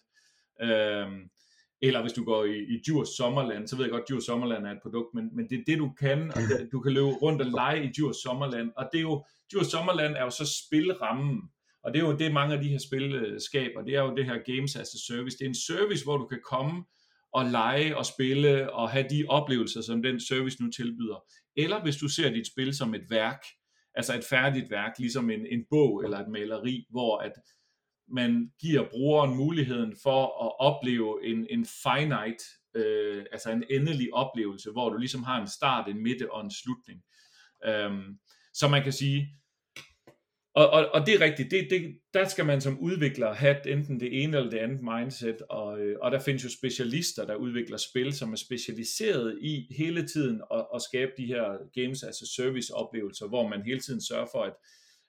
Øh, 0.63 1.07
eller 1.83 2.01
hvis 2.03 2.13
du 2.13 2.25
går 2.25 2.45
i, 2.45 2.59
i 2.59 2.81
Djurs 2.87 3.09
Sommerland, 3.09 3.69
så 3.69 3.77
ved 3.77 3.85
jeg 3.85 3.91
godt, 3.91 4.03
at 4.03 4.09
Djurs 4.09 4.25
Sommerland 4.25 4.67
er 4.67 4.71
et 4.71 4.83
produkt, 4.83 5.15
men, 5.15 5.37
men 5.37 5.49
det 5.49 5.59
er 5.59 5.63
det, 5.67 5.79
du 5.79 5.93
kan, 6.01 6.31
og 6.31 6.41
det, 6.49 6.69
du 6.73 6.81
kan 6.81 6.93
løbe 6.93 7.07
rundt 7.07 7.43
og 7.43 7.47
lege 7.47 7.85
i 7.85 7.89
Djurs 7.97 8.17
Sommerland, 8.17 8.71
og 8.77 8.89
det 8.93 8.99
er 8.99 9.03
jo, 9.03 9.25
Djurs 9.51 9.67
Sommerland 9.67 10.17
er 10.17 10.23
jo 10.23 10.31
så 10.31 10.65
spilrammen, 10.67 11.43
og 11.85 11.95
det 11.95 12.03
er 12.03 12.07
jo 12.07 12.17
det, 12.17 12.33
mange 12.33 12.55
af 12.55 12.63
de 12.63 12.69
her 12.69 12.79
spil 12.79 13.37
skaber, 13.39 13.83
det 13.83 13.95
er 13.95 14.03
jo 14.03 14.17
det 14.17 14.25
her 14.25 14.39
Games 14.55 14.77
as 14.77 14.95
a 14.95 14.99
Service, 15.13 15.39
det 15.39 15.45
er 15.45 15.49
en 15.49 15.55
service, 15.55 16.05
hvor 16.05 16.17
du 16.17 16.27
kan 16.27 16.41
komme 16.51 16.85
og 17.33 17.45
lege 17.45 17.97
og 17.97 18.07
spille 18.07 18.73
og 18.73 18.91
have 18.91 19.07
de 19.11 19.25
oplevelser, 19.29 19.81
som 19.81 20.03
den 20.03 20.21
service 20.21 20.63
nu 20.63 20.71
tilbyder. 20.71 21.25
Eller 21.57 21.83
hvis 21.83 21.97
du 21.97 22.09
ser 22.09 22.31
dit 22.31 22.47
spil 22.47 22.75
som 22.75 22.95
et 22.95 23.11
værk, 23.11 23.43
altså 23.95 24.15
et 24.15 24.25
færdigt 24.25 24.71
værk, 24.71 24.93
ligesom 24.99 25.31
en, 25.31 25.47
en 25.47 25.65
bog 25.71 26.05
eller 26.05 26.19
et 26.19 26.29
maleri, 26.29 26.87
hvor 26.91 27.19
at 27.19 27.33
man 28.11 28.51
giver 28.61 28.89
brugeren 28.91 29.37
muligheden 29.37 29.97
for 30.03 30.45
at 30.45 30.53
opleve 30.59 31.27
en, 31.27 31.47
en 31.51 31.67
finite, 31.67 32.45
øh, 32.75 33.25
altså 33.33 33.51
en 33.51 33.65
endelig 33.71 34.15
oplevelse, 34.15 34.71
hvor 34.71 34.89
du 34.89 34.97
ligesom 34.99 35.23
har 35.23 35.41
en 35.41 35.49
start, 35.49 35.89
en 35.89 36.03
midte 36.03 36.33
og 36.33 36.45
en 36.45 36.51
slutning. 36.51 37.03
Øhm, 37.67 38.19
så 38.55 38.69
man 38.69 38.83
kan 38.83 38.93
sige, 38.93 39.29
og, 40.55 40.71
og, 40.71 40.89
og 40.95 41.07
det 41.07 41.15
er 41.15 41.21
rigtigt, 41.21 41.51
det, 41.51 41.67
det, 41.71 41.99
der 42.15 42.29
skal 42.29 42.47
man 42.47 42.61
som 42.61 42.79
udvikler 42.79 43.35
have 43.35 43.69
enten 43.69 44.01
det 44.01 44.23
ene 44.23 44.37
eller 44.37 44.51
det 44.51 44.59
andet 44.59 44.83
mindset, 44.83 45.43
og, 45.51 45.81
øh, 45.81 45.97
og 46.03 46.11
der 46.11 46.21
findes 46.21 46.45
jo 46.45 46.51
specialister, 46.51 47.27
der 47.27 47.35
udvikler 47.35 47.77
spil, 47.77 48.13
som 48.13 48.33
er 48.33 48.37
specialiseret 48.37 49.39
i 49.43 49.67
hele 49.79 50.09
tiden 50.09 50.43
at, 50.55 50.67
at 50.75 50.83
skabe 50.83 51.11
de 51.17 51.27
her 51.27 51.45
games 51.75 52.03
as 52.03 52.23
a 52.23 52.27
service 52.37 52.75
oplevelser, 52.75 53.29
hvor 53.29 53.49
man 53.49 53.63
hele 53.63 53.81
tiden 53.81 54.01
sørger 54.01 54.27
for, 54.33 54.43
at 54.43 54.53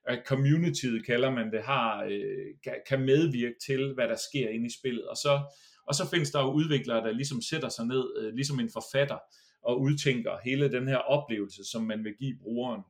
at 0.06 0.24
communityet, 0.26 1.06
kalder 1.06 1.30
man 1.30 1.52
det, 1.52 1.64
har, 1.64 2.04
øh, 2.04 2.74
kan 2.88 3.02
medvirke 3.02 3.56
til, 3.66 3.94
hvad 3.94 4.08
der 4.08 4.16
sker 4.30 4.50
inde 4.50 4.66
i 4.66 4.74
spillet. 4.80 5.08
Og 5.08 5.18
så, 5.18 5.42
og 5.88 5.96
så 5.96 6.10
findes 6.10 6.32
der 6.32 6.40
jo 6.42 6.52
udviklere, 6.52 7.04
der 7.04 7.12
ligesom 7.12 7.42
sætter 7.42 7.70
sig 7.70 7.86
ned, 7.86 8.06
øh, 8.18 8.34
ligesom 8.34 8.60
en 8.60 8.70
forfatter, 8.74 9.18
og 9.62 9.82
udtænker 9.82 10.38
hele 10.44 10.72
den 10.72 10.88
her 10.88 10.98
oplevelse, 10.98 11.64
som 11.72 11.84
man 11.84 12.04
vil 12.04 12.14
give 12.20 12.38
brugeren. 12.42 12.82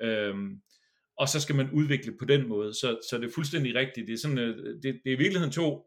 Øhm, 0.00 0.60
og 1.18 1.28
så 1.28 1.40
skal 1.40 1.56
man 1.56 1.70
udvikle 1.70 2.16
på 2.18 2.24
den 2.24 2.48
måde. 2.48 2.74
Så, 2.74 2.98
så 3.10 3.18
det 3.18 3.24
er 3.24 3.34
fuldstændig 3.34 3.74
rigtigt. 3.74 4.06
Det 4.06 4.12
er, 4.12 4.18
sådan, 4.18 4.38
øh, 4.38 4.56
det, 4.82 4.82
det 4.82 5.12
er 5.12 5.16
i 5.16 5.22
virkeligheden 5.24 5.52
to, 5.52 5.86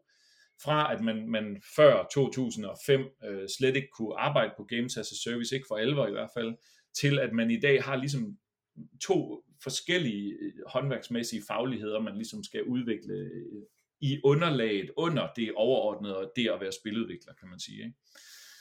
fra 0.62 0.94
at 0.94 1.00
man, 1.00 1.28
man 1.30 1.62
før 1.76 2.08
2005 2.12 3.00
øh, 3.24 3.48
slet 3.58 3.76
ikke 3.76 3.88
kunne 3.98 4.18
arbejde 4.18 4.52
på 4.56 4.64
Games 4.64 4.96
as 4.96 5.12
a 5.12 5.16
Service, 5.24 5.54
ikke 5.54 5.66
for 5.68 5.76
alvor 5.76 6.06
i 6.06 6.10
hvert 6.10 6.30
fald, 6.36 6.54
til 6.94 7.18
at 7.18 7.32
man 7.32 7.50
i 7.50 7.60
dag 7.60 7.82
har 7.82 7.96
ligesom 7.96 8.38
to 9.00 9.44
forskellige 9.62 10.32
øh, 10.40 10.52
håndværksmæssige 10.66 11.42
fagligheder, 11.48 12.00
man 12.00 12.14
ligesom 12.14 12.44
skal 12.44 12.62
udvikle 12.64 13.14
øh, 13.14 13.62
i 14.00 14.20
underlaget 14.24 14.90
under 14.96 15.28
det 15.36 15.52
overordnede, 15.54 16.16
og 16.16 16.32
det 16.36 16.48
at 16.48 16.60
være 16.60 16.72
spiludvikler, 16.72 17.32
kan 17.34 17.48
man 17.48 17.60
sige. 17.60 17.84
Ikke? 17.84 17.96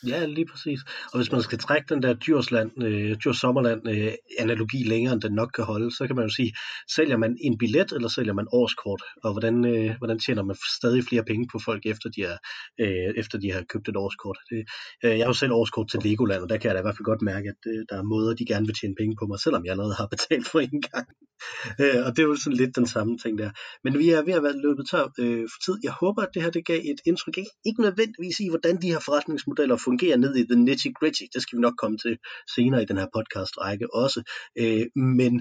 Ja, 0.08 0.26
lige 0.26 0.46
præcis. 0.46 0.80
Og 1.12 1.20
hvis 1.20 1.32
man 1.32 1.42
skal 1.42 1.58
trække 1.60 1.94
den 1.94 2.04
der 2.04 2.14
Djursland, 2.14 2.84
øh, 2.84 3.18
Djurs 3.24 3.38
Sommerland 3.38 3.90
øh, 3.90 4.14
analogi 4.40 4.84
længere, 4.84 5.14
end 5.14 5.22
den 5.22 5.34
nok 5.34 5.52
kan 5.56 5.64
holde, 5.64 5.96
så 5.96 6.08
kan 6.08 6.16
man 6.16 6.26
jo 6.26 6.34
sige, 6.34 6.54
sælger 6.96 7.18
man 7.18 7.38
en 7.42 7.58
billet, 7.58 7.92
eller 7.92 8.08
sælger 8.08 8.34
man 8.34 8.48
årskort? 8.54 9.02
Og 9.24 9.32
hvordan, 9.32 9.66
øh, 9.66 9.98
hvordan 9.98 10.20
tjener 10.20 10.44
man 10.44 10.56
stadig 10.80 11.04
flere 11.04 11.24
penge 11.24 11.48
på 11.52 11.60
folk, 11.66 11.86
efter 11.86 12.10
de, 12.10 12.22
er, 12.24 12.38
øh, 12.80 13.14
efter 13.18 13.38
de 13.38 13.52
har 13.52 13.64
købt 13.70 13.90
et 13.90 13.98
årskort? 13.98 14.38
Det, 14.50 14.60
øh, 15.04 15.18
jeg 15.18 15.26
har 15.26 15.30
jo 15.30 15.34
selv 15.34 15.54
årskort 15.54 15.90
til 15.90 16.00
Legoland, 16.04 16.44
og 16.44 16.50
der 16.50 16.58
kan 16.58 16.68
jeg 16.68 16.76
da 16.76 16.80
i 16.80 16.88
hvert 16.88 16.98
fald 16.98 17.12
godt 17.12 17.22
mærke, 17.22 17.50
at 17.50 17.62
øh, 17.72 17.86
der 17.90 17.98
er 17.98 18.04
måder, 18.04 18.34
de 18.36 18.46
gerne 18.46 18.66
vil 18.66 18.76
tjene 18.76 18.96
penge 19.00 19.16
på 19.20 19.26
mig, 19.26 19.40
selvom 19.40 19.66
jeg 19.66 19.72
allerede 19.72 19.96
har 19.96 20.08
betalt 20.08 20.48
for 20.48 20.60
en 20.60 20.82
gang. 20.82 21.08
øh, 21.82 22.00
og 22.06 22.10
det 22.16 22.20
er 22.20 22.28
jo 22.28 22.36
sådan 22.36 22.58
lidt 22.58 22.76
den 22.76 22.88
samme 22.88 23.18
ting 23.18 23.38
der. 23.38 23.50
Men 23.84 24.00
vi 24.00 24.10
er 24.10 24.22
ved 24.22 24.34
at 24.34 24.44
være 24.44 24.62
løbet 24.62 24.86
tør 24.92 25.06
øh, 25.20 25.44
for 25.52 25.60
tid. 25.66 25.76
Jeg 25.84 25.92
håber, 25.92 26.22
at 26.22 26.30
det 26.34 26.42
her 26.44 26.50
det 26.50 26.66
gav 26.66 26.80
et 26.84 27.02
indtryk, 27.06 27.38
ikke 27.66 27.82
nødvendigvis 27.82 28.40
i, 28.40 28.50
hvordan 28.50 28.82
de 28.82 28.92
her 28.94 29.00
forretningsmodeller 29.00 29.78
fungerer 29.90 30.18
ned 30.18 30.36
i 30.36 30.44
the 30.52 30.60
nitty 30.68 30.90
gritty. 31.00 31.26
Det 31.34 31.42
skal 31.42 31.58
vi 31.58 31.62
nok 31.62 31.78
komme 31.82 31.98
til 31.98 32.18
senere 32.56 32.82
i 32.84 32.86
den 32.86 32.98
her 32.98 33.10
podcast 33.18 33.54
række 33.64 33.88
også. 33.94 34.20
Øh, 34.62 34.86
men 35.18 35.34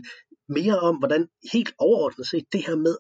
mere 0.48 0.78
om, 0.88 0.96
hvordan 0.96 1.22
helt 1.52 1.72
overordnet 1.78 2.26
set 2.26 2.46
det 2.52 2.66
her 2.66 2.76
med, 2.76 2.96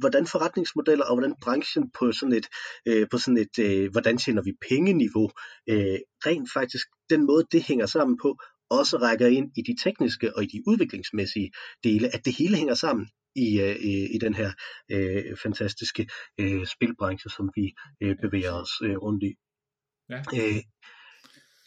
hvordan 0.00 0.26
forretningsmodeller 0.26 1.04
og 1.04 1.14
hvordan 1.16 1.34
branchen 1.42 1.90
på 1.98 2.12
sådan 2.12 2.32
et, 2.40 2.46
øh, 2.88 3.06
på 3.10 3.18
sådan 3.18 3.38
et 3.38 3.58
øh, 3.66 3.90
hvordan 3.92 4.16
tjener 4.18 4.42
vi 4.42 4.52
penge-niveau, 4.68 5.30
øh, 5.72 5.98
rent 6.26 6.52
faktisk 6.52 6.86
den 7.10 7.26
måde, 7.26 7.44
det 7.52 7.62
hænger 7.62 7.86
sammen 7.86 8.18
på, 8.22 8.36
også 8.70 8.96
rækker 8.96 9.26
ind 9.26 9.50
i 9.56 9.62
de 9.62 9.76
tekniske 9.84 10.36
og 10.36 10.42
i 10.42 10.46
de 10.46 10.62
udviklingsmæssige 10.66 11.50
dele, 11.84 12.14
at 12.14 12.24
det 12.24 12.34
hele 12.38 12.56
hænger 12.56 12.74
sammen 12.74 13.06
i, 13.36 13.60
øh, 13.60 13.76
i 14.14 14.18
den 14.20 14.34
her 14.34 14.50
øh, 14.92 15.36
fantastiske 15.42 16.08
øh, 16.40 16.66
spilbranche, 16.66 17.30
som 17.30 17.50
vi 17.56 17.72
øh, 18.02 18.16
bevæger 18.22 18.52
os 18.52 18.70
øh, 18.82 18.96
rundt 18.96 19.22
i. 19.22 19.34
Ja. 20.10 20.16
Øh, 20.34 20.62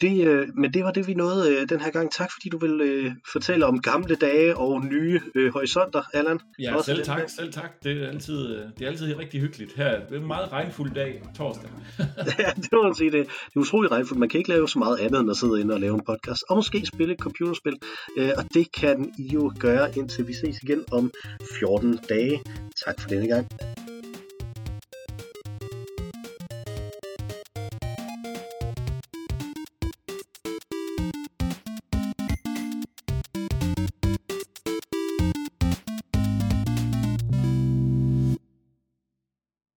det, 0.02 0.26
øh, 0.26 0.48
men 0.54 0.74
det 0.74 0.84
var 0.84 0.90
det, 0.90 1.06
vi 1.06 1.14
nåede 1.14 1.56
øh, 1.56 1.68
den 1.68 1.80
her 1.80 1.90
gang. 1.90 2.12
Tak, 2.12 2.30
fordi 2.32 2.48
du 2.48 2.58
vil 2.58 2.80
øh, 2.80 3.12
fortælle 3.32 3.66
om 3.66 3.80
gamle 3.80 4.14
dage 4.14 4.56
og 4.56 4.84
nye 4.84 5.20
øh, 5.34 5.52
horisonter, 5.52 6.02
Allan. 6.14 6.40
Ja, 6.58 6.76
Også 6.76 6.86
selv 6.86 7.04
tak, 7.04 7.18
dag. 7.18 7.30
selv 7.30 7.52
tak. 7.52 7.70
Det 7.84 8.02
er, 8.02 8.08
altid, 8.08 8.56
øh, 8.56 8.64
det 8.78 8.84
er 8.84 8.88
altid 8.88 9.18
rigtig 9.18 9.40
hyggeligt 9.40 9.72
her. 9.76 9.90
Det 10.00 10.16
er 10.16 10.20
en 10.20 10.26
meget 10.26 10.52
regnfuld 10.52 10.94
dag 10.94 11.22
torsdag. 11.36 11.70
ja, 12.38 12.50
det 12.56 12.68
må 12.72 12.82
man 12.82 12.94
sige. 12.94 13.10
Det, 13.10 13.26
det 13.26 13.56
er 13.56 13.60
utrolig 13.60 13.90
regnfuldt. 13.90 14.20
Man 14.20 14.28
kan 14.28 14.38
ikke 14.38 14.50
lave 14.50 14.68
så 14.68 14.78
meget 14.78 14.98
andet, 14.98 15.20
end 15.20 15.30
at 15.30 15.36
sidde 15.36 15.60
inde 15.60 15.74
og 15.74 15.80
lave 15.80 15.94
en 15.94 16.04
podcast. 16.06 16.44
Og 16.48 16.56
måske 16.56 16.86
spille 16.86 17.14
et 17.14 17.20
computerspil. 17.20 17.76
Øh, 18.18 18.30
og 18.36 18.44
det 18.54 18.72
kan 18.72 19.12
I 19.18 19.28
jo 19.34 19.52
gøre, 19.58 19.98
indtil 19.98 20.28
vi 20.28 20.32
ses 20.32 20.62
igen 20.62 20.84
om 20.92 21.10
14 21.58 21.98
dage. 22.08 22.42
Tak 22.86 23.00
for 23.00 23.08
denne 23.08 23.28
gang. 23.28 23.46